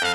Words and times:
Zo, 0.00 0.06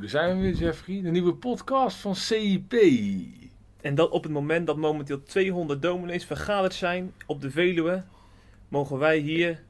daar 0.00 0.08
zijn 0.08 0.36
we 0.36 0.42
weer, 0.42 0.54
Jeffrey. 0.54 1.02
De 1.02 1.10
nieuwe 1.10 1.34
podcast 1.34 1.96
van 1.96 2.16
CIP. 2.16 2.72
En 3.80 3.94
dat 3.94 4.10
op 4.10 4.22
het 4.22 4.32
moment 4.32 4.66
dat 4.66 4.76
momenteel 4.76 5.22
200 5.22 5.82
dominees 5.82 6.24
vergaderd 6.24 6.74
zijn 6.74 7.12
op 7.26 7.40
de 7.40 7.50
Veluwe, 7.50 8.04
mogen 8.68 8.98
wij 8.98 9.18
hier 9.18 9.62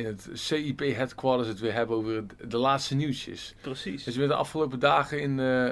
In 0.00 0.06
het 0.06 0.28
CIP 0.32 0.78
headquarters 0.80 1.48
het 1.48 1.60
weer 1.60 1.72
hebben 1.72 1.96
over 1.96 2.24
de 2.48 2.56
laatste 2.56 2.94
nieuwtjes. 2.94 3.54
precies. 3.60 3.94
Dus 3.96 4.04
we 4.04 4.12
zijn 4.12 4.28
de 4.28 4.34
afgelopen 4.34 4.78
dagen 4.78 5.20
in, 5.20 5.40
eh, 5.40 5.70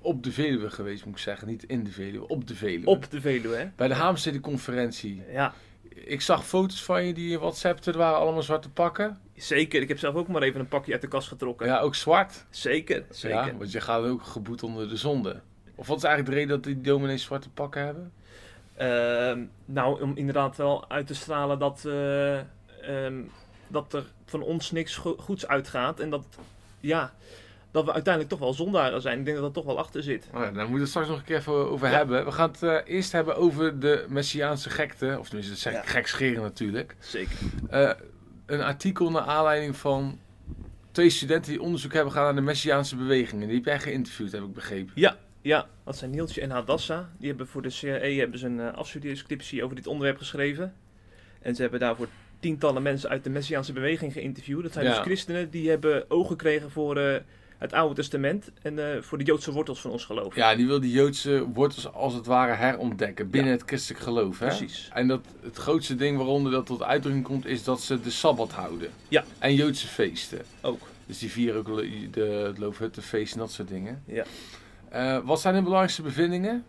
op 0.00 0.22
de 0.22 0.32
Veluwe 0.32 0.70
geweest, 0.70 1.04
moet 1.04 1.14
ik 1.14 1.20
zeggen. 1.20 1.48
Niet 1.48 1.62
in 1.64 1.84
de 1.84 1.90
Veluwe, 1.90 2.28
op 2.28 2.46
de 2.48 2.54
Veluwe. 2.54 2.86
Op 2.86 3.10
de 3.10 3.20
Veluwe, 3.20 3.56
hè? 3.56 3.68
Bij 3.76 3.88
de 3.88 3.94
Haamstede-conferentie. 3.94 5.22
Ja, 5.32 5.52
Ik 5.94 6.20
zag 6.20 6.46
foto's 6.46 6.84
van 6.84 7.04
je 7.04 7.14
die 7.14 7.28
je 7.28 7.38
WhatsAppte. 7.38 7.90
Er 7.92 7.98
waren 7.98 8.18
allemaal 8.18 8.42
zwarte 8.42 8.70
pakken. 8.70 9.18
zeker. 9.36 9.82
Ik 9.82 9.88
heb 9.88 9.98
zelf 9.98 10.14
ook 10.14 10.28
maar 10.28 10.42
even 10.42 10.60
een 10.60 10.68
pakje 10.68 10.92
uit 10.92 11.00
de 11.00 11.08
kast 11.08 11.28
getrokken. 11.28 11.66
Ja, 11.66 11.80
ook 11.80 11.94
zwart. 11.94 12.46
Zeker, 12.50 13.04
zeker. 13.10 13.46
Ja, 13.46 13.56
want 13.56 13.72
je 13.72 13.80
gaat 13.80 14.02
ook 14.04 14.22
geboet 14.22 14.62
onder 14.62 14.88
de 14.88 14.96
zonde. 14.96 15.40
Of 15.74 15.86
wat 15.86 15.96
is 15.96 16.04
eigenlijk 16.04 16.34
de 16.34 16.40
reden 16.40 16.56
dat 16.62 16.64
die 16.64 16.80
dominees 16.80 17.22
zwarte 17.22 17.50
pakken 17.50 17.84
hebben? 17.84 18.12
Ehm, 18.76 19.44
nou, 19.64 20.02
om 20.02 20.12
inderdaad 20.16 20.56
wel 20.56 20.90
uit 20.90 21.06
te 21.06 21.14
stralen 21.14 21.58
dat, 21.58 21.84
eh, 21.84 22.40
ehm, 22.82 23.22
dat 23.68 23.92
er 23.92 24.04
van 24.26 24.42
ons 24.42 24.70
niks 24.70 24.96
go- 24.96 25.16
goeds 25.18 25.46
uitgaat. 25.46 26.00
En 26.00 26.10
dat, 26.10 26.24
ja, 26.80 27.12
dat 27.70 27.84
we 27.84 27.92
uiteindelijk 27.92 28.32
toch 28.34 28.42
wel 28.42 28.52
zondaren 28.54 29.00
zijn. 29.02 29.18
Ik 29.18 29.24
denk 29.24 29.36
dat 29.36 29.44
dat 29.44 29.54
toch 29.54 29.64
wel 29.74 29.78
achter 29.78 30.02
zit. 30.02 30.28
Nou, 30.32 30.44
daar 30.44 30.52
moeten 30.54 30.72
we 30.74 30.80
het 30.80 30.88
straks 30.88 31.08
nog 31.08 31.18
een 31.18 31.24
keer 31.24 31.36
even 31.36 31.52
over 31.70 31.88
Ja. 31.88 31.96
hebben. 31.96 32.24
We 32.24 32.32
gaan 32.32 32.50
het 32.50 32.62
eh, 32.62 32.76
eerst 32.84 33.12
hebben 33.12 33.36
over 33.36 33.80
de 33.80 34.06
Messiaanse 34.08 34.70
gekte. 34.70 35.16
Of 35.18 35.24
tenminste, 35.26 35.52
dat 35.52 35.62
zeg 35.62 35.72
ik 35.72 35.84
Ja. 35.84 35.90
gekscheren 35.90 36.42
natuurlijk. 36.42 36.96
Zeker. 36.98 37.36
Eh, 37.70 37.90
een 38.46 38.60
artikel 38.62 39.10
naar 39.10 39.22
aanleiding 39.22 39.76
van 39.76 40.18
twee 40.90 41.10
studenten 41.10 41.52
die 41.52 41.62
onderzoek 41.62 41.92
hebben 41.92 42.12
gedaan 42.12 42.26
naar 42.26 42.34
de 42.34 42.40
Messiaanse 42.48 42.96
bewegingen. 42.96 43.46
Die 43.46 43.56
heb 43.56 43.64
jij 43.64 43.80
geïnterviewd, 43.80 44.32
heb 44.32 44.42
ik 44.42 44.52
begrepen. 44.52 44.92
Ja, 44.94 45.16
ja, 45.40 45.66
dat 45.84 45.96
zijn 45.96 46.10
Nieltje 46.10 46.40
en 46.40 46.50
Hadassa. 46.50 47.10
Die 47.18 47.28
hebben 47.28 47.46
voor 47.48 47.62
de 47.62 47.68
CRE 47.68 48.14
hebben 48.14 48.38
ze 48.38 48.46
een 48.46 48.58
uh, 48.58 48.72
afstudeerscriptie 48.72 49.64
over 49.64 49.76
dit 49.76 49.86
onderwerp 49.86 50.18
geschreven. 50.18 50.74
En 51.40 51.54
ze 51.54 51.62
hebben 51.62 51.80
daarvoor 51.80 52.08
tientallen 52.42 52.82
mensen 52.82 53.10
uit 53.10 53.24
de 53.24 53.30
Messiaanse 53.30 53.72
beweging 53.72 54.12
geïnterviewd. 54.12 54.62
Dat 54.62 54.72
zijn 54.72 54.84
Ja. 54.84 54.90
dus 54.94 55.00
christenen 55.00 55.50
die 55.50 55.68
hebben 55.68 56.10
oog 56.10 56.26
gekregen 56.28 56.70
voor 56.70 56.96
eh, 56.96 57.20
het 57.58 57.72
Oude 57.72 57.94
Testament 57.94 58.50
en 58.62 58.94
eh, 58.94 59.02
voor 59.02 59.18
de 59.18 59.24
Joodse 59.24 59.52
wortels 59.52 59.80
van 59.80 59.90
ons 59.90 60.04
geloof. 60.04 60.34
Ja, 60.34 60.54
die 60.54 60.66
wil 60.66 60.80
die 60.80 60.92
Joodse 60.92 61.46
wortels 61.52 61.92
als 61.92 62.14
het 62.14 62.26
ware 62.26 62.52
herontdekken 62.54 63.30
binnen 63.30 63.52
het 63.52 63.62
christelijk 63.66 64.02
geloof. 64.02 64.38
Hè? 64.38 64.46
Precies. 64.46 64.88
En 64.92 65.08
dat, 65.08 65.20
het 65.42 65.56
grootste 65.56 65.94
ding 65.94 66.16
waaronder 66.16 66.52
dat 66.52 66.66
tot 66.66 66.82
uitdrukking 66.82 67.24
komt, 67.24 67.46
is 67.46 67.64
dat 67.64 67.80
ze 67.80 68.00
de 68.00 68.10
Sabbat 68.10 68.52
houden. 68.52 68.90
Ja. 69.08 69.24
En 69.38 69.54
Joodse 69.54 69.86
feesten. 69.86 70.38
Ook. 70.60 70.80
Dus 71.06 71.18
die 71.18 71.30
vieren 71.30 71.58
ook 71.58 71.68
lo- 71.68 71.84
de, 72.10 72.20
het 72.46 72.58
loofhuttenfeest 72.58 73.32
en 73.32 73.38
dat 73.38 73.52
soort 73.52 73.68
dingen. 73.68 74.02
Ja. 74.06 74.24
Eh, 74.88 75.18
wat 75.24 75.40
zijn 75.40 75.54
de 75.54 75.60
belangrijkste 75.62 76.02
bevindingen? 76.02 76.64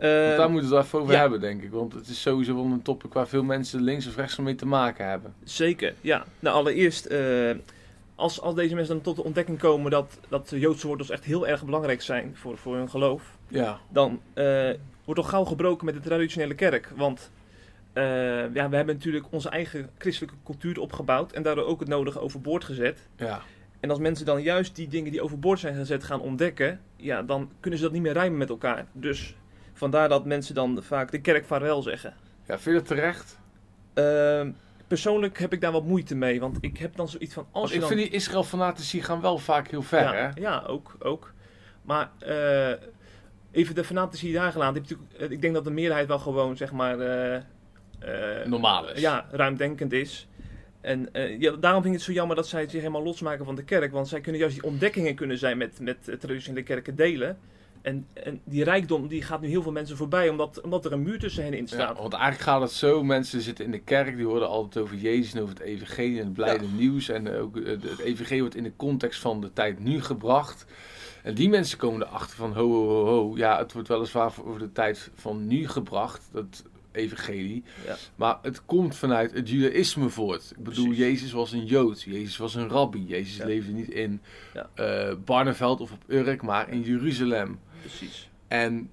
Want 0.00 0.36
daar 0.36 0.50
moeten 0.50 0.70
we 0.70 0.76
het 0.76 0.84
even 0.84 1.00
over 1.00 1.12
ja. 1.12 1.20
hebben, 1.20 1.40
denk 1.40 1.62
ik. 1.62 1.70
Want 1.70 1.92
het 1.92 2.08
is 2.08 2.20
sowieso 2.20 2.54
wel 2.54 2.64
een 2.64 2.82
topic 2.82 3.12
waar 3.12 3.28
veel 3.28 3.42
mensen 3.42 3.82
links 3.82 4.06
of 4.06 4.16
rechts 4.16 4.38
mee 4.38 4.54
te 4.54 4.66
maken 4.66 5.08
hebben. 5.08 5.34
Zeker, 5.44 5.94
ja. 6.00 6.24
Nou, 6.38 6.56
allereerst, 6.56 7.06
eh, 7.06 7.50
als, 8.14 8.40
als 8.40 8.54
deze 8.54 8.74
mensen 8.74 8.94
dan 8.94 9.02
tot 9.02 9.16
de 9.16 9.24
ontdekking 9.24 9.58
komen 9.58 9.90
dat, 9.90 10.18
dat 10.28 10.48
de 10.48 10.58
Joodse 10.58 10.86
wortels 10.86 11.10
echt 11.10 11.24
heel 11.24 11.48
erg 11.48 11.64
belangrijk 11.64 12.02
zijn 12.02 12.36
voor, 12.36 12.58
voor 12.58 12.76
hun 12.76 12.90
geloof, 12.90 13.22
Ja, 13.48 13.78
dan 13.88 14.20
eh, 14.32 14.70
wordt 15.04 15.20
al 15.20 15.26
gauw 15.26 15.44
gebroken 15.44 15.84
met 15.86 15.94
de 15.94 16.00
traditionele 16.00 16.54
kerk. 16.54 16.92
Want 16.96 17.30
eh, 17.92 18.04
ja, 18.54 18.68
we 18.68 18.76
hebben 18.76 18.94
natuurlijk 18.94 19.26
onze 19.30 19.48
eigen 19.48 19.90
christelijke 19.98 20.36
cultuur 20.44 20.80
opgebouwd 20.80 21.32
en 21.32 21.42
daardoor 21.42 21.64
ook 21.64 21.80
het 21.80 21.88
nodige 21.88 22.20
overboord 22.20 22.64
gezet. 22.64 23.08
ja. 23.16 23.40
En 23.80 23.90
als 23.90 23.98
mensen 23.98 24.26
dan 24.26 24.42
juist 24.42 24.76
die 24.76 24.88
dingen 24.88 25.12
die 25.12 25.22
overboord 25.22 25.58
zijn 25.58 25.74
gezet 25.74 26.04
gaan 26.04 26.20
ontdekken, 26.20 26.80
ja, 26.96 27.22
dan 27.22 27.50
kunnen 27.60 27.78
ze 27.78 27.84
dat 27.84 27.94
niet 27.94 28.02
meer 28.02 28.12
rijmen 28.12 28.38
met 28.38 28.48
elkaar. 28.48 28.86
Dus 28.92 29.34
vandaar 29.80 30.08
dat 30.08 30.24
mensen 30.24 30.54
dan 30.54 30.78
vaak 30.82 31.10
de 31.10 31.20
kerk 31.20 31.44
vaarwel 31.44 31.82
zeggen. 31.82 32.14
Ja, 32.46 32.58
vind 32.58 32.64
je 32.64 32.72
dat 32.72 32.86
terecht? 32.86 33.38
Ehm, 33.94 34.50
persoonlijk 34.86 35.38
heb 35.38 35.52
ik 35.52 35.60
daar 35.60 35.72
wat 35.72 35.84
moeite 35.84 36.14
mee, 36.14 36.40
want 36.40 36.58
ik 36.60 36.78
heb 36.78 36.96
dan 36.96 37.08
zoiets 37.08 37.34
van... 37.34 37.46
Als 37.50 37.72
ik 37.72 37.80
dan... 37.80 37.88
vind 37.88 38.00
die 38.00 38.10
Israël-fanatici 38.10 39.02
gaan 39.02 39.20
wel 39.20 39.38
vaak 39.38 39.68
heel 39.68 39.82
ver, 39.82 40.02
ja, 40.02 40.14
hè? 40.14 40.40
ja, 40.40 40.62
ook, 40.66 40.96
ook. 40.98 41.32
Maar 41.82 42.10
eh, 42.18 42.72
even 43.50 43.74
de 43.74 43.84
fanatici 43.84 44.32
daar 44.32 44.52
gelaten. 44.52 44.82
Ik, 44.82 44.96
eh, 45.18 45.30
ik 45.30 45.40
denk 45.40 45.54
dat 45.54 45.64
de 45.64 45.70
meerderheid 45.70 46.08
wel 46.08 46.18
gewoon, 46.18 46.56
zeg 46.56 46.72
maar... 46.72 47.00
eh, 47.00 48.46
Normaal 48.46 48.90
is. 48.90 49.00
Ja, 49.00 49.26
ruimdenkend 49.30 49.92
is. 49.92 50.28
En 50.80 51.08
ja, 51.38 51.52
daarom 51.52 51.82
vind 51.82 51.94
ik 51.94 52.00
het 52.00 52.08
zo 52.08 52.12
jammer 52.12 52.36
dat 52.36 52.48
zij 52.48 52.62
zich 52.62 52.80
helemaal 52.80 53.02
losmaken 53.02 53.44
van 53.44 53.54
de 53.54 53.64
kerk. 53.64 53.92
Want 53.92 54.08
zij 54.08 54.20
kunnen 54.20 54.40
juist 54.40 54.54
die 54.54 54.64
ontdekkingen 54.64 55.14
kunnen 55.14 55.38
zijn 55.38 55.58
met, 55.58 55.80
met 55.80 56.16
traditionele 56.20 56.62
kerken 56.62 56.96
delen. 56.96 57.38
En, 57.82 58.06
en 58.12 58.40
die 58.44 58.64
rijkdom 58.64 59.08
die 59.08 59.22
gaat 59.22 59.40
nu 59.40 59.48
heel 59.48 59.62
veel 59.62 59.72
mensen 59.72 59.96
voorbij, 59.96 60.28
omdat, 60.28 60.60
omdat 60.60 60.84
er 60.84 60.92
een 60.92 61.02
muur 61.02 61.18
tussen 61.18 61.44
hen 61.44 61.52
in 61.54 61.60
Ja, 61.60 61.66
staat. 61.66 61.98
want 61.98 62.12
eigenlijk 62.12 62.42
gaat 62.42 62.60
het 62.60 62.70
zo, 62.72 63.04
mensen 63.04 63.40
zitten 63.40 63.64
in 63.64 63.70
de 63.70 63.78
kerk, 63.80 64.16
die 64.16 64.26
horen 64.26 64.48
altijd 64.48 64.84
over 64.84 64.96
Jezus 64.96 65.34
en 65.34 65.42
over 65.42 65.54
het 65.54 65.62
evangelie 65.62 66.18
en 66.18 66.24
het 66.24 66.32
blijde 66.34 66.64
nieuws. 66.76 67.08
En 67.08 67.34
ook 67.36 67.56
eh, 67.56 67.66
het 67.66 67.98
evangelie 67.98 68.40
wordt 68.40 68.56
in 68.56 68.62
de 68.62 68.76
context 68.76 69.20
van 69.20 69.40
de 69.40 69.52
tijd 69.52 69.78
nu 69.78 70.02
gebracht. 70.02 70.64
En 71.22 71.34
die 71.34 71.48
mensen 71.48 71.78
komen 71.78 72.06
erachter 72.06 72.36
van, 72.36 72.52
ho, 72.52 72.68
ho, 72.68 72.86
ho, 72.88 73.04
ho, 73.06 73.36
ja, 73.36 73.58
het 73.58 73.72
wordt 73.72 73.88
weliswaar 73.88 74.32
over 74.44 74.58
de 74.60 74.72
tijd 74.72 75.10
van 75.14 75.46
nu 75.46 75.68
gebracht, 75.68 76.28
dat 76.32 76.64
evangelie. 76.92 77.62
Ja. 77.86 77.96
Maar 78.16 78.38
het 78.42 78.64
komt 78.64 78.96
vanuit 78.96 79.32
het 79.32 79.48
judaïsme 79.48 80.08
voort. 80.08 80.50
Ik 80.58 80.64
bedoel, 80.64 80.84
Precies. 80.84 81.04
Jezus 81.04 81.32
was 81.32 81.52
een 81.52 81.64
Jood, 81.64 82.02
Jezus 82.02 82.36
was 82.36 82.54
een 82.54 82.68
rabbi. 82.68 83.04
Jezus 83.06 83.36
Ja. 83.36 83.44
leefde 83.46 83.72
niet 83.72 83.88
in 83.90 84.20
Ja. 84.54 84.68
eh, 84.74 85.14
Barneveld 85.24 85.80
of 85.80 85.92
op 85.92 86.02
Urk, 86.06 86.42
maar 86.42 86.68
in 86.70 86.80
Jeruzalem. 86.82 87.58
Precies. 87.80 88.30
En 88.48 88.90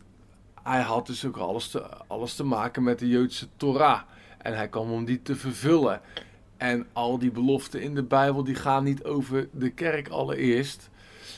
hij 0.63 0.81
had 0.81 1.07
dus 1.07 1.25
ook 1.25 1.37
alles 1.37 1.67
te, 1.69 1.79
alles 2.07 2.35
te 2.35 2.43
maken 2.43 2.83
met 2.83 2.99
de 2.99 3.07
Joodse 3.07 3.47
Torah. 3.57 4.01
En 4.37 4.55
hij 4.55 4.67
kwam 4.67 4.91
om 4.91 5.05
die 5.05 5.21
te 5.21 5.35
vervullen. 5.35 6.01
En 6.57 6.87
al 6.93 7.17
die 7.19 7.31
beloften 7.31 7.81
in 7.81 7.95
de 7.95 8.03
Bijbel, 8.03 8.43
die 8.43 8.55
gaan 8.55 8.83
niet 8.83 9.03
over 9.03 9.47
de 9.51 9.69
kerk 9.69 10.07
allereerst. 10.09 10.89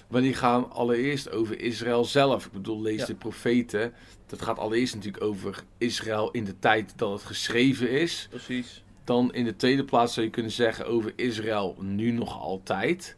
Maar 0.08 0.22
die 0.22 0.34
gaan 0.34 0.72
allereerst 0.72 1.32
over 1.32 1.60
Israël 1.60 2.06
zelf. 2.06 2.46
Ik 2.46 2.52
bedoel, 2.52 2.82
lees 2.82 3.00
Ja. 3.00 3.06
de 3.06 3.16
profeten. 3.16 3.94
Dat 4.26 4.42
gaat 4.42 4.58
allereerst 4.60 4.96
natuurlijk 4.96 5.24
over 5.24 5.64
Israël 5.78 6.32
in 6.32 6.44
de 6.44 6.60
tijd 6.60 6.94
dat 6.96 7.12
het 7.12 7.24
geschreven 7.24 7.90
is. 7.90 8.28
Precies. 8.30 8.84
Dan 9.04 9.34
in 9.34 9.44
de 9.44 9.56
tweede 9.56 9.84
plaats 9.86 10.14
zou 10.14 10.26
je 10.26 10.32
kunnen 10.32 10.52
zeggen 10.52 10.86
over 10.88 11.14
Israël 11.16 11.76
nu 11.80 12.12
nog 12.12 12.40
altijd. 12.40 13.16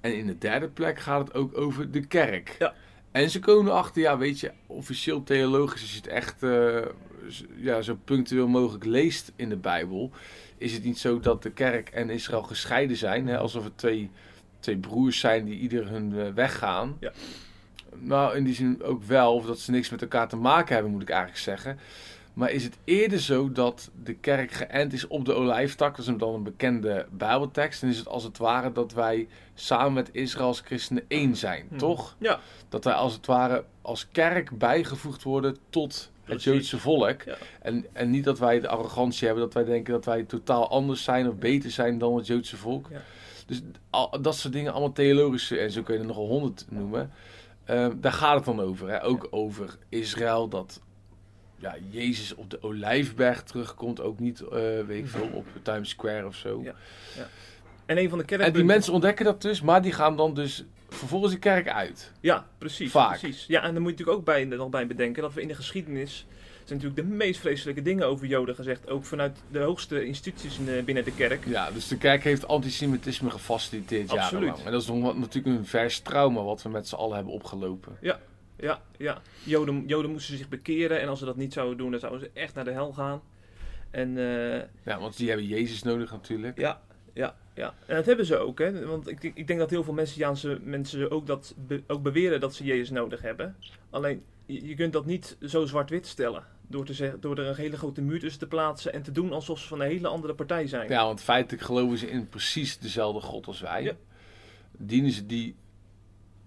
En 0.00 0.16
in 0.16 0.26
de 0.26 0.38
derde 0.38 0.68
plek 0.68 0.98
gaat 1.00 1.26
het 1.28 1.36
ook 1.36 1.58
over 1.58 1.90
de 1.90 2.06
kerk. 2.06 2.56
Ja. 2.58 2.74
En 3.12 3.30
ze 3.30 3.38
komen 3.38 3.72
erachter, 3.72 4.02
ja 4.02 4.18
weet 4.18 4.40
je, 4.40 4.50
officieel 4.66 5.22
theologisch, 5.22 5.80
als 5.80 5.90
je 5.90 5.96
het 5.96 6.06
echt 6.06 6.42
eh, 6.42 6.78
ja, 7.56 7.82
zo 7.82 7.98
punctueel 8.04 8.48
mogelijk 8.48 8.84
leest 8.84 9.32
in 9.36 9.48
de 9.48 9.56
Bijbel, 9.56 10.10
is 10.58 10.72
het 10.72 10.84
niet 10.84 10.98
zo 10.98 11.20
dat 11.20 11.42
de 11.42 11.50
kerk 11.50 11.88
en 11.88 12.10
Israël 12.10 12.42
gescheiden 12.42 12.96
zijn. 12.96 13.26
Hè, 13.26 13.38
alsof 13.38 13.64
het 13.64 13.78
twee, 13.78 14.10
twee 14.60 14.76
broers 14.76 15.18
zijn 15.18 15.44
die 15.44 15.58
ieder 15.58 15.88
hun 15.88 16.18
eh, 16.18 16.32
weg 16.34 16.58
gaan. 16.58 16.96
Ja. 17.00 17.12
Nou, 17.98 18.36
in 18.36 18.44
die 18.44 18.54
zin 18.54 18.82
ook 18.82 19.02
wel, 19.02 19.34
of 19.34 19.46
dat 19.46 19.58
ze 19.58 19.70
niks 19.70 19.90
met 19.90 20.02
elkaar 20.02 20.28
te 20.28 20.36
maken 20.36 20.74
hebben, 20.74 20.92
moet 20.92 21.02
ik 21.02 21.08
eigenlijk 21.08 21.40
zeggen. 21.40 21.78
Maar 22.32 22.50
is 22.50 22.64
het 22.64 22.78
eerder 22.84 23.20
zo 23.20 23.52
dat 23.52 23.90
de 24.02 24.14
kerk 24.14 24.52
geënt 24.52 24.92
is 24.92 25.06
op 25.06 25.24
de 25.24 25.32
olijftak? 25.32 25.96
Dat 25.96 26.06
is 26.06 26.14
dan 26.16 26.34
een 26.34 26.42
bekende 26.42 27.06
Bijbeltekst. 27.10 27.82
En 27.82 27.88
is 27.88 27.98
het 27.98 28.08
als 28.08 28.24
het 28.24 28.38
ware 28.38 28.72
dat 28.72 28.92
wij 28.92 29.28
samen 29.54 29.92
met 29.92 30.08
Israëls 30.12 30.60
christenen 30.60 31.04
één 31.08 31.36
zijn, 31.36 31.66
Hmm. 31.68 31.78
toch? 31.78 32.16
Ja. 32.18 32.40
Dat 32.68 32.84
wij 32.84 32.94
als 32.94 33.12
het 33.12 33.26
ware 33.26 33.64
als 33.82 34.08
kerk 34.12 34.58
bijgevoegd 34.58 35.22
worden 35.22 35.56
tot 35.70 36.10
het. 36.24 36.42
Joodse 36.42 36.78
volk. 36.78 37.22
Ja. 37.22 37.36
En, 37.60 37.86
en 37.92 38.10
niet 38.10 38.24
dat 38.24 38.38
wij 38.38 38.60
de 38.60 38.68
arrogantie 38.68 39.26
hebben 39.26 39.44
dat 39.44 39.54
wij 39.54 39.64
denken 39.64 39.92
dat 39.92 40.04
wij 40.04 40.22
totaal 40.22 40.70
anders 40.70 41.02
zijn 41.02 41.28
of 41.28 41.34
beter 41.36 41.70
zijn 41.70 41.98
dan 41.98 42.16
het 42.16 42.26
Joodse 42.26 42.56
volk. 42.56 42.86
Ja. 42.90 43.00
Dus 43.46 43.60
al, 43.90 44.22
dat 44.22 44.36
soort 44.36 44.52
dingen, 44.52 44.72
allemaal 44.72 44.92
theologische, 44.92 45.58
en 45.58 45.70
zo 45.70 45.82
kun 45.82 45.94
je 45.94 46.00
er 46.00 46.06
nogal 46.06 46.26
honderd 46.26 46.64
noemen. 46.68 47.10
Ehm, 47.64 48.00
daar 48.00 48.12
gaat 48.12 48.34
het 48.34 48.44
dan 48.44 48.60
over. 48.60 48.88
Hè? 48.88 49.04
Ook 49.04 49.28
over 49.30 49.76
Israël, 49.88 50.48
dat 50.48 50.80
ja, 51.62 51.76
Jezus 51.90 52.34
op 52.34 52.50
de 52.50 52.62
Olijfberg 52.62 53.42
terugkomt. 53.42 54.00
Ook 54.00 54.18
niet, 54.18 54.40
eh, 54.40 54.50
weet 54.86 54.98
ik 54.98 55.08
veel, 55.08 55.30
op 55.32 55.46
Times 55.62 55.88
Square 55.88 56.26
of 56.26 56.36
zo. 56.36 56.60
Ja. 56.64 56.74
En 57.86 57.98
een 57.98 58.08
van 58.08 58.18
de 58.18 58.24
En 58.24 58.28
die 58.28 58.36
kerkpunten... 58.38 58.66
mensen 58.66 58.92
ontdekken 58.92 59.24
dat 59.24 59.42
dus, 59.42 59.60
maar 59.62 59.82
die 59.82 59.92
gaan 59.92 60.16
dan 60.16 60.34
dus 60.34 60.64
vervolgens 60.88 61.32
de 61.32 61.38
kerk 61.38 61.68
uit. 61.68 62.12
Ja, 62.20 62.46
precies. 62.58 62.90
Vaak. 62.90 63.18
precies. 63.18 63.44
Ja, 63.48 63.62
en 63.62 63.72
dan 63.74 63.82
moet 63.82 63.90
je 63.90 63.96
natuurlijk 63.98 64.18
ook 64.18 64.24
bij, 64.24 64.44
nog 64.44 64.68
bij 64.68 64.86
bedenken 64.86 65.22
dat 65.22 65.32
we 65.34 65.40
in 65.40 65.48
de 65.48 65.54
geschiedenis 65.54 66.26
zijn 66.64 66.78
natuurlijk 66.78 67.08
de 67.08 67.14
meest 67.16 67.40
vreselijke 67.40 67.82
dingen 67.82 68.06
over 68.06 68.26
Joden 68.26 68.54
gezegd. 68.54 68.88
Ook 68.90 69.04
vanuit 69.04 69.38
de 69.50 69.58
hoogste 69.58 70.04
instituties 70.04 70.58
in 70.58 70.64
de- 70.64 70.82
binnen 70.84 71.04
de 71.04 71.14
kerk. 71.14 71.44
Ja, 71.46 71.70
dus 71.70 71.88
de 71.88 71.96
kerk 71.96 72.24
heeft 72.24 72.48
antisemitisme 72.48 73.30
gefaciliteerd 73.30 74.10
Absoluut. 74.10 74.30
jarenlang. 74.32 74.64
En 74.66 74.72
dat 74.72 74.80
is 74.82 74.88
nog 74.88 75.02
wat- 75.02 75.16
natuurlijk 75.18 75.56
een 75.58 75.66
vers 75.66 76.00
trauma 76.00 76.42
wat 76.42 76.62
we 76.62 76.68
met 76.68 76.88
z'n 76.88 76.94
allen 76.94 77.14
hebben 77.14 77.32
opgelopen. 77.32 77.96
Ja, 78.00 78.20
ja. 78.98 79.22
Joden, 79.44 79.86
Joden 79.86 80.10
moesten 80.10 80.36
zich 80.36 80.48
bekeren 80.48 81.00
en 81.00 81.08
als 81.08 81.18
ze 81.18 81.24
dat 81.24 81.36
niet 81.36 81.52
zouden 81.52 81.76
doen, 81.76 81.90
dan 81.90 82.00
zouden 82.00 82.20
ze 82.20 82.30
echt 82.40 82.54
naar 82.54 82.64
de 82.64 82.70
hel 82.70 82.92
gaan. 82.92 83.22
En 83.90 84.18
eh, 84.18 84.62
Ja, 84.84 85.00
want 85.00 85.16
die 85.16 85.28
hebben 85.28 85.46
Jezus 85.46 85.82
nodig 85.82 86.10
natuurlijk. 86.10 86.58
ja, 86.58 86.80
ja, 87.12 87.36
ja. 87.54 87.74
En 87.86 87.96
dat 87.96 88.06
hebben 88.06 88.26
ze 88.26 88.36
ook, 88.36 88.58
hè. 88.58 88.86
Want 88.86 89.08
ik, 89.08 89.22
ik 89.34 89.46
denk 89.46 89.58
dat 89.58 89.70
heel 89.70 89.84
veel 89.84 89.92
Messiaanse 89.92 90.58
mensen 90.62 91.10
ook, 91.10 91.26
dat 91.26 91.54
be- 91.66 91.82
ook 91.86 92.02
beweren 92.02 92.40
dat 92.40 92.54
ze 92.54 92.64
Jezus 92.64 92.90
nodig 92.90 93.22
hebben. 93.22 93.56
Alleen, 93.90 94.22
je, 94.46 94.66
je 94.66 94.74
kunt 94.74 94.92
dat 94.92 95.06
niet 95.06 95.36
zo 95.46 95.66
zwart-wit 95.66 96.06
stellen. 96.06 96.44
Door, 96.66 96.84
te 96.84 96.94
zeggen, 96.94 97.20
door 97.20 97.38
er 97.38 97.46
een 97.46 97.54
hele 97.54 97.76
grote 97.76 98.00
muur 98.02 98.20
tussen 98.20 98.40
te 98.40 98.46
plaatsen 98.46 98.92
en 98.92 99.02
te 99.02 99.12
doen 99.12 99.32
alsof 99.32 99.58
ze 99.58 99.68
van 99.68 99.80
een 99.80 99.86
hele 99.88 100.08
andere 100.08 100.34
partij 100.34 100.66
zijn. 100.66 100.88
Ja, 100.90 101.04
want 101.04 101.20
feitelijk 101.20 101.62
geloven 101.62 101.98
ze 101.98 102.10
in 102.10 102.28
precies 102.28 102.78
dezelfde 102.78 103.20
God 103.20 103.46
als 103.46 103.60
wij. 103.60 103.82
Ja. 103.82 103.92
Dienen 104.78 105.10
ze 105.10 105.26
die 105.26 105.54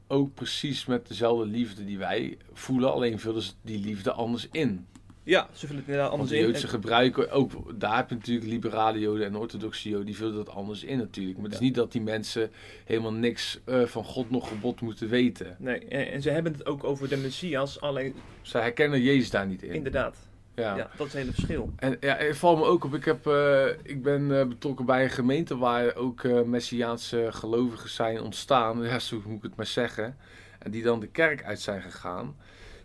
ook 0.07 0.33
precies 0.33 0.85
met 0.85 1.07
dezelfde 1.07 1.45
liefde 1.45 1.85
die 1.85 1.97
wij 1.97 2.37
voelen, 2.53 2.91
alleen 2.91 3.19
vullen 3.19 3.41
ze 3.41 3.51
die 3.61 3.79
liefde 3.79 4.11
anders 4.11 4.47
in. 4.51 4.85
Ja, 5.23 5.47
ze 5.53 5.59
vullen 5.67 5.75
het 5.81 5.85
inderdaad 5.89 6.11
anders 6.11 6.29
de 6.29 6.37
in. 6.37 6.45
Joodse 6.45 6.63
En- 6.63 6.69
gebruiken, 6.69 7.31
ook 7.31 7.79
daar 7.79 7.95
heb 7.95 8.09
je 8.09 8.15
natuurlijk 8.15 8.47
liberale 8.47 8.99
Joden 8.99 9.25
en 9.25 9.35
orthodoxe 9.35 9.89
Joden, 9.89 10.05
die 10.05 10.15
vullen 10.15 10.35
dat 10.35 10.49
anders 10.49 10.83
in 10.83 10.97
natuurlijk. 10.97 11.35
Maar 11.35 11.45
het 11.45 11.53
is 11.53 11.59
niet 11.59 11.75
dat 11.75 11.91
die 11.91 12.01
mensen 12.01 12.51
helemaal 12.85 13.13
niks 13.13 13.59
eh, 13.65 13.83
van 13.83 14.03
God 14.03 14.29
nog 14.29 14.47
gebod 14.47 14.81
moeten 14.81 15.09
weten. 15.09 15.55
Nee, 15.59 15.79
en, 15.79 16.11
en 16.11 16.21
ze 16.21 16.29
hebben 16.29 16.51
het 16.53 16.65
ook 16.65 16.83
over 16.83 17.09
de 17.09 17.17
Messias, 17.17 17.81
alleen 17.81 18.13
Zij 18.41 18.61
herkennen 18.61 19.01
Jezus 19.01 19.29
daar 19.29 19.47
niet 19.47 19.63
in. 19.63 19.73
inderdaad. 19.73 20.17
Ja. 20.55 20.75
Ja. 20.75 20.89
dat 20.97 21.07
is 21.07 21.13
het 21.13 21.21
hele 21.21 21.31
verschil. 21.33 21.73
En 21.75 21.97
ja, 21.99 22.15
het 22.15 22.37
valt 22.37 22.57
me 22.59 22.65
ook 22.65 22.83
op. 22.83 22.93
Ik, 22.95 23.05
heb, 23.05 23.27
eh, 23.27 23.65
ik 23.83 24.03
ben 24.03 24.39
eh, 24.39 24.47
betrokken 24.47 24.85
bij 24.85 25.03
een 25.03 25.09
gemeente 25.09 25.57
waar 25.57 25.95
ook 25.95 26.23
eh, 26.23 26.41
Messiaanse 26.41 27.27
gelovigen 27.31 27.89
zijn 27.89 28.21
ontstaan. 28.21 28.83
Ja, 28.87 28.99
zo 28.99 29.21
moet 29.25 29.37
ik 29.37 29.43
het 29.43 29.55
maar 29.55 29.65
zeggen. 29.65 30.17
En 30.59 30.71
die 30.71 30.83
dan 30.83 30.99
de 30.99 31.07
kerk 31.07 31.43
uit 31.43 31.59
zijn 31.61 31.81
gegaan. 31.81 32.35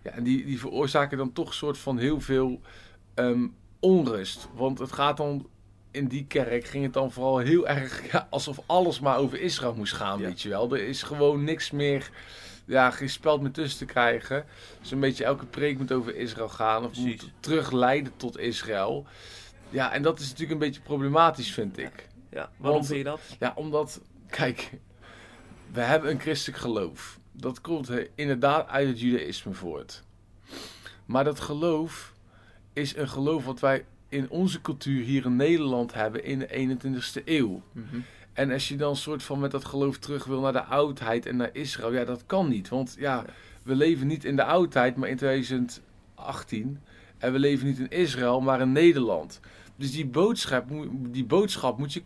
Ja, 0.02 0.10
en 0.10 0.22
die, 0.22 0.44
die 0.44 0.58
veroorzaken 0.60 1.18
dan 1.18 1.32
toch 1.32 1.48
een 1.48 1.54
soort 1.54 1.78
van 1.78 1.98
heel 1.98 2.20
veel 2.20 2.60
ehm, 3.14 3.46
onrust. 3.80 4.48
Want 4.54 4.78
het 4.78 4.92
gaat 4.92 5.16
dan. 5.16 5.48
In 5.92 6.06
die 6.08 6.24
kerk 6.26 6.64
ging 6.64 6.84
het 6.84 6.92
dan 6.92 7.12
vooral 7.12 7.38
heel 7.38 7.68
erg 7.68 8.02
ja, 8.12 8.26
alsof 8.30 8.60
alles 8.66 9.00
maar 9.00 9.16
over 9.18 9.40
Israël 9.40 9.74
moest 9.74 9.92
gaan, 9.92 10.18
Ja. 10.18 10.24
weet 10.24 10.42
je 10.42 10.48
wel. 10.48 10.74
Er 10.74 10.82
is 10.88 11.02
gewoon 11.02 11.44
niks 11.44 11.70
meer, 11.70 12.10
ja, 12.70 12.90
geen 12.90 13.08
speld 13.10 13.40
meer 13.40 13.50
tussen 13.50 13.78
te 13.78 13.84
krijgen. 13.92 14.44
Dus 14.80 14.90
een 14.90 15.00
beetje 15.00 15.24
elke 15.24 15.46
preek 15.46 15.78
moet 15.78 15.92
over 15.92 16.16
Israël 16.16 16.48
gaan. 16.48 16.84
Of 16.84 16.90
Precies. 16.90 17.22
moet 17.22 17.30
terugleiden 17.40 18.12
tot 18.16 18.38
Israël. 18.38 19.06
Ja, 19.70 19.92
en 19.92 20.02
dat 20.02 20.18
is 20.20 20.24
natuurlijk 20.28 20.52
een 20.52 20.66
beetje 20.66 20.80
problematisch, 20.80 21.52
vind 21.52 21.78
ik. 21.78 22.08
Ja, 22.30 22.50
waarom 22.56 22.74
Want- 22.80 22.86
vind 22.86 22.98
je 22.98 23.04
dat? 23.04 23.20
Ja, 23.38 23.52
omdat, 23.56 24.00
kijk, 24.30 24.70
we 25.72 25.80
hebben 25.80 26.10
een 26.10 26.20
christelijk 26.20 26.58
geloof. 26.60 27.18
Dat 27.32 27.60
komt 27.60 27.90
inderdaad 28.14 28.68
uit 28.68 28.88
het 28.88 29.00
judaïsme 29.00 29.52
voort. 29.52 30.02
Maar 31.06 31.24
dat 31.24 31.40
geloof 31.40 32.12
is 32.72 32.96
een 32.96 33.08
geloof 33.08 33.44
wat 33.44 33.60
wij 33.60 33.84
in 34.08 34.30
onze 34.30 34.60
cultuur 34.60 35.04
hier 35.04 35.24
in 35.24 35.36
Nederland 35.36 35.94
hebben 35.94 36.24
in 36.24 36.38
de 36.38 36.46
21ste 36.48 37.22
eeuw. 37.24 37.62
En 38.40 38.50
als 38.50 38.68
je 38.68 38.76
dan 38.76 38.96
soort 38.96 39.22
van 39.22 39.38
met 39.38 39.50
dat 39.50 39.64
geloof 39.64 39.98
terug 39.98 40.24
wil 40.24 40.40
naar 40.40 40.52
de 40.52 40.64
oudheid 40.64 41.26
en 41.26 41.36
naar 41.36 41.50
Israël, 41.52 41.92
ja, 41.92 42.04
dat 42.04 42.22
kan 42.26 42.48
niet. 42.48 42.68
Want 42.68 42.96
ja, 42.98 43.24
we 43.62 43.74
leven 43.74 44.06
niet 44.06 44.24
in 44.24 44.36
de 44.36 44.44
oudheid, 44.44 44.96
maar 44.96 45.08
in 45.08 45.16
2018. 45.16 46.80
En 47.18 47.32
we 47.32 47.38
leven 47.38 47.66
niet 47.66 47.78
in 47.78 47.88
Israël, 47.90 48.40
maar 48.40 48.60
in 48.60 48.72
Nederland. 48.72 49.40
Dus 49.76 49.92
die 49.92 50.06
boodschap, 50.06 50.70
moet- 50.70 50.88
die 51.14 51.24
boodschap 51.24 51.78
moet 51.78 51.92
je 51.92 52.02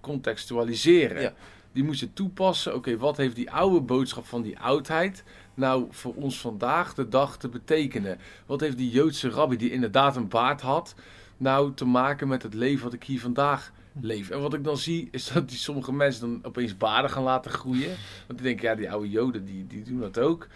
contextualiseren. 0.00 1.22
Ja. 1.22 1.32
Die 1.72 1.84
moet 1.84 1.98
je 1.98 2.12
toepassen. 2.12 2.74
Oké, 2.74 2.96
wat 2.96 3.16
heeft 3.16 3.36
die 3.36 3.50
oude 3.50 3.80
boodschap 3.80 4.26
van 4.26 4.42
die 4.42 4.58
oudheid 4.58 5.24
nou 5.54 5.86
voor 5.90 6.14
ons 6.14 6.40
vandaag 6.40 6.94
de 6.94 7.08
dag 7.08 7.36
te 7.36 7.48
betekenen? 7.48 8.18
Wat 8.46 8.60
heeft 8.60 8.76
die 8.76 8.90
Joodse 8.90 9.28
rabbi 9.28 9.56
die 9.56 9.70
inderdaad 9.70 10.16
een 10.16 10.28
baard 10.28 10.60
had, 10.60 10.94
nou 11.36 11.74
te 11.74 11.84
maken 11.84 12.28
met 12.28 12.42
het 12.42 12.54
leven 12.54 12.84
wat 12.84 12.92
ik 12.92 13.04
hier 13.04 13.20
vandaag 13.20 13.72
leef? 14.00 14.30
En 14.30 14.40
wat 14.40 14.54
ik 14.54 14.64
dan 14.64 14.76
zie, 14.76 15.08
is 15.10 15.32
dat 15.32 15.48
die 15.48 15.58
sommige 15.58 15.92
mensen 15.92 16.20
dan 16.20 16.44
opeens 16.44 16.76
baarden 16.76 17.10
gaan 17.10 17.22
laten 17.22 17.50
groeien. 17.50 17.96
Want 18.26 18.38
die 18.38 18.48
denken, 18.48 18.68
ja, 18.68 18.74
die 18.74 18.90
oude 18.90 19.10
Joden, 19.10 19.44
die, 19.44 19.66
die 19.66 19.82
doen 19.82 20.00
dat 20.00 20.18
ook. 20.18 20.48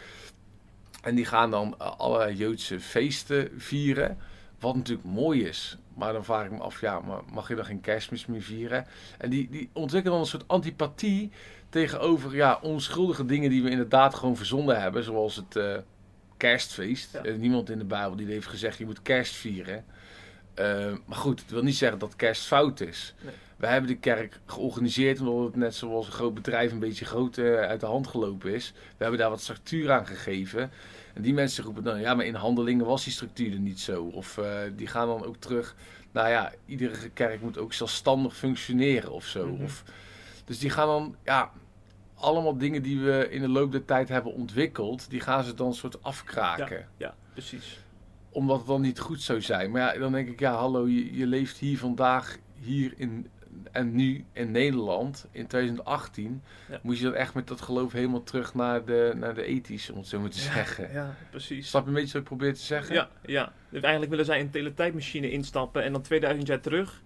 En 1.03 1.15
die 1.15 1.25
gaan 1.25 1.51
dan 1.51 1.75
eh, 1.79 1.99
allerlei 1.99 2.35
Joodse 2.35 2.81
feesten 2.81 3.51
vieren. 3.57 4.19
Wat 4.59 4.77
natuurlijk 4.77 5.09
mooi 5.09 5.45
is. 5.45 5.79
Maar 5.95 6.13
dan 6.13 6.25
vraag 6.25 6.45
ik 6.45 6.51
me 6.51 6.59
af, 6.59 6.81
ja, 6.81 7.01
maar 7.01 7.21
mag 7.33 7.49
je 7.49 7.55
dan 7.55 7.65
geen 7.65 7.81
kerstmis 7.81 8.27
meer 8.27 8.43
vieren? 8.43 8.87
En 9.19 9.31
die, 9.31 9.51
die 9.51 9.71
ontwikkelen 9.73 10.13
dan 10.17 10.25
een 10.25 10.31
soort 10.31 10.49
antipathie 10.49 11.31
tegenover 11.69 12.35
ja, 12.35 12.59
onschuldige 12.63 13.25
dingen 13.25 13.51
die 13.51 13.63
we 13.63 13.71
inderdaad 13.71 14.15
gewoon 14.15 14.37
verzonnen 14.37 14.81
hebben. 14.81 15.05
Zoals 15.05 15.37
het 15.37 15.57
eh, 15.57 15.77
kerstfeest. 16.37 17.13
Ja. 17.13 17.19
Er 17.19 17.27
is 17.27 17.37
niemand 17.37 17.71
in 17.71 17.79
de 17.79 17.85
Bijbel 17.85 18.17
die 18.17 18.27
heeft 18.27 18.47
gezegd, 18.47 18.79
je 18.79 18.85
moet 18.85 19.03
kerst 19.03 19.35
vieren. 19.35 19.85
Eh, 20.55 20.93
maar 21.05 21.19
goed, 21.19 21.41
het 21.41 21.51
wil 21.51 21.63
niet 21.63 21.77
zeggen 21.77 21.99
dat 21.99 22.17
kerst 22.17 22.47
fout 22.47 22.81
is. 22.81 23.15
Nee. 23.21 23.35
We 23.57 23.67
hebben 23.67 23.91
de 23.91 23.97
kerk 23.97 24.41
georganiseerd 24.47 25.21
omdat 25.21 25.45
het 25.45 25.57
net 25.57 25.75
zoals 25.75 26.07
een 26.07 26.13
groot 26.13 26.35
bedrijf 26.35 26.73
een 26.73 26.79
beetje 26.79 27.05
groot 27.05 27.39
eh, 27.39 27.61
uit 27.61 27.81
de 27.81 27.87
hand 27.87 28.07
gelopen 28.07 28.55
is. 28.55 28.73
We 28.75 29.03
hebben 29.03 29.19
daar 29.19 29.31
wat 29.31 29.41
structuur 29.41 29.93
aan 29.93 30.07
gegeven. 30.07 30.71
En 31.15 31.23
die 31.23 31.35
mensen 31.35 31.65
roepen 31.65 31.83
dan, 31.83 32.01
ja, 32.01 32.15
maar 32.15 32.25
in 32.25 32.35
handelingen 32.35 32.87
was 32.87 33.05
die 33.05 33.13
structuur 33.13 33.53
er 33.53 33.59
niet 33.59 33.81
zo. 33.81 34.03
Of 34.05 34.39
eh, 34.39 34.59
die 34.77 34.87
gaan 34.87 35.07
dan 35.07 35.25
ook 35.25 35.37
terug, 35.37 35.75
nou 36.13 36.29
ja, 36.29 36.53
iedere 36.67 37.09
kerk 37.09 37.41
moet 37.41 37.59
ook 37.59 37.73
zelfstandig 37.73 38.37
functioneren 38.37 39.13
of 39.13 39.25
zo. 39.25 39.47
Mhm. 39.47 39.65
of, 39.65 39.85
dus 40.45 40.59
die 40.59 40.71
gaan 40.71 40.87
dan, 40.87 41.17
ja, 41.25 41.51
allemaal 42.15 42.59
dingen 42.59 42.83
die 42.83 43.01
we 43.01 43.29
in 43.31 43.41
de 43.41 43.49
loop 43.49 43.73
der 43.73 43.85
tijd 43.85 44.09
hebben 44.09 44.33
ontwikkeld, 44.33 45.11
die 45.11 45.21
gaan 45.21 45.45
ze 45.45 45.55
dan 45.55 45.67
een 45.67 45.75
soort 45.75 46.03
afkraken. 46.03 46.89
Ja, 46.97 47.15
precies. 47.33 47.84
Omdat 48.35 48.59
het 48.59 48.67
dan 48.67 48.81
niet 48.81 48.99
goed 48.99 49.23
zou 49.23 49.41
zijn. 49.41 49.71
Maar 49.71 49.81
ja, 49.95 50.01
dan 50.01 50.13
denk 50.13 50.29
ik, 50.29 50.41
ja, 50.41 50.55
hallo, 50.55 50.87
je, 50.89 51.17
je 51.17 51.27
leeft 51.27 51.59
hier 51.59 51.79
vandaag, 51.79 52.39
hier 52.61 52.93
in, 52.97 53.29
en 53.73 53.95
nu 53.95 54.25
in 54.33 54.51
Nederland, 54.51 55.27
in 55.31 55.47
2018. 55.47 56.43
Ja. 56.71 56.79
Moet 56.83 56.99
je 56.99 57.05
dan 57.05 57.15
echt 57.15 57.35
met 57.35 57.49
dat 57.49 57.61
geloof 57.61 57.93
helemaal 57.93 58.23
terug 58.23 58.55
naar 58.55 58.85
de, 58.85 59.13
naar 59.17 59.35
de 59.35 59.45
ethische, 59.45 59.93
om 59.93 59.99
het 59.99 60.07
zo 60.07 60.21
maar 60.21 60.31
te 60.31 60.39
zeggen. 60.39 60.93
Ja, 60.93 61.15
precies. 61.31 61.69
Snap 61.69 61.83
je 61.83 61.89
een 61.89 61.95
beetje 61.95 62.13
wat 62.13 62.23
ik 62.23 62.29
probeer 62.29 62.55
te 62.55 62.61
zeggen? 62.61 62.95
Ja, 62.95 63.09
ja. 63.27 63.53
Dus 63.69 63.81
eigenlijk 63.81 64.11
willen 64.11 64.27
zij 64.27 64.41
een 64.41 64.51
teletijdmachine 64.51 65.31
instappen 65.31 65.83
en 65.83 65.93
dan 65.93 66.03
2000 66.03 66.47
jaar 66.47 66.61
terug. 66.61 67.03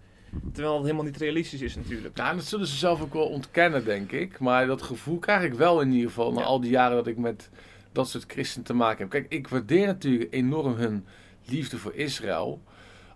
Terwijl 0.53 0.75
het 0.75 0.83
helemaal 0.83 1.05
niet 1.05 1.17
realistisch 1.17 1.61
is 1.61 1.77
natuurlijk. 1.77 2.17
Nou, 2.17 2.37
dat 2.37 2.45
zullen 2.45 2.67
ze 2.67 2.77
zelf 2.77 3.03
ook 3.03 3.13
wel 3.13 3.29
ontkennen, 3.29 3.85
denk 3.85 4.13
ik. 4.13 4.39
Maar 4.39 4.67
dat 4.67 4.83
gevoel 4.83 5.19
krijg 5.19 5.43
ik 5.43 5.55
wel 5.55 5.81
in 5.81 5.93
ieder 5.93 6.09
geval 6.09 6.33
na 6.33 6.41
Ja. 6.41 6.47
al 6.47 6.61
die 6.61 6.71
jaren 6.71 6.97
dat 6.97 7.07
ik 7.07 7.17
met 7.17 7.51
dat 7.93 8.09
soort 8.09 8.25
christenen 8.27 8.67
te 8.67 8.75
maken 8.75 8.99
heb. 8.99 9.11
Kijk, 9.11 9.27
ik 9.29 9.49
waardeer 9.49 9.87
natuurlijk 9.87 10.35
enorm 10.35 10.75
hun 10.75 11.07
liefde 11.45 11.79
voor 11.79 11.95
Israël. 11.95 12.63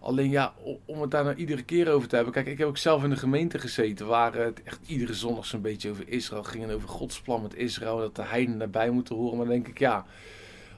Alleen 0.00 0.30
ja, 0.30 0.54
om 0.84 1.00
het 1.00 1.10
daar 1.10 1.24
nou 1.24 1.36
iedere 1.36 1.62
keer 1.62 1.90
over 1.90 2.08
te 2.08 2.14
hebben. 2.14 2.34
Kijk, 2.34 2.46
ik 2.46 2.58
heb 2.58 2.68
ook 2.68 2.76
zelf 2.76 3.04
in 3.04 3.10
de 3.10 3.16
gemeente 3.16 3.58
gezeten 3.58 4.06
waar 4.06 4.34
het 4.34 4.62
echt 4.62 4.80
iedere 4.86 5.14
zondag 5.14 5.46
zo'n 5.46 5.60
beetje 5.60 5.90
over 5.90 6.08
Israël 6.08 6.42
ging. 6.42 6.64
En 6.64 6.70
over 6.70 6.88
Gods 6.88 7.20
plan 7.20 7.42
met 7.42 7.54
Israël. 7.54 7.98
Dat 7.98 8.16
de 8.16 8.22
heidenen 8.22 8.58
daarbij 8.58 8.90
moeten 8.90 9.16
horen. 9.16 9.36
Maar 9.36 9.46
dan 9.46 9.54
denk 9.54 9.68
ik, 9.68 9.78
ja, 9.78 10.06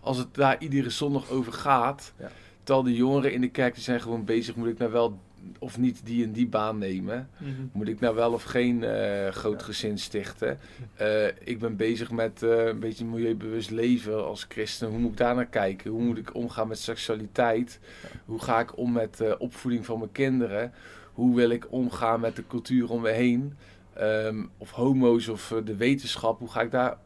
als 0.01 0.17
het 0.17 0.35
daar 0.35 0.57
iedere 0.59 0.91
zondag 0.91 1.31
over 1.31 1.53
gaat. 1.53 2.13
Ja. 2.19 2.31
Terwijl 2.63 2.87
de 2.87 2.95
jongeren 2.95 3.33
in 3.33 3.41
de 3.41 3.51
kerk 3.51 3.75
die 3.75 3.83
zijn 3.83 4.01
gewoon 4.01 4.25
bezig. 4.25 4.55
Moet 4.55 4.69
ik 4.69 4.79
nou 4.79 4.93
wel 4.93 5.19
of 5.59 5.79
niet 5.79 6.01
die 6.05 6.25
en 6.25 6.33
die 6.33 6.47
baan 6.49 6.79
nemen? 6.79 7.29
Moet 7.73 7.89
ik 7.89 8.01
nou 8.01 8.15
wel 8.15 8.33
of 8.33 8.43
geen 8.43 8.85
eh, 8.85 9.29
groot 9.29 9.61
Ja. 9.61 9.67
gezin 9.67 9.99
stichten? 9.99 10.59
Eh, 10.95 11.27
ik 11.27 11.59
ben 11.59 11.77
bezig 11.77 12.11
met 12.11 12.43
eh, 12.43 12.67
een 12.67 12.79
beetje 12.81 13.05
milieubewust 13.05 13.71
leven 13.71 14.25
als 14.25 14.47
christen. 14.49 14.89
Hoe 14.89 14.99
moet 14.99 15.11
ik 15.11 15.17
daar 15.17 15.35
naar 15.35 15.47
kijken? 15.47 15.91
Hoe 15.91 16.03
moet 16.03 16.19
ik 16.19 16.35
omgaan 16.35 16.69
met 16.69 16.79
seksualiteit? 16.79 17.81
Hoe 18.25 18.41
ga 18.43 18.61
ik 18.61 18.79
om 18.79 18.93
met 18.93 19.17
de 19.17 19.39
opvoeding 19.39 19.85
van 19.85 19.99
mijn 19.99 20.13
kinderen? 20.13 20.73
Hoe 21.13 21.37
wil 21.37 21.51
ik 21.51 21.73
omgaan 21.73 22.21
met 22.21 22.37
de 22.37 22.47
cultuur 22.47 22.91
om 22.91 23.01
me 23.01 23.11
heen? 23.11 23.55
Ehm, 23.95 24.45
of 24.59 24.71
homo's 24.71 25.29
of 25.29 25.55
de 25.65 25.77
wetenschap, 25.77 26.39
hoe 26.39 26.51
ga 26.51 26.61
ik 26.61 26.71
daar 26.71 26.97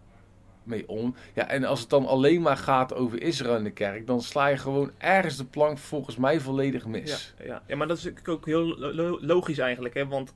mee 0.69 0.89
om? 0.89 1.15
Ja, 1.35 1.49
en 1.49 1.65
als 1.65 1.81
het 1.81 1.91
dan 1.91 2.07
alleen 2.07 2.43
maar 2.43 2.57
gaat 2.57 2.95
over 2.95 3.23
Israël 3.23 3.57
in 3.57 3.65
de 3.65 3.71
kerk, 3.71 4.07
dan 4.07 4.23
sla 4.23 4.47
je 4.47 4.57
gewoon 4.57 4.91
ergens 4.99 5.37
de 5.37 5.45
plank 5.45 5.79
volgens 5.79 6.17
mij 6.17 6.41
volledig 6.41 6.87
mis. 6.87 7.35
Ja, 7.39 7.45
ja. 7.45 7.63
ja, 7.67 7.77
maar 7.77 7.89
dat 7.89 7.99
is 7.99 8.11
ook 8.29 8.47
heel 8.47 8.79
lo- 8.79 8.93
lo- 8.93 9.19
logisch 9.21 9.59
eigenlijk. 9.59 9.95
Hè? 9.95 10.07
Want 10.07 10.35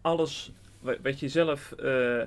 alles 0.00 0.52
wa- 0.80 0.96
wat 1.02 1.20
je 1.20 1.28
zelf 1.28 1.72
eh, 1.72 2.22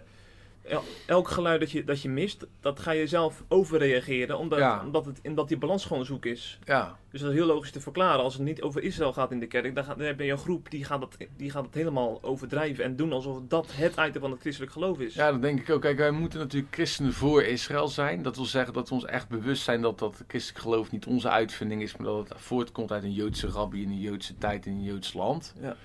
el- 0.63 0.83
elk 1.05 1.27
geluid 1.29 1.59
dat 1.59 1.71
je, 1.71 1.83
dat 1.83 2.01
je 2.01 2.09
mist, 2.09 2.45
dat 2.59 2.79
ga 2.79 2.91
je 2.91 3.07
zelf 3.07 3.43
overreageren, 3.47 4.37
omdat, 4.37 4.59
Ja. 4.59 4.81
omdat, 4.85 5.05
het, 5.05 5.19
omdat 5.23 5.47
die 5.47 5.57
balans 5.57 5.85
gewoon 5.85 6.05
zoek 6.05 6.25
is. 6.25 6.59
Ja, 6.63 6.97
Dus 7.11 7.21
dat 7.21 7.29
is 7.29 7.35
heel 7.37 7.45
logisch 7.45 7.71
te 7.71 7.79
verklaren. 7.81 8.23
Als 8.23 8.33
het 8.33 8.43
niet 8.43 8.61
over 8.61 8.83
Israël 8.83 9.13
gaat 9.13 9.31
in 9.31 9.39
de 9.39 9.47
kerk, 9.47 9.75
dan, 9.75 9.83
gaat, 9.83 9.97
dan 9.97 10.07
heb 10.07 10.19
je 10.19 10.31
een 10.31 10.37
groep 10.37 10.69
die 10.71 10.83
gaat, 10.83 11.01
het, 11.01 11.27
die 11.37 11.51
gaat 11.51 11.65
het 11.65 11.73
helemaal 11.73 12.19
overdrijven 12.23 12.83
en 12.83 12.95
doen 12.95 13.11
alsof 13.13 13.39
dat 13.47 13.67
het 13.71 13.95
item 13.99 14.21
van 14.21 14.31
het 14.31 14.39
christelijk 14.39 14.71
geloof 14.71 14.99
is. 14.99 15.13
ja, 15.13 15.31
dat 15.31 15.41
denk 15.41 15.59
ik 15.59 15.69
ook. 15.69 15.81
Kijk, 15.81 15.97
wij 15.97 16.11
moeten 16.11 16.39
natuurlijk 16.39 16.73
christenen 16.73 17.13
voor 17.13 17.43
Israël 17.43 17.87
zijn. 17.87 18.21
Dat 18.21 18.35
wil 18.35 18.45
zeggen 18.45 18.73
dat 18.73 18.89
we 18.89 18.95
ons 18.95 19.05
echt 19.05 19.27
bewust 19.29 19.63
zijn 19.63 19.81
dat 19.81 19.99
dat 19.99 20.23
christelijk 20.27 20.61
geloof 20.63 20.91
niet 20.91 21.05
onze 21.05 21.29
uitvinding 21.29 21.81
is, 21.81 21.97
maar 21.97 22.07
dat 22.07 22.29
het 22.29 22.39
voortkomt 22.41 22.91
uit 22.91 23.03
een 23.03 23.13
Joodse 23.13 23.47
rabbi 23.47 23.81
in 23.83 23.89
een 23.89 23.99
Joodse 23.99 24.37
tijd 24.37 24.65
in 24.65 24.71
een 24.73 24.83
Joods 24.83 25.13
land. 25.13 25.53
Ja. 25.61 25.75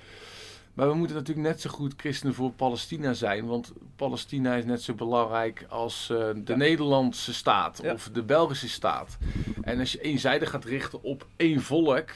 Maar 0.76 0.88
we 0.88 0.94
moeten 0.94 1.16
natuurlijk 1.16 1.46
net 1.46 1.60
zo 1.60 1.70
goed 1.70 1.94
christenen 1.96 2.34
voor 2.34 2.50
Palestina 2.52 3.12
zijn, 3.12 3.46
want 3.46 3.72
Palestina 3.96 4.54
is 4.54 4.64
net 4.64 4.82
zo 4.82 4.94
belangrijk 4.94 5.66
als 5.68 6.10
eh, 6.10 6.16
de 6.18 6.42
Ja. 6.44 6.56
Nederlandse 6.56 7.34
staat 7.34 7.80
Ja. 7.82 7.92
of 7.92 8.10
de 8.12 8.22
Belgische 8.22 8.68
staat. 8.68 9.18
En 9.62 9.78
als 9.78 9.92
je 9.92 10.00
eenzijdig 10.00 10.50
gaat 10.50 10.64
richten 10.64 11.02
op 11.02 11.26
één 11.36 11.60
volk, 11.62 12.10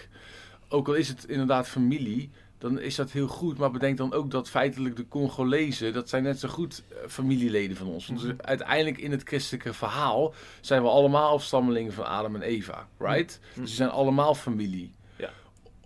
ook 0.69 0.89
al 0.89 0.95
is 0.95 1.09
het 1.09 1.25
inderdaad 1.25 1.69
familie, 1.69 2.31
dan 2.59 2.81
is 2.81 2.95
dat 2.95 3.11
heel 3.11 3.27
goed. 3.29 3.59
Maar 3.59 3.71
bedenk 3.71 3.97
dan 3.97 4.13
ook 4.13 4.31
dat 4.31 4.49
feitelijk 4.51 4.97
de 4.97 5.09
Congolezen, 5.09 5.93
dat 5.93 6.09
zijn 6.09 6.23
net 6.23 6.39
zo 6.41 6.49
goed 6.49 6.83
eh, 6.89 6.97
familieleden 7.09 7.77
van 7.77 7.87
ons. 7.87 8.07
Want 8.07 8.23
Mhm. 8.23 8.35
uiteindelijk 8.41 8.99
in 8.99 9.11
het 9.11 9.23
christelijke 9.23 9.73
verhaal 9.73 10.35
zijn 10.61 10.83
we 10.83 10.89
allemaal 10.89 11.33
afstammelingen 11.33 11.93
van 11.93 12.07
Adam 12.07 12.35
en 12.35 12.43
Eva, 12.43 12.89
right? 12.99 13.41
Mhm. 13.51 13.61
Dus 13.61 13.71
ze 13.71 13.77
zijn 13.77 13.91
allemaal 13.91 14.35
familie. 14.35 14.93
Ja. 15.17 15.31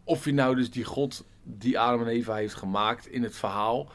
Of 0.04 0.24
je 0.24 0.32
nou 0.32 0.56
dus 0.56 0.70
die 0.70 0.84
God 0.84 1.24
die 1.44 1.78
Adam 1.78 2.00
en 2.00 2.06
Eva 2.08 2.34
heeft 2.34 2.54
gemaakt 2.54 3.06
in 3.06 3.22
het 3.22 3.36
verhaal 3.36 3.88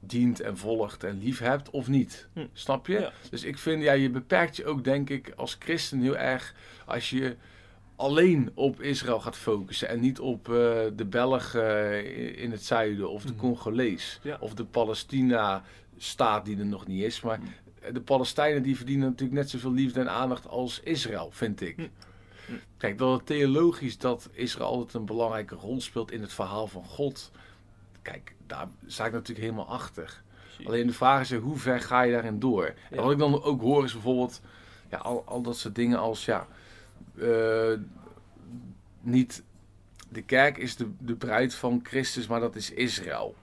dient 0.00 0.40
en 0.40 0.56
volgt 0.56 1.04
en 1.04 1.18
lief 1.18 1.38
hebt 1.38 1.70
of 1.70 1.88
niet. 1.88 2.28
Hm. 2.32 2.46
Snap 2.52 2.86
je? 2.86 2.98
Ja. 2.98 3.12
Dus 3.30 3.44
ik 3.44 3.58
vind, 3.58 3.82
ja, 3.82 3.92
je 3.92 4.10
beperkt 4.10 4.56
je 4.56 4.64
ook 4.66 4.84
denk 4.84 5.10
ik 5.10 5.32
als 5.36 5.56
christen 5.58 6.00
heel 6.00 6.16
erg 6.16 6.54
als 6.86 7.10
je 7.10 7.36
alleen 7.96 8.50
op 8.54 8.80
Israël 8.80 9.20
gaat 9.20 9.36
focussen 9.36 9.88
en 9.88 10.00
niet 10.00 10.20
op 10.20 10.48
eh, 10.48 10.54
de 10.96 11.06
Belg 11.08 11.54
eh, 11.54 12.42
in 12.42 12.50
het 12.50 12.64
zuiden 12.64 13.10
of 13.10 13.22
de 13.22 13.32
Mhm. 13.32 13.40
Congolees 13.40 14.20
Ja. 14.22 14.36
of 14.40 14.54
de 14.54 14.64
Palestina-staat 14.64 16.44
die 16.44 16.58
er 16.58 16.66
nog 16.66 16.86
niet 16.86 17.02
is. 17.02 17.20
Maar 17.20 17.40
de 17.92 18.00
Palestijnen 18.00 18.62
die 18.62 18.76
verdienen 18.76 19.08
natuurlijk 19.08 19.38
net 19.38 19.50
zoveel 19.50 19.72
liefde 19.72 20.00
en 20.00 20.10
aandacht 20.10 20.48
als 20.48 20.80
Israël, 20.80 21.28
vind 21.32 21.60
ik. 21.60 21.76
Kijk, 22.76 22.98
dat 22.98 23.12
het 23.12 23.26
theologisch 23.26 23.98
dat 23.98 24.28
Israël 24.32 24.68
altijd 24.68 24.94
een 24.94 25.04
belangrijke 25.04 25.54
rol 25.54 25.80
speelt 25.80 26.10
in 26.10 26.20
het 26.20 26.32
verhaal 26.32 26.66
van 26.66 26.84
God. 26.84 27.30
Kijk, 28.02 28.34
daar 28.46 28.68
sta 28.86 29.06
ik 29.06 29.12
natuurlijk 29.12 29.46
helemaal 29.46 29.68
achter. 29.68 30.22
Precies. 30.44 30.66
Alleen 30.66 30.86
de 30.86 30.92
vraag 30.92 31.20
is, 31.20 31.32
hoe 31.32 31.56
ver 31.56 31.80
ga 31.80 32.02
je 32.02 32.12
daarin 32.12 32.38
door? 32.38 32.74
En 32.90 33.02
wat 33.02 33.12
ik 33.12 33.18
dan 33.18 33.42
ook 33.42 33.60
hoor 33.60 33.84
is 33.84 33.92
bijvoorbeeld 33.92 34.40
ja, 34.90 34.98
al, 34.98 35.24
al 35.26 35.42
dat 35.42 35.56
soort 35.56 35.74
dingen 35.74 35.98
als 35.98 36.24
ja, 36.24 36.46
eh, 37.18 37.72
niet 39.00 39.42
de 40.08 40.22
kerk 40.22 40.56
is 40.56 40.76
de, 40.76 40.90
de 40.98 41.14
bruid 41.14 41.54
van 41.54 41.80
Christus, 41.82 42.26
maar 42.26 42.40
dat 42.40 42.56
is 42.56 42.70
Israël. 42.70 43.34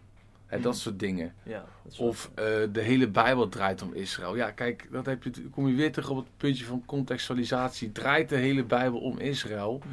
En 0.54 0.62
dat 0.62 0.78
soort 0.78 1.00
dingen. 1.00 1.34
Ja, 1.44 1.66
dat 1.84 1.98
Of 1.98 2.32
eh, 2.36 2.46
de 2.72 2.82
hele 2.82 3.10
Bijbel 3.10 3.50
draait 3.50 3.82
om 3.82 3.94
Israël. 3.94 4.36
Ja, 4.36 4.52
kijk, 4.52 4.88
dat 4.92 5.06
heb 5.06 5.24
je, 5.24 5.50
kom 5.50 5.68
je 5.68 5.76
weer 5.76 5.92
terug 5.92 6.10
op 6.10 6.18
het 6.18 6.38
puntje 6.38 6.66
van 6.66 6.86
contextualisatie. 6.86 7.92
Draait 7.92 8.30
de 8.30 8.36
hele 8.36 8.64
Bijbel 8.64 9.00
om 9.00 9.20
Israël? 9.20 9.82
Hm. 9.84 9.90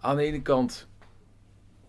Aan 0.00 0.16
de 0.16 0.22
ene 0.22 0.42
kant 0.42 0.88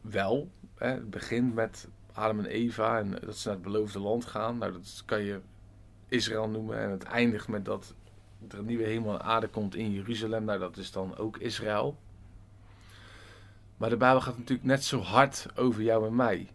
wel. 0.02 0.50
Hè, 0.76 0.88
het 0.88 1.10
begint 1.10 1.54
met 1.54 1.88
Adam 2.14 2.40
en 2.40 2.46
Eva 2.46 3.00
en 3.00 3.12
dat 3.12 3.38
ze 3.38 3.48
naar 3.48 3.58
het 3.58 3.66
beloofde 3.66 4.00
land 4.00 4.26
gaan. 4.26 4.58
Nou, 4.58 4.72
dat 4.72 5.04
kan 5.06 5.24
je 5.24 5.40
Israël 6.08 6.50
noemen. 6.50 6.80
En 6.80 6.90
het 6.90 7.04
eindigt 7.04 7.48
met 7.48 7.66
dat 7.66 7.94
er 8.50 8.60
een 8.60 8.66
nieuwe 8.66 8.84
hemel 8.84 9.14
en 9.14 9.22
aarde 9.22 9.48
komt 9.48 9.76
in 9.76 9.92
Jeruzalem. 9.92 10.44
Nou, 10.44 10.60
dat 10.60 10.78
is 10.78 10.92
dan 10.92 11.18
ook 11.18 11.38
Israël. 11.38 11.98
Maar 13.78 13.90
de 13.90 13.98
Bijbel 13.98 14.22
gaat 14.22 14.38
natuurlijk 14.38 14.68
net 14.68 14.84
zo 14.84 15.00
hard 15.00 15.48
over 15.56 15.82
jou 15.82 16.06
en 16.06 16.16
mij. 16.16 16.50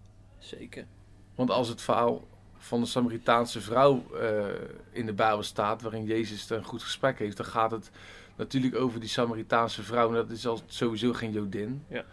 Zeker. 0.44 0.86
Want 1.34 1.50
als 1.50 1.68
het 1.68 1.82
verhaal 1.82 2.22
van 2.56 2.80
de 2.80 2.86
Samaritaanse 2.86 3.60
vrouw 3.60 4.02
eh, 4.14 4.44
in 4.90 5.06
de 5.06 5.12
Bijbel 5.12 5.42
staat, 5.42 5.82
waarin 5.82 6.04
Jezus 6.04 6.50
een 6.50 6.64
goed 6.64 6.82
gesprek 6.82 7.18
heeft, 7.18 7.36
dan 7.36 7.46
gaat 7.46 7.70
het 7.70 7.90
natuurlijk 8.36 8.76
over 8.76 9.00
die 9.00 9.08
Samaritaanse 9.08 9.82
vrouw. 9.82 10.08
En 10.08 10.14
dat 10.14 10.30
is 10.30 10.46
al 10.46 10.60
sowieso 10.66 11.12
geen 11.12 11.32
Jodin. 11.32 11.84
Ja. 11.88 12.04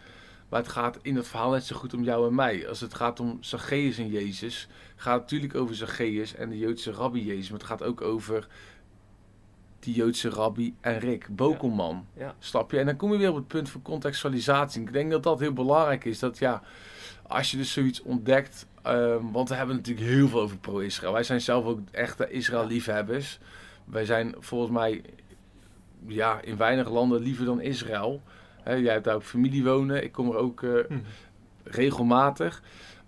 Maar 0.48 0.60
het 0.60 0.70
gaat 0.70 0.98
in 1.02 1.16
het 1.16 1.28
verhaal 1.28 1.50
net 1.50 1.64
zo 1.64 1.76
goed 1.76 1.94
om 1.94 2.02
jou 2.02 2.26
en 2.26 2.34
mij. 2.34 2.68
Als 2.68 2.80
het 2.80 2.94
gaat 2.94 3.20
om 3.20 3.38
Zacchaeus 3.40 3.98
en 3.98 4.08
Jezus, 4.08 4.68
gaat 4.96 5.20
het 5.20 5.22
natuurlijk 5.22 5.54
over 5.54 5.74
Zacchaeus 5.74 6.34
en 6.34 6.48
de 6.48 6.58
Joodse 6.58 6.92
rabbi 6.92 7.24
Jezus. 7.24 7.50
Maar 7.50 7.58
het 7.58 7.68
gaat 7.68 7.82
ook 7.82 8.00
over 8.00 8.48
die 9.78 9.94
Joodse 9.94 10.28
rabbi 10.28 10.74
en 10.80 10.98
Rick, 10.98 11.26
Bokelman. 11.30 12.06
Ja. 12.16 12.34
Snap 12.38 12.70
je? 12.70 12.78
En 12.78 12.86
dan 12.86 12.96
kom 12.96 13.12
je 13.12 13.18
weer 13.18 13.30
op 13.30 13.36
het 13.36 13.48
punt 13.48 13.70
van 13.70 13.82
contextualisatie. 13.82 14.82
Ik 14.82 14.92
denk 14.92 15.10
dat 15.10 15.22
dat 15.22 15.40
heel 15.40 15.52
belangrijk 15.52 16.04
is. 16.04 16.18
Dat 16.18 16.38
ja, 16.38 16.62
als 17.32 17.50
je 17.50 17.56
dus 17.56 17.72
zoiets 17.72 18.02
ontdekt. 18.02 18.66
ehm, 18.82 19.30
want 19.32 19.48
we 19.48 19.54
hebben 19.54 19.76
natuurlijk 19.76 20.06
heel 20.06 20.28
veel 20.28 20.40
over 20.40 20.56
pro-Israël. 20.56 21.12
Wij 21.12 21.22
zijn 21.22 21.40
zelf 21.40 21.64
ook 21.64 21.78
echte 21.90 22.30
Israël-liefhebbers. 22.30 23.38
Wij 23.84 24.04
zijn 24.04 24.34
volgens 24.38 24.70
mij 24.72 25.02
ja, 26.06 26.40
in 26.40 26.56
weinig 26.56 26.90
landen 26.90 27.20
liever 27.22 27.44
dan 27.44 27.60
Israël. 27.60 28.22
Jij 28.64 28.92
hebt 28.92 29.04
daar 29.04 29.14
ook 29.14 29.22
familie 29.22 29.64
wonen. 29.64 30.04
Ik 30.04 30.12
kom 30.12 30.28
er 30.30 30.36
ook 30.36 30.62
eh, 30.62 30.70
Hm. 30.88 30.98
regelmatig. 31.64 32.62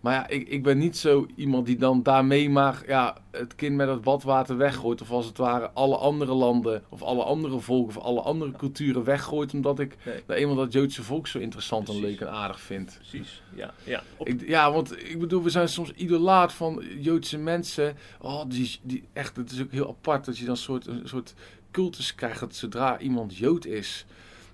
Maar 0.05 0.15
ja, 0.15 0.29
ik, 0.29 0.49
ik 0.49 0.63
ben 0.63 0.79
niet 0.79 0.97
zo 0.97 1.27
iemand 1.37 1.67
die 1.67 1.77
dan 1.77 2.03
daarmee 2.03 2.51
maar 2.51 2.83
ja, 2.87 3.17
het 3.31 3.55
kind 3.55 3.77
met 3.77 3.89
het 3.89 4.01
badwater 4.01 4.57
weggooit. 4.57 5.03
Of 5.03 5.11
als 5.11 5.27
het 5.27 5.37
ware 5.39 5.71
alle 5.71 5.97
andere 5.97 6.35
landen 6.35 6.83
of 6.89 7.03
alle 7.03 7.23
andere 7.23 7.61
volken 7.61 7.97
of 7.97 8.03
alle 8.03 8.21
andere 8.21 8.53
culturen 8.53 9.05
weggooit. 9.05 9.53
Omdat 9.55 9.79
ik 9.79 9.97
Nee. 10.05 10.23
nou 10.27 10.41
eenmaal 10.41 10.57
dat 10.57 10.73
Joodse 10.73 11.03
volk 11.03 11.27
zo 11.27 11.39
interessant 11.39 11.89
en 11.89 12.01
leuk 12.01 12.21
en 12.21 12.31
aardig 12.31 12.61
vind. 12.61 12.99
Precies. 12.99 13.43
Ja. 13.55 13.75
ja. 13.85 14.03
Op- 14.17 14.29
Ik, 14.29 14.49
ja, 14.49 14.73
want 14.73 14.99
ik 15.11 15.19
bedoel, 15.19 15.43
we 15.43 15.51
zijn 15.51 15.69
soms 15.69 15.93
idolaat 15.93 16.53
van 16.53 16.83
Joodse 16.99 17.39
mensen. 17.39 17.97
Oh, 18.21 18.43
die, 18.49 18.79
die, 18.83 19.05
echt, 19.13 19.37
het 19.37 19.51
is 19.51 19.61
ook 19.63 19.73
heel 19.73 19.89
apart 19.89 20.25
dat 20.25 20.39
je 20.39 20.45
dan 20.45 20.55
een 20.55 20.61
soort, 20.61 20.87
een 20.87 21.01
soort 21.09 21.35
cultus 21.71 22.15
krijgt 22.15 22.41
dat 22.41 22.55
zodra 22.55 22.99
iemand 22.99 23.37
Jood 23.37 23.67
is, 23.67 24.07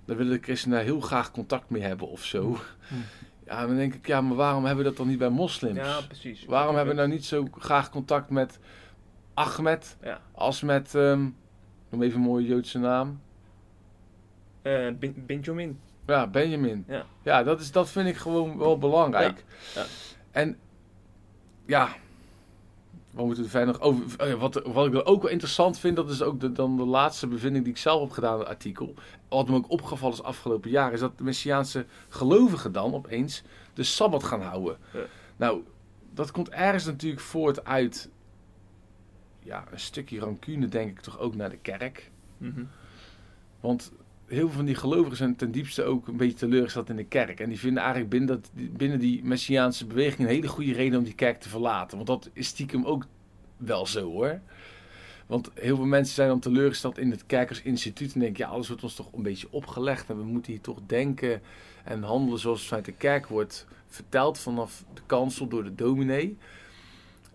dan 0.04 0.16
willen 0.16 0.32
de 0.32 0.42
christenen 0.44 0.76
daar 0.76 0.86
heel 0.86 1.00
graag 1.00 1.30
contact 1.30 1.70
mee 1.70 1.82
hebben 1.82 2.08
of 2.08 2.24
zo. 2.24 2.58
Ja, 3.50 3.66
dan 3.66 3.76
denk 3.76 3.94
ik, 3.94 4.06
ja, 4.06 4.20
maar 4.20 4.36
waarom 4.36 4.64
hebben 4.64 4.84
we 4.84 4.88
dat 4.90 4.98
dan 4.98 5.08
niet 5.08 5.18
bij 5.18 5.28
moslims? 5.28 5.76
ja, 5.76 6.00
precies. 6.06 6.44
waarom 6.44 6.74
hebben 6.76 6.94
we 6.94 7.00
nou 7.00 7.12
niet 7.12 7.24
zo 7.24 7.46
graag 7.58 7.90
contact 7.90 8.30
met 8.30 8.58
Ahmed 9.34 9.96
Ja. 10.02 10.20
als 10.32 10.62
met, 10.62 10.94
ehm, 10.94 11.20
noem 11.88 12.02
even 12.02 12.18
een 12.18 12.24
mooie 12.26 12.46
Joodse 12.46 12.78
naam. 12.78 13.20
Eh, 14.62 14.72
Ben- 14.98 15.22
Benjamin. 15.26 15.80
Ja, 16.06 16.26
Benjamin. 16.26 16.84
Ja. 16.88 17.04
Ja, 17.22 17.42
dat, 17.42 17.60
is, 17.60 17.72
dat 17.72 17.88
vind 17.90 18.08
ik 18.08 18.16
gewoon 18.16 18.58
wel 18.58 18.78
belangrijk. 18.78 19.44
Ja. 19.74 19.84
En 20.30 20.58
ja, 21.66 21.88
wat 23.10 23.24
moeten 23.26 23.44
we 23.44 23.50
verder 23.50 23.72
nog 23.74 23.80
over? 23.82 24.28
ja, 24.28 24.36
wat, 24.36 24.62
wat 24.64 24.86
ik 24.86 25.08
ook 25.08 25.22
wel 25.22 25.30
interessant 25.30 25.78
vind, 25.78 25.96
dat 25.96 26.10
is 26.10 26.22
ook 26.22 26.40
de, 26.40 26.52
dan 26.52 26.76
de 26.76 26.84
laatste 26.84 27.26
bevinding 27.26 27.64
die 27.64 27.72
ik 27.72 27.78
zelf 27.78 28.00
heb 28.00 28.10
gedaan 28.10 28.32
in 28.34 28.38
het 28.38 28.48
artikel. 28.48 28.94
Wat 29.30 29.48
me 29.48 29.54
ook 29.54 29.70
opgevallen 29.70 30.16
is 30.16 30.22
afgelopen 30.22 30.70
jaar, 30.70 30.92
is 30.92 31.00
dat 31.00 31.18
de 31.18 31.24
Messiaanse 31.24 31.86
gelovigen 32.08 32.72
dan 32.72 32.94
opeens 32.94 33.42
de 33.74 33.82
Sabbat 33.82 34.24
gaan 34.24 34.42
houden. 34.42 34.76
Ja. 34.92 35.00
Nou, 35.36 35.62
dat 36.14 36.30
komt 36.30 36.48
ergens 36.48 36.84
natuurlijk 36.84 37.22
voort 37.22 37.64
uit 37.64 38.10
ja, 39.42 39.64
een 39.70 39.80
stukje 39.80 40.18
rancune, 40.18 40.68
denk 40.68 40.90
ik 40.90 41.00
toch 41.00 41.18
ook 41.18 41.34
naar 41.34 41.50
de 41.50 41.58
kerk. 41.62 42.10
Mhm. 42.38 42.64
Want 43.60 43.92
heel 44.26 44.46
veel 44.46 44.56
van 44.56 44.64
die 44.64 44.74
gelovigen 44.74 45.16
zijn 45.16 45.36
ten 45.36 45.50
diepste 45.50 45.82
ook 45.82 46.08
een 46.08 46.16
beetje 46.16 46.36
teleurgesteld 46.36 46.88
in 46.88 46.96
de 46.96 47.04
kerk. 47.04 47.40
En 47.40 47.48
die 47.48 47.58
vinden 47.58 47.82
eigenlijk 47.82 48.10
binnen, 48.10 48.28
dat, 48.28 48.50
binnen 48.54 48.98
die 48.98 49.24
Messiaanse 49.24 49.86
beweging 49.86 50.28
een 50.28 50.34
hele 50.34 50.48
goede 50.48 50.72
reden 50.72 50.98
om 50.98 51.04
die 51.04 51.14
kerk 51.14 51.40
te 51.40 51.48
verlaten. 51.48 51.96
Want 51.96 52.08
dat 52.08 52.30
is 52.32 52.46
stiekem 52.46 52.84
ook 52.84 53.06
wel 53.56 53.86
zo 53.86 54.10
hoor. 54.10 54.40
Want 55.30 55.50
heel 55.54 55.76
veel 55.76 55.84
mensen 55.84 56.14
zijn 56.14 56.28
dan 56.28 56.40
teleurgesteld 56.40 56.98
in 56.98 57.10
het 57.10 57.26
kerkersinstituut. 57.26 58.14
En 58.14 58.20
denken, 58.20 58.44
ja, 58.44 58.50
alles 58.50 58.68
wordt 58.68 58.82
ons 58.82 58.94
toch 58.94 59.12
een 59.12 59.22
beetje 59.22 59.46
opgelegd. 59.50 60.10
En 60.10 60.16
we 60.16 60.24
moeten 60.24 60.52
hier 60.52 60.60
toch 60.60 60.78
denken 60.86 61.42
en 61.84 62.02
handelen 62.02 62.38
zoals 62.38 62.66
vanuit 62.66 62.84
de 62.84 62.92
kerk 62.92 63.26
wordt 63.26 63.66
verteld 63.86 64.38
vanaf 64.38 64.84
de 64.94 65.00
kansel 65.06 65.48
door 65.48 65.64
de 65.64 65.74
dominee. 65.74 66.36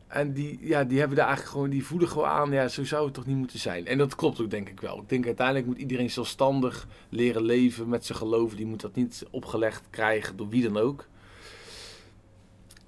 En 0.07 0.33
die, 0.33 0.57
ja, 0.61 0.83
die 0.83 0.99
hebben 0.99 1.17
daar 1.17 1.27
eigenlijk 1.27 1.55
gewoon, 1.55 1.69
die 1.69 1.85
voelen 1.85 2.07
gewoon 2.07 2.27
aan, 2.27 2.51
ja, 2.51 2.67
zo 2.67 2.85
zou 2.85 3.05
het 3.05 3.13
toch 3.13 3.25
niet 3.25 3.37
moeten 3.37 3.59
zijn. 3.59 3.85
En 3.85 3.97
dat 3.97 4.15
klopt 4.15 4.41
ook, 4.41 4.49
denk 4.49 4.69
ik 4.69 4.79
wel. 4.79 4.97
Ik 4.97 5.09
denk 5.09 5.25
uiteindelijk 5.25 5.65
moet 5.65 5.77
iedereen 5.77 6.09
zelfstandig 6.09 6.87
leren 7.09 7.43
leven 7.43 7.89
met 7.89 8.05
zijn 8.05 8.17
geloven. 8.17 8.57
Die 8.57 8.65
moet 8.65 8.81
dat 8.81 8.95
niet 8.95 9.25
opgelegd 9.29 9.83
krijgen 9.89 10.37
door 10.37 10.49
wie 10.49 10.63
dan 10.63 10.77
ook. 10.77 11.07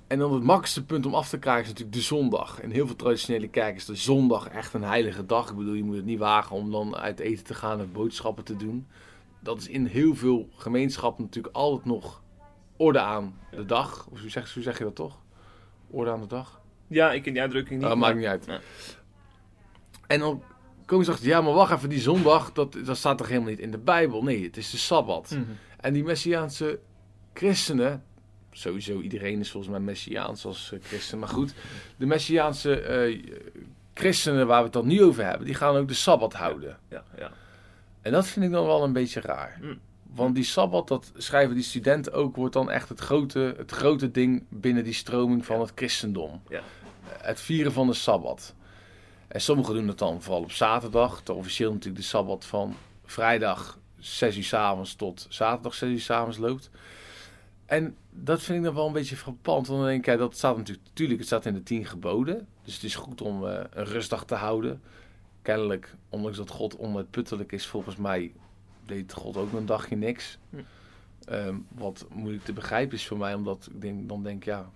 En 0.08 0.20
dan 0.20 0.34
het 0.34 0.44
makkelijkste 0.44 0.86
punt 0.86 1.06
om 1.06 1.14
af 1.16 1.30
te 1.30 1.40
krijgen 1.40 1.64
is 1.64 1.70
natuurlijk 1.70 1.98
de 1.98 2.04
zondag. 2.04 2.62
In 2.62 2.72
heel 2.72 2.86
veel 2.86 2.96
traditionele 2.96 3.48
kerken 3.48 3.76
is 3.76 3.86
de 3.86 3.96
zondag 3.96 4.48
echt 4.48 4.74
een 4.74 4.84
heilige 4.84 5.26
dag. 5.26 5.50
Ik 5.50 5.56
bedoel, 5.56 5.74
je 5.74 5.84
moet 5.84 5.96
het 5.96 6.06
niet 6.06 6.20
wagen 6.20 6.56
om 6.56 6.72
dan 6.72 6.96
uit 6.96 7.20
eten 7.20 7.46
te 7.46 7.54
gaan 7.54 7.80
en 7.80 7.92
boodschappen 7.92 8.44
te 8.44 8.56
doen. 8.56 8.88
Dat 9.40 9.58
is 9.58 9.68
in 9.68 9.86
heel 9.86 10.16
veel 10.16 10.50
gemeenschappen 10.56 11.24
natuurlijk 11.24 11.56
altijd 11.56 11.86
nog 11.86 12.22
orde 12.78 13.00
aan 13.00 13.40
de 13.52 13.66
dag. 13.66 14.08
Of 14.12 14.20
hoe 14.22 14.30
zeg, 14.30 14.54
hoe 14.54 14.64
zeg 14.64 14.78
je 14.78 14.84
dat 14.84 14.96
toch? 14.96 15.18
Orde 15.90 16.12
aan 16.12 16.22
de 16.22 16.28
dag? 16.28 16.62
Ja, 16.88 17.12
ik 17.12 17.24
ken 17.24 17.34
die 17.34 17.42
uitdrukking 17.42 17.80
niet. 17.80 17.88
Dat 17.90 17.98
maar- 17.98 18.08
maakt 18.08 18.20
niet 18.20 18.30
uit. 18.30 18.46
Ja. 18.46 18.60
En 20.08 20.20
dan 20.20 20.44
komen 20.86 21.06
ze 21.06 21.12
achter, 21.12 21.28
ja, 21.28 21.42
maar 21.42 21.54
wacht 21.54 21.72
even, 21.72 21.90
die 21.90 22.00
zondag, 22.00 22.52
dat, 22.52 22.78
dat 22.86 22.98
staat 22.98 23.18
toch 23.18 23.28
helemaal 23.28 23.50
niet 23.50 23.60
in 23.60 23.72
de 23.72 23.78
Bijbel? 23.78 24.24
Nee, 24.24 24.44
het 24.44 24.58
is 24.58 24.70
de 24.70 24.78
Sabbat. 24.78 25.30
Mhm. 25.32 25.42
En 25.80 25.94
die 25.94 26.04
Messiaanse 26.04 26.80
christenen, 27.34 28.04
sowieso 28.58 29.00
iedereen 29.02 29.40
is 29.40 29.52
volgens 29.52 29.72
mij 29.72 29.82
Messiaans 29.82 30.46
als 30.46 30.72
eh, 30.72 30.80
christen, 30.84 31.20
maar 31.20 31.30
goed, 31.30 31.54
de 31.98 32.06
Messiaanse 32.06 32.80
eh, 32.82 33.24
christenen 33.94 34.48
waar 34.48 34.58
we 34.58 34.64
het 34.64 34.74
dan 34.74 34.88
nu 34.88 35.04
over 35.04 35.26
hebben, 35.26 35.46
die 35.46 35.56
gaan 35.56 35.76
ook 35.76 35.88
de 35.88 35.94
Sabbat 35.94 36.34
houden. 36.34 36.78
Ja, 36.90 37.04
ja. 37.18 37.32
En 38.02 38.12
dat 38.12 38.28
vind 38.28 38.46
ik 38.46 38.52
dan 38.52 38.66
wel 38.66 38.84
een 38.84 38.94
beetje 38.94 39.22
raar. 39.22 39.60
Mm. 39.62 39.80
Want 40.14 40.36
die 40.36 40.44
Sabbat, 40.44 40.88
dat 40.88 41.12
schrijven 41.18 41.56
die 41.56 41.64
studenten 41.64 42.14
ook, 42.14 42.36
wordt 42.36 42.54
dan 42.54 42.72
echt 42.72 42.90
het 42.90 43.00
grote, 43.00 43.54
het 43.58 43.72
grote 43.72 44.12
ding 44.12 44.44
binnen 44.50 44.84
die 44.84 44.94
stroming 44.94 45.46
van 45.46 45.56
Ja. 45.56 45.62
het 45.62 45.72
christendom. 45.76 46.42
Ja. 46.50 46.62
Het 47.18 47.42
vieren 47.42 47.72
van 47.72 47.88
de 47.88 47.94
Sabbat. 47.94 48.56
En 49.28 49.42
sommigen 49.42 49.74
doen 49.74 49.88
het 49.88 49.98
dan 49.98 50.22
vooral 50.22 50.42
op 50.42 50.52
zaterdag. 50.52 51.22
Te 51.22 51.34
officieel 51.34 51.72
natuurlijk 51.72 52.02
de 52.02 52.08
Sabbat 52.08 52.46
van 52.46 52.76
vrijdag 53.06 53.78
6 54.00 54.38
uur 54.38 54.44
s 54.44 54.54
avonds 54.54 54.96
tot 54.96 55.26
zaterdag 55.30 55.74
6 55.74 55.90
uur 55.90 56.00
s 56.00 56.10
avonds 56.10 56.38
loopt. 56.38 56.70
En 57.68 57.96
dat 58.10 58.42
vind 58.42 58.58
ik 58.58 58.64
dan 58.64 58.74
wel 58.74 58.88
een 58.88 58.94
beetje 58.94 59.16
frappant. 59.16 59.68
Want 59.68 59.80
dan 59.80 59.88
denk 59.88 60.08
ik, 60.08 60.18
dat 60.18 60.36
staat 60.36 60.58
natuurlijk, 60.58 60.88
natuurlijk, 60.88 61.20
het 61.20 61.28
staat 61.28 61.46
in 61.46 61.54
de 61.54 61.64
tien 61.64 61.86
geboden. 61.86 62.48
Dus 62.64 62.74
het 62.74 62.84
is 62.84 62.96
goed 62.96 63.22
om 63.22 63.48
eh, 63.48 63.64
een 63.70 63.86
rustdag 63.86 64.26
te 64.26 64.36
houden. 64.36 64.82
Kennelijk, 65.42 65.96
ondanks 66.10 66.38
dat 66.38 66.50
God 66.50 66.78
onuitputtelijk 66.78 67.52
is, 67.52 67.66
volgens 67.66 67.96
mij 67.96 68.32
deed 68.86 69.14
God 69.14 69.38
ook 69.38 69.54
een 69.54 69.66
dagje 69.66 69.96
niks. 69.96 70.38
Hm. 70.50 70.58
Ehm, 71.26 71.56
wat 71.68 72.06
moeilijk 72.14 72.44
te 72.44 72.54
begrijpen 72.54 72.98
is 72.98 73.08
voor 73.08 73.18
mij, 73.18 73.34
omdat 73.34 73.70
ik 73.74 73.82
denk, 73.82 74.10
dan 74.10 74.24
denk 74.24 74.44
ja, 74.44 74.70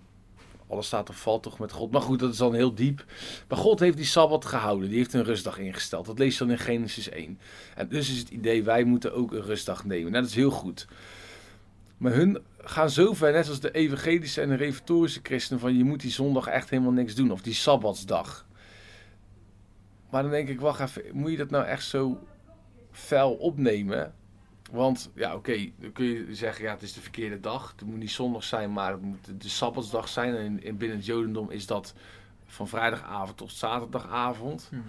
alles 0.66 0.86
staat 0.86 1.08
of 1.08 1.20
valt 1.20 1.42
toch 1.42 1.58
met 1.58 1.72
God. 1.72 1.90
Maar 1.90 2.00
goed, 2.00 2.18
dat 2.18 2.32
is 2.32 2.38
dan 2.38 2.54
heel 2.54 2.74
diep. 2.74 3.04
Maar 3.48 3.58
God 3.58 3.80
heeft 3.80 3.96
die 3.96 4.06
Sabbat 4.06 4.44
gehouden, 4.44 4.88
die 4.88 4.98
heeft 4.98 5.12
een 5.12 5.24
rustdag 5.24 5.58
ingesteld. 5.58 6.06
Dat 6.06 6.18
lees 6.18 6.32
je 6.32 6.44
dan 6.44 6.50
in 6.50 6.58
Genesis 6.58 7.08
1. 7.08 7.38
En 7.74 7.88
dus 7.88 8.10
is 8.10 8.18
het 8.18 8.28
idee, 8.28 8.62
wij 8.62 8.84
moeten 8.84 9.14
ook 9.14 9.32
een 9.32 9.42
rustdag 9.42 9.84
nemen. 9.84 10.10
Nou, 10.10 10.22
dat 10.22 10.30
is 10.30 10.36
heel 10.36 10.50
goed. 10.50 10.86
Maar 12.02 12.12
hun 12.12 12.42
gaan 12.58 12.90
zo 12.90 13.14
ver, 13.14 13.32
net 13.32 13.48
als 13.48 13.60
de 13.60 13.70
evangelische 13.70 14.40
en 14.40 14.48
de 14.48 14.54
reformatorische 14.54 15.20
christenen, 15.22 15.60
van 15.60 15.76
je 15.76 15.84
moet 15.84 16.00
die 16.00 16.10
zondag 16.10 16.46
echt 16.46 16.70
helemaal 16.70 16.92
niks 16.92 17.14
doen. 17.14 17.30
Of 17.30 17.42
die 17.42 17.54
Sabbatsdag. 17.54 18.46
Maar 20.10 20.22
dan 20.22 20.30
denk 20.30 20.48
ik, 20.48 20.60
wacht 20.60 20.80
even, 20.80 21.02
moet 21.12 21.30
je 21.30 21.36
dat 21.36 21.50
nou 21.50 21.64
echt 21.64 21.84
zo 21.84 22.26
fel 22.90 23.32
opnemen? 23.32 24.14
Want 24.70 25.10
ja, 25.14 25.34
oké, 25.34 25.70
dan 25.78 25.92
kun 25.92 26.04
je 26.04 26.34
zeggen, 26.34 26.64
ja, 26.64 26.70
het 26.70 26.82
is 26.82 26.92
de 26.92 27.00
verkeerde 27.00 27.40
dag. 27.40 27.72
Het 27.76 27.86
moet 27.86 27.98
niet 27.98 28.10
zondag 28.10 28.44
zijn, 28.44 28.72
maar 28.72 28.92
het 28.92 29.02
moet 29.02 29.42
de 29.42 29.48
Sabbatsdag 29.48 30.08
zijn. 30.08 30.36
En 30.36 30.44
in, 30.44 30.62
in 30.62 30.76
binnen 30.76 30.96
het 30.96 31.06
Jodendom 31.06 31.50
is 31.50 31.66
dat 31.66 31.94
van 32.46 32.68
vrijdagavond 32.68 33.36
tot 33.36 33.52
zaterdagavond. 33.52 34.68
Mhm. 34.70 34.82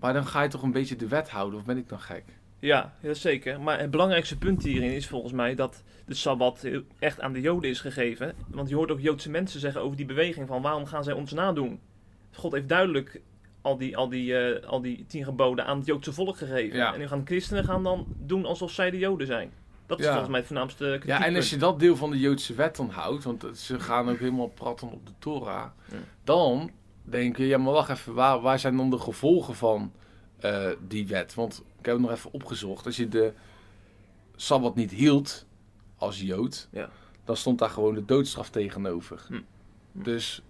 Maar 0.00 0.12
dan 0.12 0.26
ga 0.26 0.42
je 0.42 0.48
toch 0.48 0.62
een 0.62 0.72
beetje 0.72 0.96
de 0.96 1.08
wet 1.08 1.30
houden, 1.30 1.58
of 1.58 1.64
ben 1.64 1.76
ik 1.76 1.88
dan 1.88 2.00
gek? 2.00 2.24
Ja, 2.66 2.92
zeker. 3.12 3.60
Maar 3.60 3.78
het 3.80 3.90
belangrijkste 3.90 4.38
punt 4.38 4.62
hierin 4.62 4.92
is 4.92 5.06
volgens 5.06 5.32
mij 5.32 5.54
dat 5.54 5.82
de 6.06 6.14
Sabbat 6.14 6.66
echt 6.98 7.20
aan 7.20 7.32
de 7.32 7.40
Joden 7.40 7.70
is 7.70 7.80
gegeven. 7.80 8.34
Want 8.48 8.68
je 8.68 8.74
hoort 8.74 8.90
ook 8.90 9.00
Joodse 9.00 9.30
mensen 9.30 9.60
zeggen 9.60 9.80
over 9.80 9.96
die 9.96 10.06
beweging 10.06 10.46
van 10.48 10.62
waarom 10.62 10.86
gaan 10.86 11.04
zij 11.04 11.12
ons 11.12 11.32
nadoen? 11.32 11.80
God 12.32 12.52
heeft 12.52 12.68
duidelijk 12.68 13.20
al 13.62 13.76
die, 13.76 13.96
al 13.96 14.08
die, 14.08 14.36
eh, 14.38 14.68
al 14.68 14.80
die 14.80 15.04
tien 15.08 15.24
geboden 15.24 15.66
aan 15.66 15.76
het 15.78 15.86
Joodse 15.86 16.12
volk 16.12 16.36
gegeven. 16.36 16.76
Ja. 16.76 16.92
En 16.92 16.98
nu 16.98 17.06
gaan 17.08 17.22
christenen 17.24 17.64
gaan 17.64 17.82
dan 17.82 18.06
doen 18.18 18.44
alsof 18.44 18.70
zij 18.70 18.90
de 18.90 18.98
Joden 18.98 19.26
zijn. 19.26 19.50
Dat 19.86 19.98
is 19.98 20.04
Ja. 20.04 20.10
volgens 20.10 20.30
mij 20.30 20.38
het 20.40 20.48
voornaamste 20.48 20.84
kritiekpunt. 20.84 21.18
Ja, 21.20 21.26
en 21.26 21.36
als 21.36 21.50
je 21.50 21.56
dat 21.56 21.80
deel 21.80 21.96
van 21.96 22.10
de 22.10 22.18
Joodse 22.20 22.54
wet 22.54 22.76
dan 22.76 22.90
houdt, 22.90 23.24
want 23.24 23.44
ze 23.54 23.80
gaan 23.80 24.08
ook 24.08 24.18
helemaal 24.18 24.48
praten 24.48 24.90
op 24.92 25.06
de 25.06 25.12
Torah, 25.18 25.66
Ja. 25.90 25.96
dan 26.24 26.70
denk 27.02 27.36
je, 27.36 27.46
ja, 27.46 27.58
maar 27.58 27.72
wacht 27.72 27.90
even, 27.90 28.14
waar, 28.14 28.40
waar 28.40 28.58
zijn 28.58 28.76
dan 28.76 28.90
de 28.90 28.98
gevolgen 28.98 29.54
van 29.54 29.92
eh, 30.44 30.68
die 30.88 31.06
wet? 31.06 31.34
Want 31.34 31.62
ik 31.78 31.84
heb 31.86 31.94
het 31.94 32.02
nog 32.04 32.10
even 32.12 32.32
opgezocht. 32.32 32.86
Als 32.86 32.96
je 32.96 33.08
de 33.08 33.32
Sabbat 34.36 34.74
niet 34.74 34.90
hield 34.90 35.46
als 35.96 36.20
Jood, 36.20 36.68
Ja. 36.70 36.90
dan 37.24 37.36
stond 37.36 37.58
daar 37.58 37.70
gewoon 37.70 37.94
de 37.94 38.04
doodstraf 38.04 38.50
tegenover. 38.50 39.24
Hm. 39.28 39.40
Dus, 39.92 40.42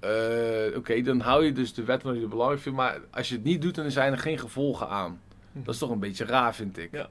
eh, 0.00 0.76
oké, 0.76 1.00
dan 1.02 1.20
hou 1.20 1.44
je 1.44 1.52
dus 1.52 1.74
de 1.74 1.84
wet 1.84 2.02
wat 2.02 2.14
je 2.16 2.26
belangrijk 2.26 2.60
vindt, 2.62 2.78
maar 2.78 3.00
als 3.10 3.28
je 3.28 3.34
het 3.34 3.44
niet 3.44 3.62
doet, 3.62 3.74
dan 3.74 3.90
zijn 3.90 4.12
er 4.12 4.18
geen 4.18 4.38
gevolgen 4.38 4.88
aan. 4.88 5.20
Dat 5.52 5.74
is 5.74 5.80
toch 5.80 5.90
een 5.90 5.98
beetje 5.98 6.24
raar, 6.24 6.54
vind 6.54 6.78
ik. 6.78 6.92
Ja. 6.92 7.08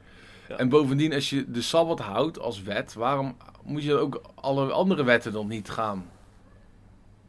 Ja. 0.48 0.58
En 0.58 0.70
bovendien, 0.70 1.14
als 1.14 1.30
je 1.30 1.52
de 1.52 1.62
Sabbat 1.62 2.00
houdt 2.00 2.40
als 2.40 2.62
wet, 2.62 2.94
waarom 2.94 3.38
moet 3.64 3.84
je 3.84 3.90
dan 3.90 4.00
ook 4.00 4.22
alle 4.36 4.72
andere 4.72 5.04
wetten 5.04 5.32
dan 5.32 5.48
niet 5.48 5.70
gaan 5.70 6.06